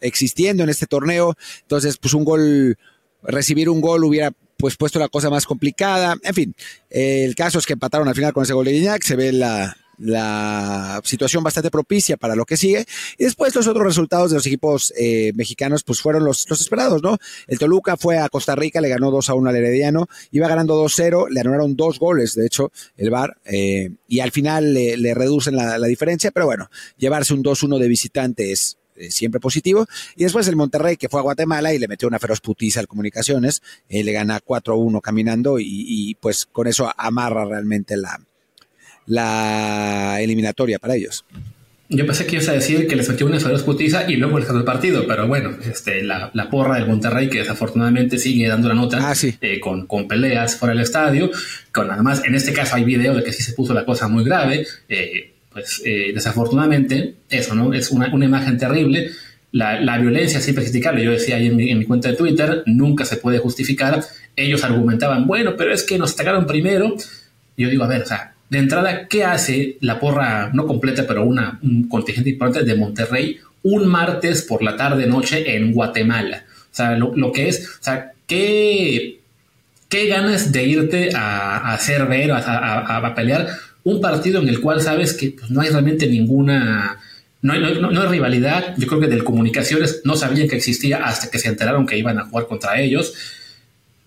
existiendo 0.00 0.62
en 0.62 0.68
este 0.68 0.86
torneo. 0.86 1.34
Entonces, 1.62 1.96
pues 1.96 2.14
un 2.14 2.24
gol, 2.24 2.78
recibir 3.24 3.68
un 3.68 3.80
gol 3.80 4.04
hubiera 4.04 4.30
pues 4.58 4.76
puesto 4.76 5.00
la 5.00 5.08
cosa 5.08 5.28
más 5.28 5.44
complicada. 5.44 6.14
En 6.22 6.34
fin, 6.34 6.54
el 6.88 7.34
caso 7.34 7.58
es 7.58 7.66
que 7.66 7.72
empataron 7.72 8.06
al 8.06 8.14
final 8.14 8.32
con 8.32 8.44
ese 8.44 8.54
gol 8.54 8.64
de 8.64 8.72
Guiñac. 8.72 9.02
Se 9.02 9.16
ve 9.16 9.32
la, 9.32 9.76
la 9.98 11.00
situación 11.04 11.42
bastante 11.42 11.70
propicia 11.70 12.16
para 12.16 12.34
lo 12.34 12.44
que 12.44 12.56
sigue. 12.56 12.84
Y 13.18 13.24
después 13.24 13.54
los 13.54 13.66
otros 13.66 13.84
resultados 13.84 14.30
de 14.30 14.36
los 14.36 14.46
equipos 14.46 14.92
eh, 14.96 15.32
mexicanos 15.34 15.82
pues 15.82 16.00
fueron 16.00 16.24
los, 16.24 16.46
esperados, 16.50 17.02
¿no? 17.02 17.18
El 17.46 17.58
Toluca 17.58 17.96
fue 17.96 18.18
a 18.18 18.28
Costa 18.28 18.54
Rica, 18.54 18.80
le 18.80 18.88
ganó 18.88 19.10
2 19.10 19.30
a 19.30 19.34
1 19.34 19.50
al 19.50 19.56
Herediano, 19.56 20.08
iba 20.30 20.48
ganando 20.48 20.82
2-0, 20.82 21.28
le 21.30 21.40
anularon 21.40 21.76
dos 21.76 21.98
goles, 21.98 22.34
de 22.34 22.46
hecho, 22.46 22.72
el 22.96 23.10
VAR, 23.10 23.36
eh, 23.44 23.90
y 24.08 24.20
al 24.20 24.30
final 24.30 24.74
le, 24.74 25.14
reducen 25.14 25.56
la, 25.56 25.78
diferencia, 25.84 26.30
pero 26.30 26.46
bueno, 26.46 26.70
llevarse 26.96 27.34
un 27.34 27.42
2-1 27.42 27.78
de 27.78 27.88
visitante 27.88 28.52
es 28.52 28.78
eh, 28.96 29.10
siempre 29.10 29.40
positivo. 29.40 29.86
Y 30.16 30.24
después 30.24 30.48
el 30.48 30.56
Monterrey, 30.56 30.96
que 30.96 31.08
fue 31.08 31.20
a 31.20 31.22
Guatemala 31.22 31.74
y 31.74 31.78
le 31.78 31.88
metió 31.88 32.08
una 32.08 32.18
feroz 32.18 32.40
putiza 32.40 32.80
al 32.80 32.88
Comunicaciones, 32.88 33.62
le 33.88 34.12
gana 34.12 34.40
4-1 34.40 35.00
caminando 35.00 35.58
y, 35.58 35.66
y 35.66 36.14
pues 36.14 36.46
con 36.46 36.66
eso 36.66 36.90
amarra 36.96 37.44
realmente 37.44 37.96
la, 37.96 38.20
la 39.06 40.18
eliminatoria 40.20 40.78
para 40.78 40.96
ellos. 40.96 41.24
Yo 41.90 42.06
pensé 42.06 42.24
que 42.26 42.36
ibas 42.36 42.48
a 42.48 42.52
decir 42.52 42.88
que 42.88 42.96
les 42.96 43.08
metió 43.08 43.26
una 43.26 43.38
feroz 43.38 43.62
putiza 43.62 44.10
y 44.10 44.16
luego 44.16 44.38
les 44.38 44.48
ganó 44.48 44.60
el 44.60 44.64
partido, 44.64 45.06
pero 45.06 45.28
bueno, 45.28 45.50
este, 45.70 46.02
la, 46.02 46.30
porra 46.50 46.76
del 46.76 46.88
Monterrey 46.88 47.28
que 47.28 47.38
desafortunadamente 47.38 48.18
sigue 48.18 48.48
dando 48.48 48.68
la 48.68 48.74
nota 48.74 48.98
ah, 49.00 49.14
eh, 49.40 49.60
con, 49.60 49.86
con, 49.86 50.08
peleas 50.08 50.56
fuera 50.56 50.74
del 50.74 50.82
estadio, 50.82 51.30
con 51.72 51.90
además 51.90 52.22
en 52.24 52.34
este 52.34 52.54
caso 52.54 52.76
hay 52.76 52.84
video 52.84 53.14
de 53.14 53.22
que 53.22 53.32
sí 53.32 53.42
se 53.42 53.52
puso 53.52 53.74
la 53.74 53.84
cosa 53.84 54.08
muy 54.08 54.24
grave, 54.24 54.66
eh, 54.88 55.34
pues 55.52 55.82
eh, 55.84 56.12
desafortunadamente 56.14 57.16
eso, 57.28 57.54
¿no? 57.54 57.74
Es 57.74 57.90
una, 57.90 58.12
una 58.14 58.24
imagen 58.24 58.56
terrible, 58.56 59.10
la, 59.52 59.78
la, 59.78 59.98
violencia 59.98 60.40
siempre 60.40 60.64
es 60.64 60.70
criticable, 60.70 61.04
yo 61.04 61.12
decía 61.12 61.36
ahí 61.36 61.46
en 61.46 61.56
mi, 61.56 61.70
en 61.70 61.78
mi, 61.78 61.84
cuenta 61.84 62.08
de 62.08 62.16
Twitter, 62.16 62.62
nunca 62.66 63.04
se 63.04 63.18
puede 63.18 63.38
justificar, 63.38 64.02
ellos 64.34 64.64
argumentaban, 64.64 65.26
bueno, 65.26 65.54
pero 65.56 65.72
es 65.72 65.84
que 65.84 65.98
nos 65.98 66.14
atacaron 66.14 66.46
primero, 66.46 66.96
yo 67.56 67.68
digo, 67.68 67.84
a 67.84 67.88
ver, 67.88 68.02
o 68.02 68.06
sea, 68.06 68.33
de 68.50 68.58
entrada, 68.58 69.08
¿qué 69.08 69.24
hace 69.24 69.78
la 69.80 69.98
porra 69.98 70.50
no 70.52 70.66
completa, 70.66 71.06
pero 71.06 71.24
una, 71.24 71.58
un 71.62 71.88
contingente 71.88 72.30
importante 72.30 72.68
de 72.68 72.76
Monterrey 72.76 73.38
un 73.62 73.86
martes 73.86 74.42
por 74.42 74.62
la 74.62 74.76
tarde-noche 74.76 75.56
en 75.56 75.72
Guatemala? 75.72 76.44
O 76.48 76.74
sea, 76.76 76.96
lo, 76.96 77.32
que 77.32 77.48
es, 77.48 77.66
o 77.80 77.82
sea, 77.82 78.12
¿qué, 78.26 79.20
qué 79.88 80.06
ganas 80.08 80.52
de 80.52 80.64
irte 80.64 81.10
a, 81.14 81.72
hacer 81.72 82.06
ver, 82.06 82.32
a, 82.32 82.96
a, 82.96 83.14
pelear 83.14 83.48
un 83.84 84.00
partido 84.00 84.40
en 84.42 84.48
el 84.48 84.60
cual 84.60 84.80
sabes 84.80 85.14
que 85.14 85.30
pues, 85.30 85.50
no 85.50 85.60
hay 85.60 85.70
realmente 85.70 86.06
ninguna... 86.06 86.98
No 87.42 87.52
hay, 87.52 87.60
no, 87.60 87.90
no 87.90 88.00
hay, 88.00 88.08
rivalidad, 88.08 88.74
yo 88.78 88.86
creo 88.86 89.00
que 89.00 89.06
de 89.06 89.22
comunicaciones 89.22 90.00
no 90.04 90.16
sabían 90.16 90.48
que 90.48 90.56
existía 90.56 91.04
hasta 91.04 91.30
que 91.30 91.38
se 91.38 91.48
enteraron 91.48 91.86
que 91.86 91.98
iban 91.98 92.18
a 92.18 92.24
jugar 92.24 92.46
contra 92.46 92.80
ellos 92.80 93.12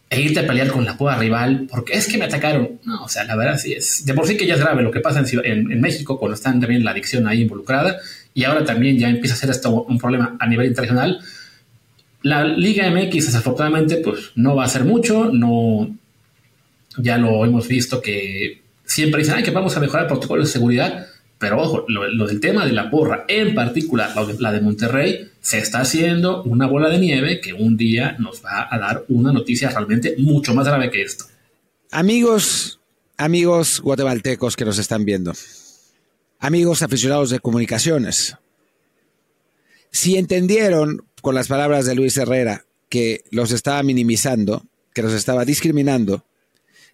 e 0.10 0.22
irte 0.22 0.40
a 0.40 0.48
pelear 0.48 0.70
con 0.70 0.86
la 0.86 0.98
poda 0.98 1.18
rival, 1.18 1.68
porque 1.70 1.94
es 1.94 2.08
que 2.08 2.18
me 2.18 2.26
atacaron. 2.26 2.80
No, 2.86 3.04
o 3.04 3.10
sea, 3.10 3.26
la 3.26 3.36
verdad 3.36 3.58
sí 3.58 3.74
es. 3.74 4.06
De 4.06 4.14
por 4.14 4.26
sí 4.26 4.38
que 4.38 4.46
ya 4.46 4.54
es 4.54 4.60
grave 4.60 4.82
lo 4.82 4.92
que 4.92 5.02
pasa 5.02 5.20
en, 5.20 5.72
en, 5.72 5.82
México 5.82 6.18
cuando 6.18 6.36
están 6.36 6.60
también 6.62 6.84
la 6.84 6.92
adicción 6.92 7.28
ahí 7.28 7.42
involucrada. 7.42 7.98
y 8.34 8.44
ahora 8.44 8.64
también 8.64 8.98
ya 8.98 9.10
empieza 9.10 9.36
a 9.36 9.38
ser 9.38 9.50
esto 9.50 9.84
un 9.84 9.98
problema 9.98 10.38
a 10.40 10.48
nivel 10.48 10.68
internacional. 10.68 11.20
La 12.22 12.44
Liga 12.44 12.90
MX, 12.90 13.28
desafortunadamente, 13.28 13.98
pues 13.98 14.32
no 14.36 14.56
va 14.56 14.66
a 14.66 14.70
ser 14.70 14.86
mucho, 14.86 15.30
no, 15.32 15.96
ya 16.98 17.18
lo 17.18 17.46
hemos 17.46 17.68
visto 17.68 18.02
que 18.02 18.62
siempre 18.86 19.22
dicen, 19.22 19.36
ay, 19.38 19.44
que 19.44 19.52
vamos 19.52 19.76
a 19.78 19.80
mejorar 19.80 20.04
el 20.04 20.08
protocolo 20.08 20.44
de 20.44 20.50
seguridad, 20.50 21.08
pero 21.40 21.62
ojo, 21.62 21.86
lo, 21.88 22.28
del 22.28 22.40
tema 22.40 22.66
de 22.66 22.74
la 22.74 22.90
porra, 22.90 23.26
en 23.28 23.54
particular 23.54 24.12
la 24.40 24.52
de 24.52 24.62
Monterrey, 24.62 25.30
se 25.40 25.60
está 25.60 25.82
haciendo 25.82 26.44
una 26.44 26.68
bola 26.68 26.90
de 26.90 26.98
nieve 26.98 27.40
que 27.42 27.54
un 27.54 27.78
día 27.78 28.16
nos 28.20 28.44
va 28.44 28.68
a 28.70 28.80
dar 28.80 29.06
una 29.10 29.32
noticia 29.32 29.70
realmente 29.70 30.16
mucho 30.18 30.56
más 30.56 30.66
grave 30.66 30.90
que 30.90 31.04
esto. 31.04 31.26
Amigos, 31.92 32.80
amigos 33.18 33.82
guatemaltecos 33.82 34.56
que 34.56 34.66
nos 34.66 34.80
están 34.80 35.06
viendo, 35.06 35.34
amigos 36.40 36.82
aficionados 36.82 37.30
de 37.30 37.40
comunicaciones, 37.40 38.36
si 39.92 40.18
entendieron 40.18 41.06
con 41.22 41.36
las 41.36 41.48
palabras 41.48 41.86
de 41.86 41.96
Luis 41.96 42.18
Herrera 42.18 42.66
que 42.90 43.24
los 43.32 43.52
estaba 43.52 43.84
minimizando, 43.84 44.66
que 44.94 45.02
los 45.04 45.14
estaba 45.14 45.46
discriminando, 45.46 46.26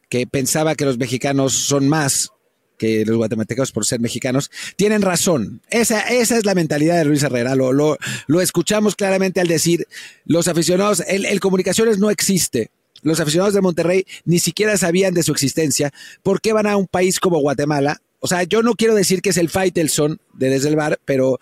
que 0.10 0.28
pensaba 0.28 0.76
que 0.76 0.86
los 0.86 0.98
mexicanos 0.98 1.54
son 1.54 1.88
más 1.88 2.32
que 2.78 3.06
los 3.06 3.18
guatemaltecos 3.18 3.72
por 3.72 3.86
ser 3.86 4.00
mexicanos, 4.00 4.52
tienen 4.76 5.02
razón. 5.02 5.62
Esa, 5.70 6.02
esa 6.02 6.38
es 6.38 6.46
la 6.46 6.56
mentalidad 6.56 6.98
de 6.98 7.06
Luis 7.06 7.24
Herrera. 7.24 7.56
Lo, 7.56 7.74
lo, 7.74 7.98
lo 8.28 8.42
escuchamos 8.42 8.96
claramente 8.96 9.40
al 9.40 9.48
decir, 9.48 9.88
los 10.26 10.48
aficionados, 10.48 11.04
el, 11.08 11.26
el 11.26 11.40
comunicaciones 11.40 12.00
no 12.00 12.10
existe. 12.10 12.72
Los 13.02 13.20
aficionados 13.20 13.54
de 13.54 13.62
Monterrey 13.62 14.06
ni 14.26 14.40
siquiera 14.40 14.78
sabían 14.78 15.14
de 15.14 15.24
su 15.24 15.32
existencia. 15.32 15.92
¿Por 16.24 16.40
qué 16.40 16.54
van 16.54 16.68
a 16.68 16.78
un 16.78 16.88
país 16.88 17.20
como 17.20 17.40
Guatemala? 17.40 18.02
O 18.20 18.28
sea, 18.28 18.44
yo 18.44 18.64
no 18.64 18.76
quiero 18.76 18.96
decir 18.96 19.22
que 19.22 19.32
es 19.32 19.38
el 19.38 19.50
Faitelson 19.50 20.20
de 20.34 20.50
Desde 20.50 20.70
el 20.70 20.78
Bar, 20.78 20.98
pero, 21.04 21.40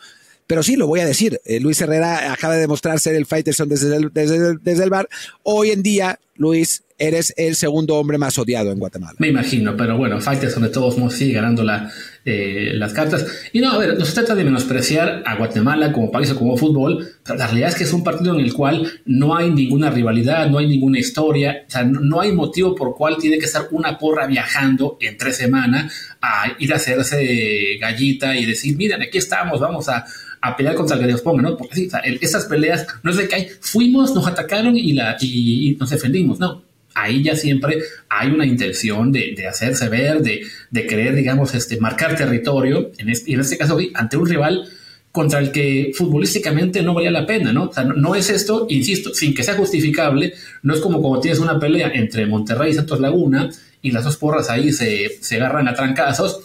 pero 0.47 0.63
sí 0.63 0.75
lo 0.75 0.87
voy 0.87 0.99
a 0.99 1.05
decir. 1.05 1.39
Eh, 1.45 1.59
Luis 1.59 1.79
Herrera 1.79 2.33
acaba 2.33 2.55
de 2.55 2.61
demostrar 2.61 2.99
ser 2.99 3.13
el 3.13 3.27
Faitelson 3.27 3.69
desde 3.69 4.09
desde, 4.11 4.57
desde 4.57 4.83
el 4.83 4.89
bar. 4.89 5.07
Hoy 5.43 5.69
en 5.69 5.83
día, 5.83 6.19
Luis, 6.33 6.81
eres 7.01 7.33
el 7.35 7.55
segundo 7.55 7.95
hombre 7.95 8.19
más 8.19 8.37
odiado 8.37 8.71
en 8.71 8.77
Guatemala. 8.77 9.15
Me 9.17 9.29
imagino, 9.29 9.75
pero 9.75 9.97
bueno, 9.97 10.21
Faitelson 10.21 10.61
de 10.61 10.69
todos 10.69 10.99
modos 10.99 11.15
sigue 11.15 11.33
ganando 11.33 11.63
la, 11.63 11.91
eh, 12.25 12.73
las 12.75 12.93
cartas. 12.93 13.25
Y 13.51 13.59
no, 13.59 13.71
a 13.71 13.79
ver, 13.79 13.97
no 13.97 14.05
se 14.05 14.13
trata 14.13 14.35
de 14.35 14.43
menospreciar 14.43 15.23
a 15.25 15.35
Guatemala 15.35 15.91
como 15.91 16.11
país 16.11 16.29
o 16.29 16.35
como 16.35 16.55
fútbol, 16.57 17.07
pero 17.23 17.39
la 17.39 17.47
realidad 17.47 17.69
es 17.69 17.75
que 17.75 17.85
es 17.85 17.93
un 17.93 18.03
partido 18.03 18.35
en 18.35 18.41
el 18.41 18.53
cual 18.53 18.87
no 19.05 19.35
hay 19.35 19.49
ninguna 19.49 19.89
rivalidad, 19.89 20.47
no 20.47 20.59
hay 20.59 20.67
ninguna 20.67 20.99
historia, 20.99 21.63
o 21.67 21.71
sea, 21.71 21.83
no 21.83 22.21
hay 22.21 22.33
motivo 22.33 22.75
por 22.75 22.95
cual 22.95 23.17
tiene 23.17 23.39
que 23.39 23.45
estar 23.45 23.67
una 23.71 23.97
porra 23.97 24.27
viajando 24.27 24.99
en 25.01 25.17
tres 25.17 25.37
semanas 25.37 25.91
a 26.21 26.55
ir 26.59 26.71
a 26.71 26.75
hacerse 26.75 27.77
gallita 27.79 28.37
y 28.37 28.45
decir, 28.45 28.77
miren, 28.77 29.01
aquí 29.01 29.17
estamos, 29.17 29.59
vamos 29.59 29.89
a 29.89 30.05
a 30.43 30.57
pelear 30.57 30.73
contra 30.73 30.95
el 30.95 31.01
que 31.03 31.07
Dios 31.07 31.21
ponga, 31.21 31.43
¿no? 31.43 31.55
Porque 31.55 31.75
sí, 31.75 31.85
o 31.85 31.89
sea, 31.91 31.99
estas 31.99 32.45
peleas 32.45 32.87
no 33.03 33.11
es 33.11 33.17
de 33.17 33.27
que 33.27 33.35
hay, 33.35 33.47
fuimos, 33.59 34.15
nos 34.15 34.25
atacaron 34.25 34.75
y, 34.75 34.93
la, 34.93 35.15
y 35.21 35.77
nos 35.79 35.91
defendimos, 35.91 36.39
no 36.39 36.70
ahí 36.93 37.23
ya 37.23 37.35
siempre 37.35 37.79
hay 38.09 38.29
una 38.29 38.45
intención 38.45 39.11
de, 39.11 39.47
hacerse 39.47 39.89
ver, 39.89 40.21
de, 40.21 40.87
querer, 40.87 41.15
digamos, 41.15 41.53
este, 41.55 41.77
marcar 41.77 42.15
territorio, 42.15 42.91
en 42.97 43.09
este, 43.09 43.33
en 43.33 43.39
este 43.39 43.57
caso 43.57 43.77
ante 43.93 44.17
un 44.17 44.27
rival 44.27 44.67
contra 45.11 45.39
el 45.39 45.51
que 45.51 45.91
futbolísticamente 45.93 46.81
no 46.81 46.93
valía 46.93 47.11
la 47.11 47.25
pena, 47.25 47.51
¿no? 47.51 47.65
O 47.65 47.73
sea, 47.73 47.83
no, 47.83 48.15
es 48.15 48.29
esto, 48.29 48.65
insisto, 48.69 49.13
sin 49.13 49.33
que 49.33 49.43
sea 49.43 49.55
justificable, 49.55 50.33
no 50.63 50.73
es 50.73 50.79
como 50.79 51.01
cuando 51.01 51.19
tienes 51.19 51.39
una 51.39 51.59
pelea 51.59 51.91
entre 51.93 52.25
Monterrey 52.25 52.71
y 52.71 52.75
Santos 52.75 52.99
Laguna 53.01 53.49
y 53.81 53.91
las 53.91 54.05
dos 54.05 54.17
porras 54.17 54.49
ahí 54.49 54.71
se, 54.71 55.17
se 55.19 55.35
agarran 55.35 55.67
a 55.67 55.73
trancazos, 55.73 56.39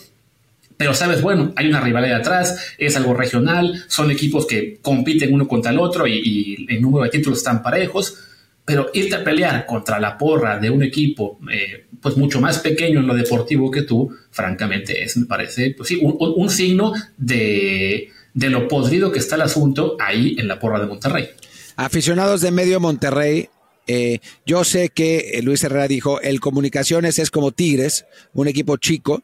pero 0.76 0.94
sabes, 0.94 1.22
bueno, 1.22 1.52
hay 1.56 1.68
una 1.68 1.80
rivalidad 1.80 2.20
atrás, 2.20 2.74
es 2.76 2.96
algo 2.96 3.14
regional, 3.14 3.84
son 3.86 4.10
equipos 4.10 4.46
que 4.46 4.78
compiten 4.82 5.32
uno 5.32 5.46
contra 5.46 5.70
el 5.70 5.78
otro 5.78 6.06
y, 6.06 6.20
y 6.24 6.66
el 6.68 6.82
número 6.82 7.04
de 7.04 7.10
títulos 7.10 7.38
están 7.38 7.62
parejos, 7.62 8.18
pero 8.66 8.90
irte 8.92 9.14
a 9.14 9.24
pelear 9.24 9.64
contra 9.64 10.00
la 10.00 10.18
porra 10.18 10.58
de 10.58 10.68
un 10.68 10.82
equipo 10.82 11.38
eh, 11.50 11.86
pues 12.02 12.16
mucho 12.16 12.40
más 12.40 12.58
pequeño 12.58 12.98
en 12.98 13.06
lo 13.06 13.14
deportivo 13.14 13.70
que 13.70 13.82
tú, 13.82 14.10
francamente 14.32 15.04
es, 15.04 15.16
me 15.16 15.26
parece, 15.26 15.70
pues 15.76 15.88
sí, 15.88 16.00
un, 16.02 16.50
signo 16.50 16.92
de, 17.16 18.10
lo 18.34 18.66
podrido 18.66 19.12
que 19.12 19.20
está 19.20 19.36
el 19.36 19.42
asunto 19.42 19.96
ahí 20.00 20.34
en 20.38 20.48
la 20.48 20.58
porra 20.58 20.80
de 20.80 20.86
Monterrey. 20.86 21.28
Aficionados 21.76 22.40
de 22.40 22.50
medio 22.50 22.80
Monterrey, 22.80 23.48
eh, 23.86 24.18
yo 24.44 24.64
sé 24.64 24.88
que 24.88 25.30
eh, 25.34 25.42
Luis 25.42 25.62
Herrera 25.62 25.86
dijo, 25.86 26.20
el 26.20 26.40
Comunicaciones 26.40 27.20
es 27.20 27.30
como 27.30 27.52
Tigres, 27.52 28.04
un 28.34 28.48
equipo 28.48 28.76
chico, 28.78 29.22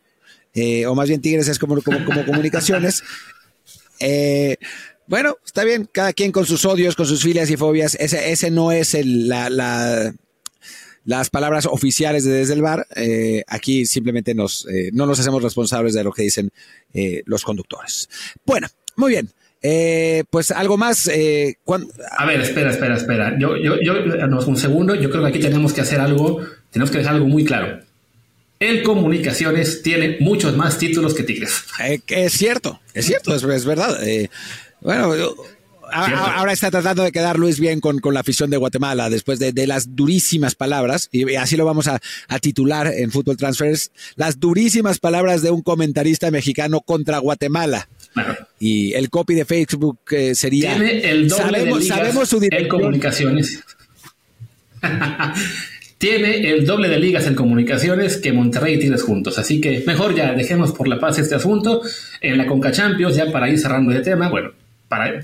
o 0.87 0.95
más 0.95 1.09
bien 1.09 1.21
Tigres 1.21 1.49
es 1.49 1.59
como, 1.59 1.83
como, 1.83 2.05
como 2.05 2.25
Comunicaciones. 2.25 3.03
Bueno, 5.07 5.37
está 5.45 5.65
bien, 5.65 5.89
cada 5.91 6.13
quien 6.13 6.33
con 6.33 6.47
sus 6.47 6.65
odios, 6.65 6.97
con 6.97 7.07
sus 7.07 7.23
filias 7.23 7.51
y 7.51 7.57
fobias. 7.57 7.97
Ese, 7.97 8.33
ese 8.33 8.51
no 8.51 8.73
es 8.73 8.95
el, 8.95 9.29
la, 9.29 9.51
la, 9.51 10.15
las 11.05 11.31
palabras 11.31 11.67
oficiales 11.67 12.25
de 12.25 12.33
Desde 12.33 12.55
el 12.55 12.63
Bar. 12.63 12.87
Eh, 12.95 13.43
aquí 13.49 13.87
simplemente 13.87 14.35
nos, 14.35 14.67
eh, 14.69 14.91
no 14.93 15.07
nos 15.07 15.19
hacemos 15.21 15.43
responsables 15.43 15.95
de 15.95 16.05
lo 16.05 16.13
que 16.13 16.23
dicen 16.23 16.51
eh, 16.95 17.23
los 17.27 17.45
conductores. 17.45 18.09
Bueno, 18.47 18.69
muy 18.97 19.13
bien. 19.13 19.31
pues 20.31 20.51
algo 20.51 20.77
más. 20.77 21.09
A 21.09 22.27
ver, 22.27 22.41
espera, 22.41 22.71
espera, 22.71 22.97
espera. 22.97 23.37
Yo, 23.39 23.57
yo, 23.57 23.77
yo, 23.83 23.95
un 24.47 24.57
segundo. 24.57 24.95
Yo 24.95 25.11
creo 25.11 25.23
que 25.23 25.29
aquí 25.29 25.41
tenemos 25.41 25.73
que 25.73 25.81
hacer 25.81 26.01
algo. 26.01 26.41
Tenemos 26.71 26.91
que 26.91 26.99
dejar 26.99 27.15
algo 27.15 27.27
muy 27.27 27.45
claro. 27.45 27.81
El 28.61 28.85
Comunicaciones 28.85 29.83
tiene 29.83 30.19
muchos 30.21 30.57
más 30.57 30.79
títulos 30.79 31.15
que 31.15 31.25
Tigres. 31.25 31.65
es 32.07 32.33
cierto, 32.33 32.81
es 32.95 33.07
cierto, 33.07 33.35
es, 33.35 33.43
es 33.43 33.65
verdad. 33.65 33.99
Bueno, 34.83 35.13
ahora 35.93 36.53
está 36.53 36.71
tratando 36.71 37.03
de 37.03 37.13
quedar 37.13 37.39
Luis 37.39 37.61
bien 37.61 37.81
con, 37.81 38.01
la 38.13 38.21
afición 38.21 38.51
de 38.51 38.57
Guatemala 38.57 39.11
después 39.11 39.39
de, 39.39 39.67
las 39.67 39.95
durísimas 39.95 40.55
palabras, 40.55 41.09
y 41.13 41.35
así 41.35 41.57
lo 41.57 41.65
vamos 41.65 41.89
a, 41.89 42.01
titular 42.41 42.89
en 42.89 43.11
Fútbol 43.11 43.37
Transfers, 43.37 43.93
las 44.17 44.41
durísimas 44.41 44.99
palabras 44.99 45.43
de 45.43 45.51
un 45.51 45.63
comentarista 45.63 46.31
mexicano 46.31 46.81
contra 46.81 47.19
Guatemala. 47.19 47.89
Y 48.59 48.93
el 48.95 49.11
copy 49.11 49.35
de 49.35 49.45
Facebook 49.45 50.01
eh, 50.11 50.35
sería... 50.35 50.75
Tiene 50.75 51.11
el 51.11 51.29
doble 51.29 51.45
sabemos, 51.45 51.79
de 51.81 51.87
sabemos 51.87 52.29
su 52.29 52.41
en 52.43 52.69
comunicaciones. 52.69 53.63
Tiene 55.99 56.51
el 56.51 56.67
doble 56.67 56.89
de 56.89 56.99
ligas 56.99 57.27
en 57.29 57.35
comunicaciones 57.35 58.17
que 58.17 58.33
Monterrey 58.33 58.75
y 58.75 58.79
Tigres 58.81 59.03
juntos. 59.03 59.39
Así 59.39 59.61
que 59.61 59.85
mejor 59.87 60.17
ya 60.17 60.33
dejemos 60.33 60.73
por 60.73 60.89
la 60.89 60.99
paz 60.99 61.19
este 61.19 61.37
asunto. 61.37 61.81
En 62.21 62.37
la 62.37 62.47
Conca 62.47 62.73
Champions, 62.73 63.15
ya 63.15 63.31
para 63.31 63.49
ir 63.49 63.59
cerrando 63.59 63.93
el 63.93 64.03
tema, 64.03 64.29
bueno, 64.29 64.51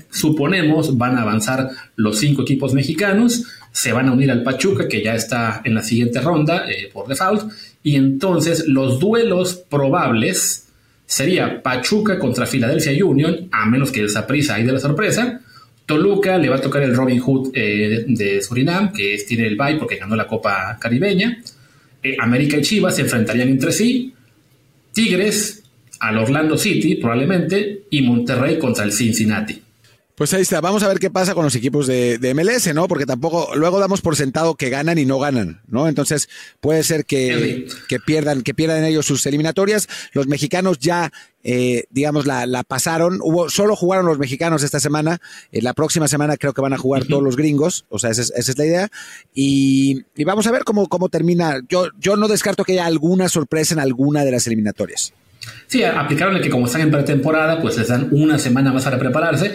suponemos, 0.09 0.97
van 0.97 1.17
a 1.17 1.21
avanzar 1.21 1.69
los 1.95 2.19
cinco 2.19 2.43
equipos 2.43 2.73
mexicanos, 2.73 3.45
se 3.71 3.91
van 3.91 4.09
a 4.09 4.11
unir 4.11 4.31
al 4.31 4.43
Pachuca, 4.43 4.87
que 4.87 5.03
ya 5.03 5.15
está 5.15 5.61
en 5.63 5.75
la 5.75 5.83
siguiente 5.83 6.21
ronda 6.21 6.69
eh, 6.69 6.89
por 6.91 7.07
default, 7.07 7.51
y 7.83 7.95
entonces 7.95 8.67
los 8.67 8.99
duelos 8.99 9.55
probables 9.69 10.67
sería 11.05 11.63
Pachuca 11.63 12.19
contra 12.19 12.45
Philadelphia 12.45 13.03
Union, 13.03 13.49
a 13.51 13.65
menos 13.65 13.91
que 13.91 14.05
prisa 14.27 14.55
ahí 14.55 14.63
de 14.63 14.73
la 14.73 14.79
sorpresa. 14.79 15.41
Toluca 15.85 16.37
le 16.37 16.49
va 16.49 16.57
a 16.57 16.61
tocar 16.61 16.83
el 16.83 16.95
Robin 16.95 17.19
Hood 17.19 17.49
eh, 17.55 18.05
de, 18.07 18.41
Surinam, 18.43 18.93
que 18.93 19.17
tiene 19.27 19.47
el 19.47 19.55
bye 19.55 19.77
porque 19.77 19.95
ganó 19.95 20.15
la 20.15 20.27
Copa 20.27 20.77
Caribeña. 20.79 21.41
Eh, 22.03 22.15
América 22.19 22.57
y 22.57 22.61
Chivas 22.61 22.95
se 22.95 23.01
enfrentarían 23.01 23.49
entre 23.49 23.71
sí. 23.71 24.13
Tigres 24.93 25.58
al 25.99 26.17
Orlando 26.17 26.57
City, 26.57 26.95
probablemente, 26.95 27.83
y 27.89 28.01
Monterrey 28.01 28.57
contra 28.57 28.85
el 28.85 28.93
Cincinnati. 28.93 29.61
Pues 30.19 30.33
ahí 30.33 30.41
está, 30.41 30.59
vamos 30.59 30.83
a 30.83 30.89
ver 30.89 30.99
qué 30.99 31.09
pasa 31.09 31.33
con 31.33 31.45
los 31.45 31.55
equipos 31.55 31.87
de, 31.87 32.33
MLS, 32.35 32.73
¿no? 32.73 32.89
Porque 32.89 33.05
tampoco, 33.05 33.55
luego 33.55 33.79
damos 33.79 34.01
por 34.01 34.17
sentado 34.17 34.55
que 34.55 34.69
ganan 34.69 34.97
y 34.97 35.05
no 35.05 35.17
ganan, 35.17 35.61
¿no? 35.69 35.87
Entonces 35.87 36.27
puede 36.59 36.83
ser 36.83 37.05
que, 37.05 37.69
que 37.87 38.01
pierdan, 38.01 38.41
que 38.41 38.53
pierdan 38.53 38.83
ellos 38.83 39.05
sus 39.05 39.25
eliminatorias. 39.25 39.87
Los 40.11 40.27
mexicanos 40.27 40.77
ya, 40.77 41.13
eh, 41.41 41.85
digamos, 41.89 42.25
la, 42.25 42.63
pasaron. 42.67 43.19
Hubo, 43.21 43.49
solo 43.49 43.77
jugaron 43.77 44.07
los 44.07 44.19
mexicanos 44.19 44.61
esta 44.63 44.81
semana. 44.81 45.21
Eh, 45.53 45.61
la 45.61 45.73
próxima 45.73 46.09
semana 46.09 46.35
creo 46.35 46.51
que 46.51 46.59
van 46.59 46.73
a 46.73 46.77
jugar 46.77 47.05
todos 47.05 47.23
los 47.23 47.37
gringos. 47.37 47.85
O 47.87 47.97
sea, 47.97 48.09
esa 48.09 48.23
es, 48.23 48.57
la 48.57 48.65
idea. 48.65 48.89
Y, 49.33 50.03
y, 50.17 50.25
vamos 50.25 50.47
a 50.47 50.51
ver 50.51 50.65
cómo, 50.65 50.89
cómo 50.89 51.07
termina. 51.07 51.61
Yo, 51.69 51.87
yo 51.97 52.17
no 52.17 52.27
descarto 52.27 52.65
que 52.65 52.73
haya 52.73 52.87
alguna 52.87 53.29
sorpresa 53.29 53.73
en 53.73 53.79
alguna 53.79 54.25
de 54.25 54.33
las 54.33 54.47
eliminatorias. 54.47 55.13
Sí, 55.67 55.83
aplicaron 55.83 56.35
el 56.35 56.41
que 56.41 56.49
como 56.49 56.65
están 56.65 56.81
en 56.81 56.91
pretemporada, 56.91 57.61
pues 57.61 57.77
les 57.77 57.87
dan 57.87 58.07
una 58.11 58.39
semana 58.39 58.73
más 58.73 58.83
para 58.83 58.97
prepararse. 58.97 59.51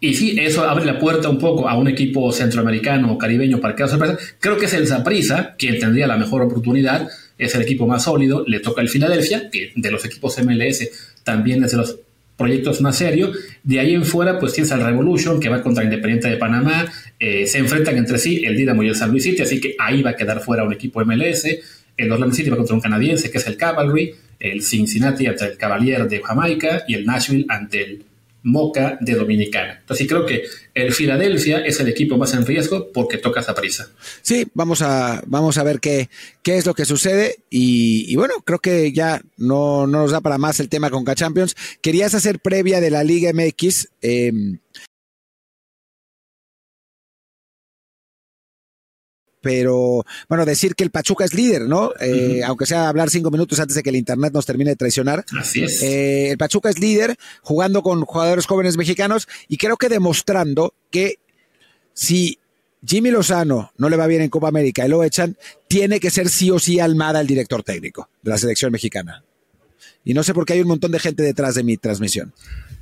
y 0.00 0.14
sí, 0.14 0.36
eso 0.38 0.68
abre 0.68 0.84
la 0.84 0.98
puerta 0.98 1.28
un 1.28 1.38
poco 1.38 1.68
a 1.68 1.76
un 1.76 1.88
equipo 1.88 2.32
centroamericano 2.32 3.12
o 3.12 3.18
caribeño 3.18 3.60
para 3.60 3.74
que 3.74 3.82
haga 3.82 3.90
sorpresa. 3.90 4.18
Creo 4.40 4.56
que 4.56 4.66
es 4.66 4.74
el 4.74 4.86
Zaprisa 4.86 5.54
quien 5.58 5.78
tendría 5.78 6.06
la 6.06 6.16
mejor 6.16 6.42
oportunidad. 6.42 7.08
Es 7.38 7.54
el 7.54 7.62
equipo 7.62 7.86
más 7.86 8.04
sólido. 8.04 8.44
Le 8.46 8.60
toca 8.60 8.80
el 8.80 8.88
Filadelfia, 8.88 9.50
que 9.50 9.72
de 9.74 9.90
los 9.90 10.04
equipos 10.04 10.36
MLS 10.42 10.88
también 11.22 11.64
es 11.64 11.72
de 11.72 11.76
los 11.78 11.98
proyectos 12.36 12.80
más 12.80 12.96
serios. 12.96 13.36
De 13.62 13.80
ahí 13.80 13.94
en 13.94 14.04
fuera, 14.04 14.38
pues 14.38 14.52
tienes 14.52 14.70
al 14.72 14.82
Revolution, 14.82 15.40
que 15.40 15.48
va 15.48 15.62
contra 15.62 15.84
Independiente 15.84 16.28
de 16.28 16.36
Panamá. 16.36 16.86
Eh, 17.18 17.46
se 17.46 17.58
enfrentan 17.58 17.96
entre 17.96 18.18
sí 18.18 18.44
el 18.44 18.56
Dinamo 18.56 18.82
y 18.82 18.88
el 18.88 18.94
San 18.94 19.10
Luis 19.10 19.24
City, 19.24 19.42
así 19.42 19.60
que 19.60 19.74
ahí 19.78 20.02
va 20.02 20.10
a 20.10 20.16
quedar 20.16 20.40
fuera 20.40 20.64
un 20.64 20.72
equipo 20.72 21.04
MLS. 21.04 21.46
El 21.96 22.12
Orlando 22.12 22.34
City 22.34 22.50
va 22.50 22.56
contra 22.56 22.74
un 22.74 22.80
canadiense, 22.80 23.30
que 23.30 23.38
es 23.38 23.46
el 23.46 23.56
Cavalry 23.56 24.14
el 24.40 24.62
Cincinnati 24.62 25.26
ante 25.26 25.44
el 25.44 25.56
Cavalier 25.56 26.08
de 26.08 26.22
Jamaica 26.22 26.84
y 26.86 26.94
el 26.94 27.06
Nashville 27.06 27.46
ante 27.48 27.82
el 27.82 28.04
Moca 28.46 28.96
de 29.00 29.14
Dominicana. 29.14 29.78
Entonces 29.80 30.06
creo 30.06 30.24
que 30.24 30.44
el 30.72 30.92
Filadelfia 30.92 31.58
es 31.66 31.80
el 31.80 31.88
equipo 31.88 32.16
más 32.16 32.32
en 32.32 32.46
riesgo 32.46 32.92
porque 32.92 33.18
toca 33.18 33.40
esa 33.40 33.56
prisa. 33.56 33.88
Sí, 34.22 34.46
vamos 34.54 34.82
a, 34.82 35.20
vamos 35.26 35.58
a 35.58 35.64
ver 35.64 35.80
qué, 35.80 36.08
qué 36.44 36.56
es 36.56 36.64
lo 36.64 36.72
que 36.72 36.84
sucede 36.84 37.38
y, 37.50 38.14
bueno, 38.14 38.34
creo 38.44 38.60
que 38.60 38.92
ya 38.92 39.20
no, 39.36 39.88
no, 39.88 40.02
nos 40.02 40.12
da 40.12 40.20
para 40.20 40.38
más 40.38 40.60
el 40.60 40.68
tema 40.68 40.90
con 40.90 41.04
K-Champions. 41.04 41.56
Querías 41.82 42.14
hacer 42.14 42.38
previa 42.38 42.80
de 42.80 42.90
la 42.90 43.02
Liga 43.02 43.32
MX. 43.32 43.88
Eh, 44.00 44.32
pero 49.46 50.04
bueno, 50.28 50.44
decir 50.44 50.74
que 50.74 50.82
el 50.82 50.90
Pachuca 50.90 51.24
es 51.24 51.32
líder, 51.32 51.68
¿no? 51.68 51.92
Eh, 52.00 52.42
aunque 52.44 52.66
sea 52.66 52.88
hablar 52.88 53.10
cinco 53.10 53.30
minutos 53.30 53.60
antes 53.60 53.76
de 53.76 53.84
que 53.84 53.90
el 53.90 53.94
Internet 53.94 54.32
nos 54.32 54.44
termine 54.44 54.70
de 54.70 54.76
traicionar. 54.76 55.24
Así 55.38 55.62
es. 55.62 55.84
Eh, 55.84 56.30
el 56.30 56.36
Pachuca 56.36 56.68
es 56.68 56.80
líder, 56.80 57.16
jugando 57.42 57.80
con 57.80 58.04
jugadores 58.04 58.44
jóvenes 58.46 58.76
mexicanos 58.76 59.28
y 59.46 59.56
creo 59.56 59.76
que 59.76 59.88
demostrando 59.88 60.74
que 60.90 61.20
si 61.94 62.40
Jimmy 62.84 63.12
Lozano 63.12 63.70
no 63.78 63.88
le 63.88 63.96
va 63.96 64.08
bien 64.08 64.22
en 64.22 64.30
Copa 64.30 64.48
América 64.48 64.84
y 64.84 64.88
lo 64.88 65.04
echan, 65.04 65.36
tiene 65.68 66.00
que 66.00 66.10
ser 66.10 66.28
sí 66.28 66.50
o 66.50 66.58
sí 66.58 66.80
Almada 66.80 67.20
el 67.20 67.28
director 67.28 67.62
técnico 67.62 68.08
de 68.22 68.30
la 68.30 68.38
selección 68.38 68.72
mexicana. 68.72 69.22
Y 70.04 70.12
no 70.12 70.24
sé 70.24 70.34
por 70.34 70.44
qué 70.44 70.54
hay 70.54 70.60
un 70.60 70.68
montón 70.68 70.90
de 70.90 70.98
gente 70.98 71.22
detrás 71.22 71.54
de 71.54 71.62
mi 71.62 71.76
transmisión 71.76 72.34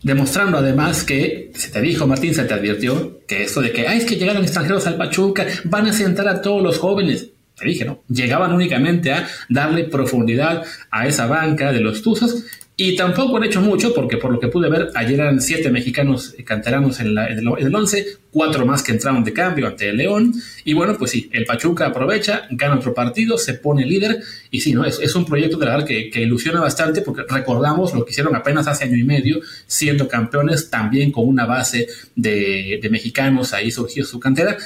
demostrando 0.05 0.59
además 0.59 1.02
que, 1.02 1.50
se 1.55 1.70
te 1.70 1.80
dijo 1.80 2.07
Martín, 2.07 2.34
se 2.34 2.44
te 2.44 2.55
advirtió, 2.55 3.20
que 3.26 3.42
esto 3.42 3.61
de 3.61 3.72
que, 3.72 3.88
ay, 3.88 3.98
es 3.98 4.05
que 4.05 4.16
llegaron 4.16 4.42
extranjeros 4.42 4.86
al 4.86 4.96
Pachuca, 4.96 5.46
van 5.64 5.86
a 5.86 5.92
sentar 5.92 6.28
a 6.28 6.40
todos 6.40 6.62
los 6.62 6.78
jóvenes. 6.78 7.30
Te 7.57 7.66
dije, 7.66 7.84
¿no? 7.84 8.02
Llegaban 8.09 8.52
únicamente 8.52 9.12
a 9.12 9.26
darle 9.48 9.84
profundidad 9.84 10.62
a 10.90 11.07
esa 11.07 11.26
banca 11.26 11.72
de 11.72 11.80
los 11.80 12.02
Tuzos 12.02 12.44
y 12.77 12.97
tampoco 12.97 13.37
han 13.37 13.45
hecho 13.45 13.61
mucho, 13.61 13.95
porque 13.95 14.16
por 14.16 14.33
lo 14.33 14.41
que 14.41 14.49
pude 14.49 14.68
ver, 14.68 14.91
ayer 14.97 15.20
eran 15.20 15.41
siete 15.41 15.70
mexicanos 15.70 16.35
canteranos 16.45 16.99
en, 16.99 17.16
el, 17.16 17.47
once, 17.75 18.18
cuatro 18.33 18.66
más 18.66 18.83
que 18.83 18.91
entraron 18.91 19.22
de 19.22 19.33
cambio 19.33 19.68
ante 19.68 19.91
el 19.91 19.97
León. 19.97 20.35
Y 20.64 20.72
bueno, 20.72 20.97
pues 20.99 21.12
sí, 21.12 21.31
el 21.33 21.45
Pachuca 21.45 21.87
aprovecha, 21.87 22.49
gana 22.51 22.75
otro 22.75 22.93
partido, 22.93 23.39
se 23.39 23.55
pone 23.55 23.87
líder. 23.87 24.20
Y 24.51 24.61
sí, 24.61 24.72
¿no? 24.72 24.85
es, 24.85 24.99
es 24.99 25.14
un 25.14 25.25
proyecto 25.25 25.57
de 25.57 25.66
verdad 25.66 25.87
que, 25.87 26.11
que, 26.11 26.22
ilusiona 26.22 26.61
bastante, 26.61 27.03
porque 27.03 27.22
recordamos 27.29 27.95
lo 27.95 28.05
que 28.05 28.11
hicieron 28.11 28.35
apenas 28.35 28.66
hace 28.66 28.85
año 28.85 28.97
y 28.97 29.05
medio, 29.05 29.41
siendo 29.68 30.09
campeones, 30.09 30.68
también 30.68 31.12
con 31.12 31.29
una 31.29 31.47
base 31.47 31.87
de, 32.16 32.81
de 32.83 32.91
mexicanos, 32.91 33.53
ahí 33.53 33.70
surgió 33.70 34.05
su 34.05 34.18
cantera. 34.18 34.57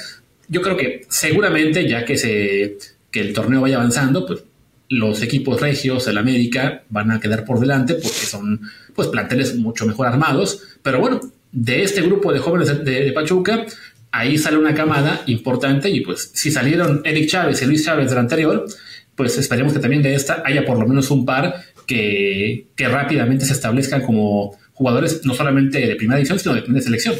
Yo 0.47 0.63
creo 0.63 0.75
que 0.75 1.05
seguramente, 1.09 1.87
ya 1.87 2.05
que, 2.05 2.17
se, 2.17 2.79
que 3.11 3.19
el 3.19 3.33
torneo 3.33 3.61
vaya 3.61 3.75
avanzando, 3.75 4.25
pues 4.25 4.39
los 4.89 5.21
equipos 5.21 5.61
regios, 5.61 6.07
el 6.07 6.17
América, 6.17 6.83
van 6.89 7.11
a 7.11 7.19
quedar 7.19 7.45
por 7.45 7.59
delante 7.59 7.93
porque 7.93 8.09
son 8.09 8.61
pues 8.95 9.07
planteles 9.07 9.55
mucho 9.55 9.85
mejor 9.85 10.07
armados. 10.07 10.61
Pero 10.81 10.99
bueno, 10.99 11.19
de 11.51 11.83
este 11.83 12.01
grupo 12.01 12.33
de 12.33 12.39
jóvenes 12.39 12.83
de, 12.83 13.11
Pachuca, 13.13 13.65
ahí 14.11 14.37
sale 14.37 14.57
una 14.57 14.73
camada 14.73 15.21
importante 15.27 15.89
y 15.89 16.01
pues 16.01 16.31
si 16.33 16.51
salieron 16.51 17.01
Eric 17.05 17.29
Chávez 17.29 17.61
y 17.61 17.65
Luis 17.65 17.85
Chávez 17.85 18.09
del 18.09 18.19
anterior, 18.19 18.65
pues 19.15 19.37
esperemos 19.37 19.73
que 19.73 19.79
también 19.79 20.01
de 20.01 20.15
esta 20.15 20.41
haya 20.43 20.65
por 20.65 20.79
lo 20.79 20.87
menos 20.87 21.11
un 21.11 21.23
par 21.25 21.61
que, 21.85 22.67
que 22.75 22.87
rápidamente 22.87 23.45
se 23.45 23.53
establezcan 23.53 24.01
como 24.01 24.57
jugadores 24.73 25.23
no 25.23 25.35
solamente 25.35 25.85
de 25.85 25.95
primera 25.95 26.17
división, 26.17 26.39
sino 26.39 26.55
de, 26.55 26.61
primera 26.61 26.83
selección. 26.83 27.15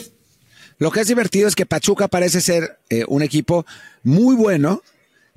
Lo 0.80 0.92
que 0.92 1.02
es 1.02 1.08
divertido 1.08 1.48
es 1.48 1.56
que 1.56 1.66
Pachuca 1.66 2.08
parece 2.08 2.40
ser 2.40 2.80
eh, 2.90 3.04
un 3.08 3.22
equipo 3.22 3.66
muy 4.02 4.36
bueno 4.36 4.82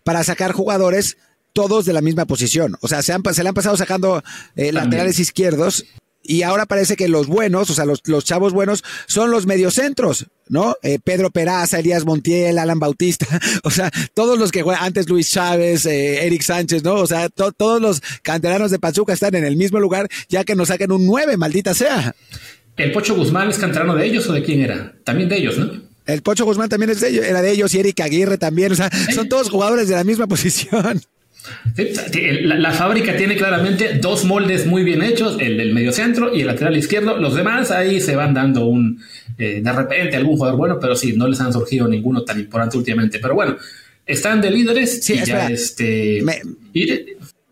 para 0.04 0.22
sacar 0.22 0.52
jugadores 0.52 1.16
todos 1.52 1.84
de 1.84 1.92
la 1.92 2.00
misma 2.00 2.24
posición. 2.26 2.76
O 2.80 2.88
sea, 2.88 3.02
se, 3.02 3.12
han, 3.12 3.22
se 3.32 3.42
le 3.42 3.48
han 3.48 3.54
pasado 3.54 3.76
sacando 3.76 4.22
eh, 4.56 4.72
laterales 4.72 5.18
izquierdos 5.18 5.84
y 6.24 6.42
ahora 6.42 6.66
parece 6.66 6.94
que 6.96 7.08
los 7.08 7.26
buenos, 7.26 7.68
o 7.70 7.74
sea, 7.74 7.84
los, 7.84 8.00
los 8.06 8.24
chavos 8.24 8.52
buenos 8.52 8.84
son 9.06 9.30
los 9.30 9.46
mediocentros, 9.46 10.26
¿no? 10.48 10.76
Eh, 10.82 10.98
Pedro 11.02 11.30
Peraza, 11.30 11.80
Elías 11.80 12.04
Montiel, 12.04 12.58
Alan 12.58 12.78
Bautista, 12.78 13.26
o 13.64 13.70
sea, 13.70 13.90
todos 14.14 14.38
los 14.38 14.52
que 14.52 14.62
juegan, 14.62 14.84
antes 14.84 15.08
Luis 15.08 15.30
Chávez, 15.30 15.84
eh, 15.86 16.24
Eric 16.24 16.42
Sánchez, 16.42 16.84
¿no? 16.84 16.94
O 16.94 17.06
sea, 17.06 17.28
todos 17.28 17.80
los 17.80 18.00
canteranos 18.22 18.70
de 18.70 18.78
Pachuca 18.78 19.12
están 19.12 19.34
en 19.34 19.44
el 19.44 19.56
mismo 19.56 19.80
lugar, 19.80 20.08
ya 20.28 20.44
que 20.44 20.54
nos 20.54 20.68
saquen 20.68 20.92
un 20.92 21.06
9, 21.06 21.36
maldita 21.36 21.74
sea. 21.74 22.14
¿El 22.76 22.92
Pocho 22.92 23.14
Guzmán 23.14 23.50
es 23.50 23.58
canterano 23.58 23.94
de 23.94 24.06
ellos 24.06 24.28
o 24.28 24.32
de 24.32 24.42
quién 24.42 24.60
era? 24.60 24.94
También 25.04 25.28
de 25.28 25.38
ellos, 25.38 25.58
¿no? 25.58 25.82
El 26.06 26.22
Pocho 26.22 26.44
Guzmán 26.44 26.68
también 26.68 26.90
es 26.90 27.00
de 27.00 27.10
ellos, 27.10 27.24
era 27.24 27.42
de 27.42 27.50
ellos 27.50 27.74
y 27.74 27.80
Eric 27.80 28.00
Aguirre 28.00 28.38
también, 28.38 28.72
o 28.72 28.74
sea, 28.74 28.90
son 29.14 29.28
todos 29.28 29.50
jugadores 29.50 29.88
de 29.88 29.94
la 29.94 30.04
misma 30.04 30.26
posición. 30.26 31.00
La, 32.44 32.72
fábrica 32.72 33.16
tiene 33.16 33.36
claramente 33.36 33.94
dos 34.00 34.24
moldes 34.24 34.66
muy 34.66 34.84
bien 34.84 35.02
hechos, 35.02 35.36
el 35.40 35.56
del 35.56 35.72
medio 35.72 35.92
centro 35.92 36.34
y 36.34 36.42
el 36.42 36.46
lateral 36.46 36.76
izquierdo. 36.76 37.16
Los 37.16 37.34
demás 37.34 37.70
ahí 37.70 38.00
se 38.00 38.14
van 38.14 38.34
dando 38.34 38.66
un 38.66 39.02
eh, 39.38 39.60
de 39.62 39.72
repente 39.72 40.16
algún 40.16 40.36
jugador 40.36 40.56
bueno, 40.56 40.78
pero 40.80 40.94
sí, 40.94 41.14
no 41.14 41.26
les 41.26 41.40
han 41.40 41.52
surgido 41.52 41.88
ninguno 41.88 42.22
tan 42.22 42.38
importante 42.38 42.76
últimamente. 42.76 43.18
Pero 43.18 43.34
bueno, 43.34 43.56
están 44.06 44.40
de 44.40 44.50
líderes. 44.50 45.04
Sí, 45.04 45.14
este. 45.50 46.22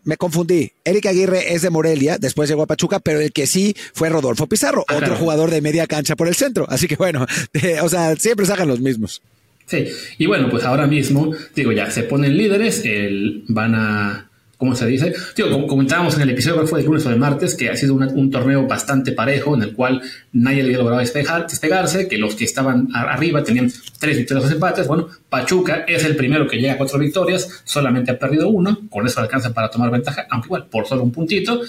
Me, 0.03 0.17
confundí. 0.17 0.71
Eric 0.83 1.05
Aguirre 1.07 1.53
es 1.53 1.61
de 1.61 1.69
Morelia, 1.69 2.17
después 2.17 2.49
llegó 2.49 2.63
a 2.63 2.67
Pachuca, 2.67 2.99
pero 2.99 3.19
el 3.19 3.31
que 3.31 3.45
sí 3.45 3.75
fue 3.93 4.09
Rodolfo 4.09 4.47
Pizarro, 4.47 4.83
ah, 4.87 4.95
otro 4.95 5.15
jugador 5.15 5.51
de 5.51 5.61
media 5.61 5.85
cancha 5.85 6.15
por 6.15 6.27
el 6.27 6.35
centro. 6.35 6.65
Así 6.69 6.87
que 6.87 6.95
bueno, 6.95 7.25
o 7.83 7.89
sea, 7.89 8.15
siempre 8.15 8.45
sacan 8.45 8.67
los 8.67 8.79
mismos. 8.79 9.21
Sí, 9.65 9.87
y 10.17 10.25
bueno, 10.25 10.49
pues 10.49 10.63
ahora 10.65 10.87
mismo, 10.87 11.31
digo, 11.55 11.71
ya 11.71 11.89
se 11.89 12.03
ponen 12.03 12.37
líderes, 12.37 12.83
el, 12.85 13.43
van 13.47 13.75
a 13.75 14.31
¿cómo 14.61 14.75
se 14.75 14.85
dice? 14.85 15.11
como 15.35 15.65
comentábamos 15.65 16.15
en 16.17 16.21
el 16.21 16.29
episodio 16.29 16.61
que 16.61 16.67
fue 16.67 16.81
de 16.81 16.85
lunes 16.85 17.03
o 17.07 17.09
de 17.09 17.15
martes, 17.15 17.55
que 17.55 17.71
ha 17.71 17.75
sido 17.75 17.95
un 17.95 18.29
torneo 18.29 18.67
bastante 18.67 19.11
parejo 19.11 19.55
en 19.55 19.63
el 19.63 19.73
cual 19.73 20.03
nadie 20.33 20.61
había 20.61 20.77
logrado 20.77 20.99
despegarse, 20.99 22.07
que 22.07 22.19
los 22.19 22.35
que 22.35 22.43
estaban 22.43 22.87
arriba 22.93 23.43
tenían 23.43 23.71
tres 23.99 24.17
victorias 24.17 24.47
o 24.47 24.53
empates. 24.53 24.87
Bueno, 24.87 25.07
Pachuca 25.29 25.83
es 25.87 26.05
el 26.05 26.15
primero 26.15 26.45
que 26.45 26.57
llega 26.57 26.73
a 26.73 26.77
cuatro 26.77 26.99
victorias, 26.99 27.63
solamente 27.63 28.11
ha 28.11 28.19
perdido 28.19 28.49
uno, 28.49 28.77
con 28.91 29.07
eso 29.07 29.19
alcanza 29.19 29.51
para 29.51 29.71
tomar 29.71 29.89
ventaja, 29.89 30.27
aunque 30.29 30.45
igual 30.45 30.67
por 30.67 30.85
solo 30.85 31.01
un 31.01 31.11
puntito. 31.11 31.59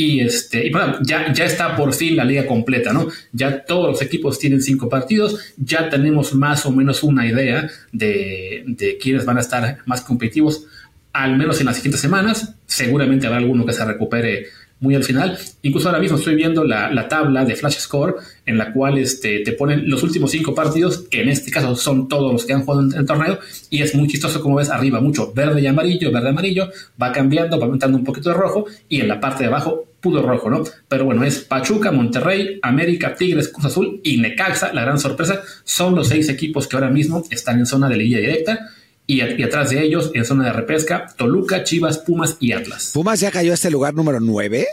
Y, 0.00 0.20
este, 0.20 0.64
y 0.64 0.70
bueno, 0.70 0.96
ya, 1.02 1.32
ya 1.32 1.44
está 1.44 1.74
por 1.74 1.92
fin 1.92 2.14
la 2.14 2.24
liga 2.24 2.46
completa, 2.46 2.92
¿no? 2.92 3.08
Ya 3.32 3.64
todos 3.64 3.90
los 3.90 4.00
equipos 4.00 4.38
tienen 4.38 4.62
cinco 4.62 4.88
partidos, 4.88 5.40
ya 5.56 5.90
tenemos 5.90 6.34
más 6.34 6.64
o 6.66 6.70
menos 6.70 7.02
una 7.02 7.26
idea 7.26 7.68
de, 7.90 8.62
de 8.64 8.96
quiénes 8.96 9.24
van 9.24 9.38
a 9.38 9.40
estar 9.40 9.78
más 9.86 10.02
competitivos 10.02 10.66
al 11.12 11.36
menos 11.36 11.58
en 11.58 11.66
las 11.66 11.74
siguientes 11.74 12.00
semanas. 12.00 12.54
Seguramente 12.64 13.26
habrá 13.26 13.38
alguno 13.38 13.66
que 13.66 13.72
se 13.72 13.84
recupere 13.84 14.46
muy 14.80 14.94
al 14.94 15.04
final. 15.04 15.38
Incluso 15.62 15.88
ahora 15.88 16.00
mismo 16.00 16.18
estoy 16.18 16.34
viendo 16.34 16.64
la, 16.64 17.08
tabla 17.08 17.44
de 17.44 17.56
Flash 17.56 17.78
Score 17.78 18.16
en 18.46 18.58
la 18.58 18.72
cual 18.72 18.98
este, 18.98 19.40
te 19.40 19.52
ponen 19.52 19.88
los 19.88 20.02
últimos 20.02 20.30
cinco 20.30 20.54
partidos, 20.54 20.98
que 21.10 21.22
en 21.22 21.28
este 21.28 21.50
caso 21.50 21.74
son 21.76 22.08
todos 22.08 22.32
los 22.32 22.44
que 22.44 22.52
han 22.52 22.64
jugado 22.64 22.84
en 22.84 22.94
el 22.94 23.06
torneo, 23.06 23.38
y 23.70 23.82
es 23.82 23.94
muy 23.94 24.08
chistoso 24.08 24.40
como 24.40 24.56
ves 24.56 24.70
arriba 24.70 25.00
mucho 25.00 25.32
verde 25.32 25.60
y 25.60 25.66
amarillo, 25.66 26.12
verde 26.12 26.30
amarillo, 26.30 26.70
va 27.00 27.12
cambiando, 27.12 27.58
va 27.58 27.64
aumentando 27.64 27.98
un 27.98 28.04
poquito 28.04 28.30
de 28.30 28.36
rojo, 28.36 28.66
y 28.88 29.00
en 29.00 29.08
la 29.08 29.20
parte 29.20 29.44
de 29.44 29.48
abajo 29.48 29.84
puro 30.00 30.22
rojo, 30.22 30.48
¿no? 30.48 30.62
Pero 30.86 31.04
bueno, 31.04 31.24
es 31.24 31.40
Pachuca, 31.40 31.90
Monterrey, 31.90 32.60
América, 32.62 33.14
Tigres, 33.14 33.48
Cruz 33.48 33.66
Azul 33.66 34.00
y 34.04 34.18
Necaxa, 34.18 34.72
la 34.72 34.82
gran 34.82 34.98
sorpresa, 34.98 35.42
son 35.64 35.96
los 35.96 36.08
seis 36.08 36.28
equipos 36.28 36.68
que 36.68 36.76
ahora 36.76 36.90
mismo 36.90 37.24
están 37.30 37.58
en 37.58 37.66
zona 37.66 37.88
de 37.88 37.96
liguilla 37.96 38.18
directa 38.18 38.70
y, 39.10 39.22
atrás 39.42 39.70
de 39.70 39.82
ellos, 39.82 40.10
en 40.12 40.26
zona 40.26 40.44
de 40.44 40.52
repesca, 40.52 41.06
Toluca, 41.16 41.64
Chivas, 41.64 41.96
Pumas 41.96 42.36
y 42.40 42.52
Atlas. 42.52 42.90
¿Pumas 42.92 43.18
ya 43.18 43.30
cayó 43.30 43.52
a 43.52 43.54
este 43.54 43.70
lugar 43.70 43.94
número 43.94 44.20
9? 44.20 44.66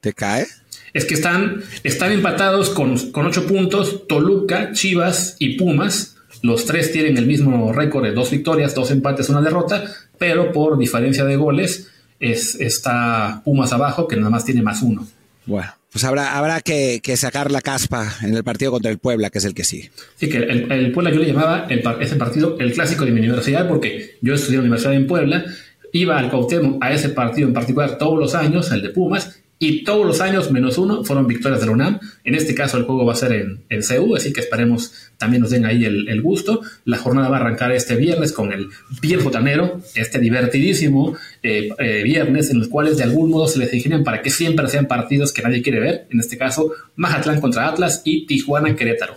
¿Te 0.00 0.12
cae? 0.12 0.46
Es 0.94 1.04
que 1.04 1.14
están, 1.14 1.64
están 1.82 2.12
empatados 2.12 2.70
con, 2.70 3.10
con 3.10 3.26
8 3.26 3.48
puntos, 3.48 4.06
Toluca, 4.06 4.70
Chivas 4.72 5.34
y 5.40 5.56
Pumas. 5.56 6.14
Los 6.40 6.66
tres 6.66 6.92
tienen 6.92 7.18
el 7.18 7.26
mismo 7.26 7.72
récord 7.72 8.04
de 8.04 8.12
dos 8.12 8.30
victorias, 8.30 8.76
dos 8.76 8.92
empates, 8.92 9.28
una 9.28 9.42
derrota, 9.42 9.84
pero 10.18 10.52
por 10.52 10.78
diferencia 10.78 11.24
de 11.24 11.34
goles 11.34 11.88
es, 12.20 12.54
está 12.60 13.42
Pumas 13.44 13.72
abajo, 13.72 14.06
que 14.06 14.14
nada 14.14 14.30
más 14.30 14.44
tiene 14.44 14.62
más 14.62 14.82
uno. 14.82 15.04
Bueno, 15.46 15.72
pues 15.92 16.04
habrá, 16.04 16.36
habrá 16.36 16.60
que, 16.60 17.00
sacar 17.16 17.50
la 17.50 17.60
caspa 17.60 18.16
en 18.22 18.34
el 18.34 18.44
partido 18.44 18.70
contra 18.70 18.90
el 18.90 18.98
Puebla, 18.98 19.30
que 19.30 19.38
es 19.38 19.44
el 19.44 19.54
que 19.54 19.64
sí. 19.64 19.88
Sí, 20.16 20.28
que 20.28 20.38
el, 20.38 20.92
Puebla 20.92 21.10
yo 21.10 21.20
le 21.20 21.26
llamaba 21.26 21.66
ese 22.00 22.16
partido 22.16 22.56
el 22.60 22.72
clásico 22.72 23.04
de 23.04 23.12
mi 23.12 23.20
universidad, 23.20 23.66
porque 23.66 24.18
yo 24.20 24.34
estudié 24.34 24.56
en 24.56 24.62
la 24.62 24.66
universidad 24.66 24.94
en 24.94 25.06
Puebla, 25.06 25.44
iba 25.92 26.18
al 26.18 26.30
Cuauhtémoc 26.30 26.84
a 26.84 26.92
ese 26.92 27.08
partido 27.10 27.48
en 27.48 27.54
particular 27.54 27.96
todos 27.98 28.18
los 28.18 28.34
años, 28.34 28.70
el 28.70 28.82
de 28.82 28.90
Pumas, 28.90 29.40
y 29.58 29.82
todos 29.82 30.06
los 30.06 30.20
años 30.20 30.50
menos 30.52 30.78
uno 30.78 31.04
fueron 31.04 31.26
victorias 31.26 31.60
de 31.60 31.66
la 31.66 31.72
UNAM. 31.72 32.00
En 32.24 32.34
este 32.34 32.54
caso 32.54 32.76
el 32.76 32.84
juego 32.84 33.04
va 33.04 33.12
a 33.12 33.16
ser 33.16 33.32
en, 33.32 33.64
en 33.68 33.82
CEU, 33.82 34.14
así 34.14 34.32
que 34.32 34.40
esperemos 34.40 34.92
también 35.16 35.42
nos 35.42 35.50
den 35.50 35.66
ahí 35.66 35.84
el, 35.84 36.22
gusto. 36.22 36.62
La 36.84 36.98
jornada 36.98 37.28
va 37.28 37.38
a 37.38 37.40
arrancar 37.40 37.72
este 37.72 37.96
viernes 37.96 38.32
con 38.32 38.52
el 38.52 38.68
Bien 39.00 39.22
Botanero, 39.22 39.80
este 39.94 40.20
divertidísimo 40.20 41.16
eh, 41.42 41.70
eh, 41.78 42.02
viernes 42.04 42.50
en 42.50 42.60
los 42.60 42.68
cuales 42.68 42.96
de 42.98 43.02
algún 43.02 43.30
modo 43.30 43.48
se 43.48 43.58
les 43.58 43.72
ingenian 43.74 44.04
para 44.04 44.22
que 44.22 44.30
siempre 44.30 44.68
sean 44.68 44.86
partidos 44.86 45.32
que 45.32 45.42
nadie 45.42 45.62
quiere 45.62 45.80
ver. 45.80 46.06
En 46.10 46.20
este 46.20 46.38
caso, 46.38 46.72
Mazatlán 46.94 47.40
contra 47.40 47.68
Atlas 47.68 48.02
y 48.04 48.26
Tijuana 48.26 48.76
Querétaro. 48.76 49.16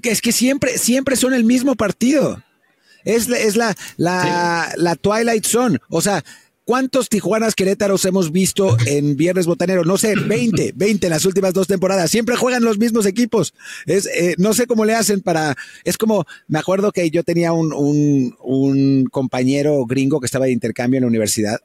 Que 0.00 0.10
es 0.10 0.20
que 0.20 0.30
siempre, 0.30 0.78
siempre 0.78 1.16
son 1.16 1.34
el 1.34 1.42
mismo 1.42 1.74
partido. 1.74 2.40
Es, 3.04 3.28
es 3.28 3.56
la, 3.56 3.74
la, 3.96 4.72
la 4.76 4.94
Twilight 4.94 5.44
Zone. 5.44 5.78
O 5.88 6.00
sea, 6.00 6.24
¿cuántos 6.66 7.08
Tijuanas 7.08 7.54
Querétaros 7.54 8.04
hemos 8.04 8.30
visto 8.32 8.76
en 8.86 9.16
Viernes 9.16 9.46
Botanero? 9.46 9.84
No 9.84 9.96
sé, 9.96 10.14
20, 10.14 10.72
20 10.76 11.06
en 11.06 11.10
las 11.10 11.24
últimas 11.24 11.54
dos 11.54 11.66
temporadas. 11.66 12.10
Siempre 12.10 12.36
juegan 12.36 12.64
los 12.64 12.76
mismos 12.76 13.06
equipos. 13.06 13.54
Es, 13.86 14.06
eh, 14.06 14.34
no 14.36 14.52
sé 14.52 14.66
cómo 14.66 14.84
le 14.84 14.94
hacen 14.94 15.22
para. 15.22 15.56
Es 15.84 15.96
como, 15.96 16.26
me 16.48 16.58
acuerdo 16.58 16.92
que 16.92 17.10
yo 17.10 17.22
tenía 17.22 17.52
un, 17.52 17.72
un, 17.72 18.36
un 18.42 19.04
compañero 19.10 19.86
gringo 19.86 20.20
que 20.20 20.26
estaba 20.26 20.44
de 20.44 20.52
intercambio 20.52 20.98
en 20.98 21.02
la 21.04 21.08
universidad. 21.08 21.60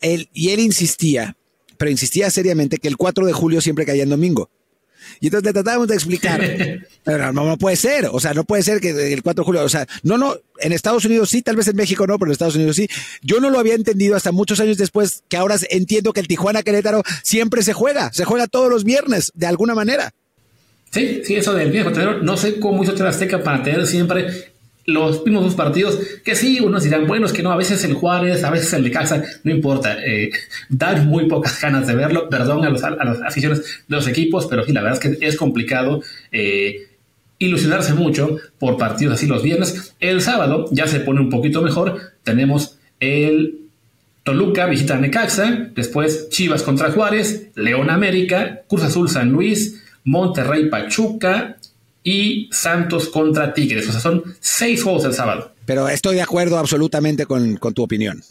Él, 0.00 0.28
y 0.32 0.48
él 0.50 0.58
insistía, 0.58 1.36
pero 1.76 1.90
insistía 1.90 2.30
seriamente 2.30 2.78
que 2.78 2.88
el 2.88 2.96
4 2.96 3.24
de 3.26 3.32
julio 3.32 3.60
siempre 3.60 3.86
caía 3.86 4.02
en 4.02 4.08
domingo. 4.08 4.50
Y 5.20 5.26
entonces 5.26 5.46
le 5.46 5.52
tratábamos 5.52 5.88
de 5.88 5.94
explicar, 5.94 6.40
pero 7.04 7.32
no, 7.32 7.56
puede 7.56 7.76
ser, 7.76 8.08
o 8.10 8.20
sea, 8.20 8.34
no 8.34 8.44
puede 8.44 8.62
ser 8.62 8.80
que 8.80 8.90
el 9.12 9.22
4 9.22 9.42
de 9.42 9.46
julio, 9.46 9.62
o 9.62 9.68
sea, 9.68 9.86
no, 10.02 10.18
no, 10.18 10.36
en 10.58 10.72
Estados 10.72 11.04
Unidos 11.04 11.30
sí, 11.30 11.42
tal 11.42 11.56
vez 11.56 11.68
en 11.68 11.76
México 11.76 12.06
no, 12.06 12.18
pero 12.18 12.30
en 12.30 12.32
Estados 12.32 12.56
Unidos 12.56 12.76
sí. 12.76 12.88
Yo 13.22 13.40
no 13.40 13.50
lo 13.50 13.58
había 13.58 13.74
entendido 13.74 14.16
hasta 14.16 14.32
muchos 14.32 14.60
años 14.60 14.76
después, 14.76 15.22
que 15.28 15.36
ahora 15.36 15.56
entiendo 15.70 16.12
que 16.12 16.20
el 16.20 16.28
Tijuana 16.28 16.62
Querétaro 16.62 17.02
siempre 17.22 17.62
se 17.62 17.72
juega, 17.72 18.12
se 18.12 18.24
juega 18.24 18.46
todos 18.46 18.70
los 18.70 18.84
viernes, 18.84 19.32
de 19.34 19.46
alguna 19.46 19.74
manera. 19.74 20.12
Sí, 20.90 21.22
sí, 21.24 21.36
eso 21.36 21.54
del 21.54 21.72
viejo 21.72 21.90
no 21.90 22.36
sé 22.36 22.60
cómo 22.60 22.84
hizo 22.84 22.92
Azteca 23.06 23.42
para 23.42 23.62
tener 23.62 23.86
siempre 23.86 24.51
los 24.84 25.24
mismos 25.24 25.44
dos 25.44 25.54
partidos, 25.54 25.98
que 26.24 26.34
sí, 26.34 26.60
unos 26.60 26.82
dirán, 26.82 27.06
bueno, 27.06 27.26
es 27.26 27.32
que 27.32 27.42
no, 27.42 27.52
a 27.52 27.56
veces 27.56 27.84
el 27.84 27.94
Juárez, 27.94 28.42
a 28.42 28.50
veces 28.50 28.72
el 28.72 28.82
de 28.82 28.90
Casa, 28.90 29.22
no 29.44 29.50
importa, 29.52 29.96
eh, 30.04 30.30
dan 30.68 31.06
muy 31.06 31.28
pocas 31.28 31.60
ganas 31.60 31.86
de 31.86 31.94
verlo, 31.94 32.28
perdón 32.28 32.64
a, 32.64 32.70
los, 32.70 32.82
a, 32.82 32.90
las 32.90 33.22
aficiones 33.22 33.60
de 33.86 33.96
los 33.96 34.08
equipos, 34.08 34.46
pero 34.46 34.64
sí, 34.64 34.72
la 34.72 34.82
verdad 34.82 35.00
es 35.02 35.18
que 35.18 35.26
es 35.26 35.36
complicado 35.36 36.02
eh, 36.32 36.88
ilusionarse 37.38 37.94
mucho 37.94 38.38
por 38.58 38.76
partidos 38.76 39.14
así 39.14 39.26
los 39.26 39.42
viernes. 39.42 39.94
El 40.00 40.20
sábado 40.20 40.66
ya 40.72 40.86
se 40.86 41.00
pone 41.00 41.20
un 41.20 41.30
poquito 41.30 41.62
mejor, 41.62 42.12
tenemos 42.22 42.78
el 42.98 43.58
Toluca 44.24 44.66
visita 44.66 44.96
Necaxa, 44.98 45.70
después 45.74 46.28
Chivas 46.28 46.62
contra 46.62 46.92
Juárez, 46.92 47.48
León 47.56 47.90
América, 47.90 48.62
Cruz 48.68 48.84
Azul 48.84 49.08
San 49.08 49.30
Luis, 49.30 49.82
Monterrey 50.04 50.68
Pachuca, 50.68 51.56
y 52.04 52.48
Santos 52.52 53.08
contra 53.08 53.54
Tigres. 53.54 53.88
O 53.88 53.92
sea, 53.92 54.00
son 54.00 54.22
seis 54.40 54.82
juegos 54.82 55.04
el 55.04 55.14
sábado. 55.14 55.52
Pero 55.66 55.88
estoy 55.88 56.16
de 56.16 56.22
acuerdo 56.22 56.58
absolutamente 56.58 57.26
con, 57.26 57.56
tu 57.56 57.82
opinión. 57.82 58.22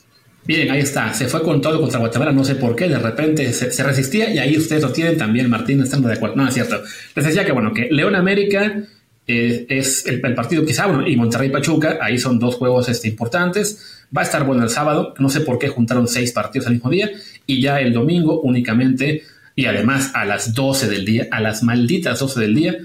Bien, 0.46 0.72
ahí 0.72 0.80
está. 0.80 1.14
Se 1.14 1.28
fue 1.28 1.42
con 1.44 1.62
todo 1.62 1.80
contra 1.80 2.00
Guatemala, 2.00 2.32
no 2.32 2.44
sé 2.44 2.56
por 2.56 2.76
qué. 2.76 2.90
De 2.90 3.00
repente 3.00 3.52
se, 3.54 3.84
resistía 3.84 4.34
y 4.34 4.40
ahí 4.40 4.58
ustedes 4.58 4.82
lo 4.82 4.92
tienen 4.92 5.18
también, 5.18 5.50
Martín, 5.50 5.82
estando 5.82 6.08
de 6.08 6.16
acuerdo. 6.16 6.36
No, 6.36 6.48
es 6.48 6.54
cierto. 6.54 6.82
Les 7.16 7.26
decía 7.26 7.46
que, 7.46 7.52
bueno, 7.52 7.74
que 7.74 7.88
León 7.92 8.16
América 8.16 8.84
eh, 9.28 9.66
es 9.70 10.06
el, 10.08 10.20
partido 10.20 10.66
quizá, 10.66 10.88
bueno, 10.88 11.08
y 11.08 11.16
Monterrey 11.16 11.50
Pachuca, 11.50 12.00
ahí 12.02 12.18
son 12.18 12.40
dos 12.40 12.56
juegos 12.56 12.90
este, 12.90 13.08
importantes. 13.08 14.06
Va 14.16 14.22
a 14.22 14.26
estar 14.26 14.44
bueno 14.44 14.64
el 14.64 14.70
sábado. 14.70 15.14
No 15.20 15.30
sé 15.30 15.42
por 15.42 15.58
qué 15.58 15.70
juntaron 15.70 16.08
seis 16.08 16.34
partidos 16.34 16.68
al 16.68 16.74
mismo 16.74 16.90
día. 16.90 17.12
Y 17.46 17.62
ya 17.62 17.80
el 17.80 17.94
domingo 17.94 18.42
únicamente, 18.42 19.24
y 19.56 19.66
además 19.66 20.12
a 20.16 20.26
las 20.26 20.54
12 20.54 20.90
del 20.90 21.06
día, 21.06 21.28
a 21.32 21.40
las 21.40 21.64
malditas 21.64 22.20
12 22.20 22.40
del 22.40 22.56
día, 22.56 22.78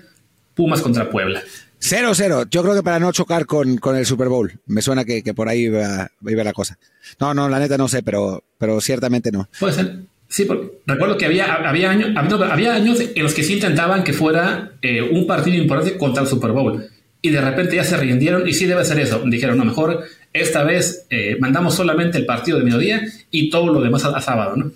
Pumas 0.57 0.81
contra 0.81 1.09
Puebla. 1.11 1.43
0-0. 1.81 2.49
Yo 2.51 2.63
creo 2.63 2.75
que 2.75 2.83
para 2.83 2.99
no 2.99 3.13
chocar 3.13 3.47
con, 3.47 3.77
con 3.77 3.95
el 3.95 4.07
Super 4.07 4.29
Bowl. 4.29 4.59
Me 4.67 4.83
suena 4.83 5.05
que, 5.05 5.23
por 5.35 5.49
ahí 5.49 5.67
iba, 5.67 6.11
la 6.21 6.53
cosa. 6.53 6.79
No, 7.21 7.35
no, 7.35 7.49
la 7.49 7.59
neta 7.59 7.77
no 7.77 7.87
sé, 7.87 8.03
pero, 8.03 8.43
pero 8.59 8.81
ciertamente 8.81 9.31
no. 9.31 9.49
Puede 9.61 9.75
ser. 9.75 9.99
Sí, 10.29 10.49
recuerdo 10.87 11.17
que 11.17 11.27
había, 11.27 11.55
había, 11.55 11.91
años, 11.91 12.11
había 12.51 12.75
años 12.75 12.99
en 13.01 13.23
los 13.23 13.33
que 13.33 13.45
sí 13.45 13.55
intentaban 13.55 14.03
que 14.03 14.13
fuera 14.13 14.73
eh, 14.83 15.01
un 15.01 15.27
partido 15.27 15.57
importante 15.63 15.97
contra 15.97 16.23
el 16.23 16.29
Super 16.29 16.51
Bowl. 16.51 16.89
Y 17.23 17.31
de 17.31 17.41
repente 17.41 17.77
ya 17.77 17.85
se 17.85 17.97
rindieron 17.97 18.49
y 18.49 18.55
sí 18.55 18.67
debe 18.67 18.85
ser 18.85 18.99
eso. 18.99 19.23
Dijeron, 19.25 19.59
no, 19.59 19.65
mejor 19.65 20.05
esta 20.33 20.65
vez 20.65 21.07
eh, 21.11 21.37
mandamos 21.39 21.75
solamente 21.75 22.19
el 22.19 22.27
partido 22.27 22.59
de 22.59 22.65
mediodía 22.65 23.03
y 23.31 23.51
todo 23.51 23.73
lo 23.73 23.81
demás 23.81 24.05
a, 24.05 24.17
a 24.17 24.21
sábado, 24.21 24.57
¿no? 24.57 24.73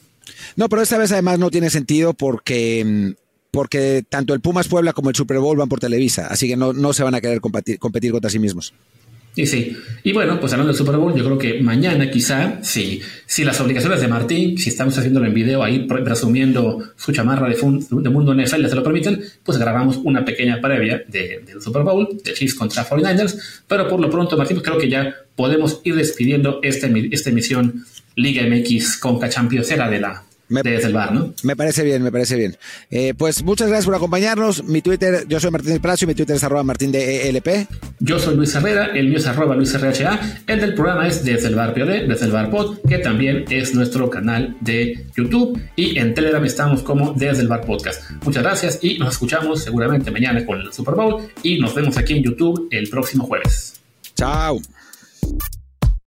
No, 0.57 0.68
pero 0.68 0.83
esta 0.83 0.99
vez 0.99 1.11
además 1.12 1.39
no 1.39 1.51
tiene 1.51 1.70
sentido 1.70 2.14
porque 2.14 2.85
mm, 2.85 3.11
porque 3.51 4.05
tanto 4.09 4.34
el 4.34 4.40
Pumas 4.40 4.68
Puebla 4.68 4.92
como 4.92 5.11
el 5.11 5.16
Super 5.16 5.38
Bowl 5.38 5.57
van 5.57 5.68
por 5.68 5.80
Televisa, 5.80 6.26
así 6.28 6.48
que 6.48 6.57
no, 6.57 6.72
no 6.72 6.92
se 6.92 7.03
van 7.03 7.14
a 7.14 7.20
querer 7.20 7.40
competir, 7.40 7.78
contra 7.78 8.30
sí 8.30 8.38
mismos. 8.38 8.72
Y 9.36 9.46
sí, 9.46 9.76
y 10.03 10.12
bueno, 10.12 10.40
pues 10.40 10.53
hablando 10.53 10.72
del 10.72 10.78
Super 10.78 10.96
Bowl, 10.96 11.14
yo 11.14 11.24
creo 11.24 11.38
que 11.38 11.62
mañana 11.62 12.11
quizá, 12.11 12.59
si, 12.64 13.01
si 13.26 13.44
las 13.44 13.61
obligaciones 13.61 14.01
de 14.01 14.09
Martín, 14.09 14.59
si 14.59 14.70
estamos 14.70 14.98
haciéndolo 14.98 15.26
en 15.26 15.34
video 15.34 15.62
ahí 15.62 15.86
resumiendo 15.88 16.82
su 16.96 17.12
chamarra 17.12 17.48
de, 17.48 17.55
de 17.55 18.11
Mundo 18.11 18.34
NFL, 18.34 18.66
se 18.66 18.74
lo 18.74 18.82
permiten, 18.82 19.22
pues 19.44 19.57
grabamos 19.57 19.98
una 19.98 20.24
pequeña 20.24 20.61
previa 20.61 21.05
de, 21.07 21.44
del 21.46 21.62
Super 21.62 21.82
Bowl, 21.82 22.09
de 22.24 22.32
Chiefs 22.32 22.55
contra 22.55 22.84
49ers, 22.84 23.62
pero 23.68 23.88
por 23.88 24.01
lo 24.01 24.11
pronto, 24.11 24.36
Martín, 24.36 24.57
pues 24.57 24.68
creo 24.68 24.78
que 24.80 24.88
ya 24.88 25.14
podemos 25.36 25.80
ir 25.84 25.94
despidiendo 25.94 26.59
esta, 26.64 26.88
esta 26.88 27.30
emisión 27.30 27.84
Liga 28.16 28.42
MX 28.44 28.98
Conca 28.98 29.28
Champions, 29.28 29.70
era 29.70 29.88
de 29.88 30.01
la 30.01 30.24
me, 30.51 30.62
desde 30.62 30.88
el 30.88 30.92
bar, 30.92 31.12
¿no? 31.12 31.32
Me 31.42 31.57
parece 31.57 31.82
bien, 31.84 32.03
me 32.03 32.12
parece 32.12 32.36
bien. 32.36 32.57
Eh, 32.90 33.14
pues 33.16 33.42
muchas 33.42 33.68
gracias 33.68 33.86
por 33.86 33.94
acompañarnos. 33.94 34.64
Mi 34.64 34.82
Twitter, 34.82 35.24
yo 35.28 35.40
soy 35.40 35.51
Martín 35.51 35.70
del 35.72 35.80
Palacio, 35.80 36.07
mi 36.07 36.14
Twitter 36.14 36.36
es 36.36 36.44
arroba 36.44 36.62
martín 36.62 36.92
de 36.92 37.28
ELP. 37.28 37.68
Yo 38.01 38.18
soy 38.18 38.36
Luis 38.36 38.55
Herrera, 38.55 38.86
el 38.86 39.09
mío 39.09 39.18
es 39.18 39.26
arroba 39.26 39.55
Luis 39.55 39.72
RHA. 39.80 40.42
El 40.46 40.61
del 40.61 40.74
programa 40.74 41.07
es 41.07 41.24
desde 41.24 41.48
el 41.48 41.55
bar 41.55 41.72
POD, 41.72 42.09
desde 42.09 42.26
el 42.26 42.32
bar 42.32 42.51
pod, 42.51 42.78
que 42.88 42.98
también 42.98 43.44
es 43.48 43.74
nuestro 43.74 44.11
canal 44.11 44.57
de 44.61 45.07
YouTube. 45.16 45.61
Y 45.76 45.98
en 45.98 46.14
Telegram 46.14 46.44
estamos 46.44 46.82
como 46.82 47.12
desde 47.12 47.42
el 47.42 47.48
bar 47.48 47.64
podcast. 47.64 48.11
Muchas 48.24 48.42
gracias 48.42 48.78
y 48.82 48.98
nos 48.98 49.14
escuchamos 49.14 49.62
seguramente 49.62 50.11
mañana 50.11 50.44
con 50.44 50.61
el 50.61 50.72
Super 50.72 50.94
Bowl. 50.94 51.28
Y 51.42 51.59
nos 51.59 51.74
vemos 51.74 51.96
aquí 51.96 52.14
en 52.14 52.24
YouTube 52.24 52.68
el 52.70 52.88
próximo 52.88 53.24
jueves. 53.24 53.80
Chao. 54.16 54.61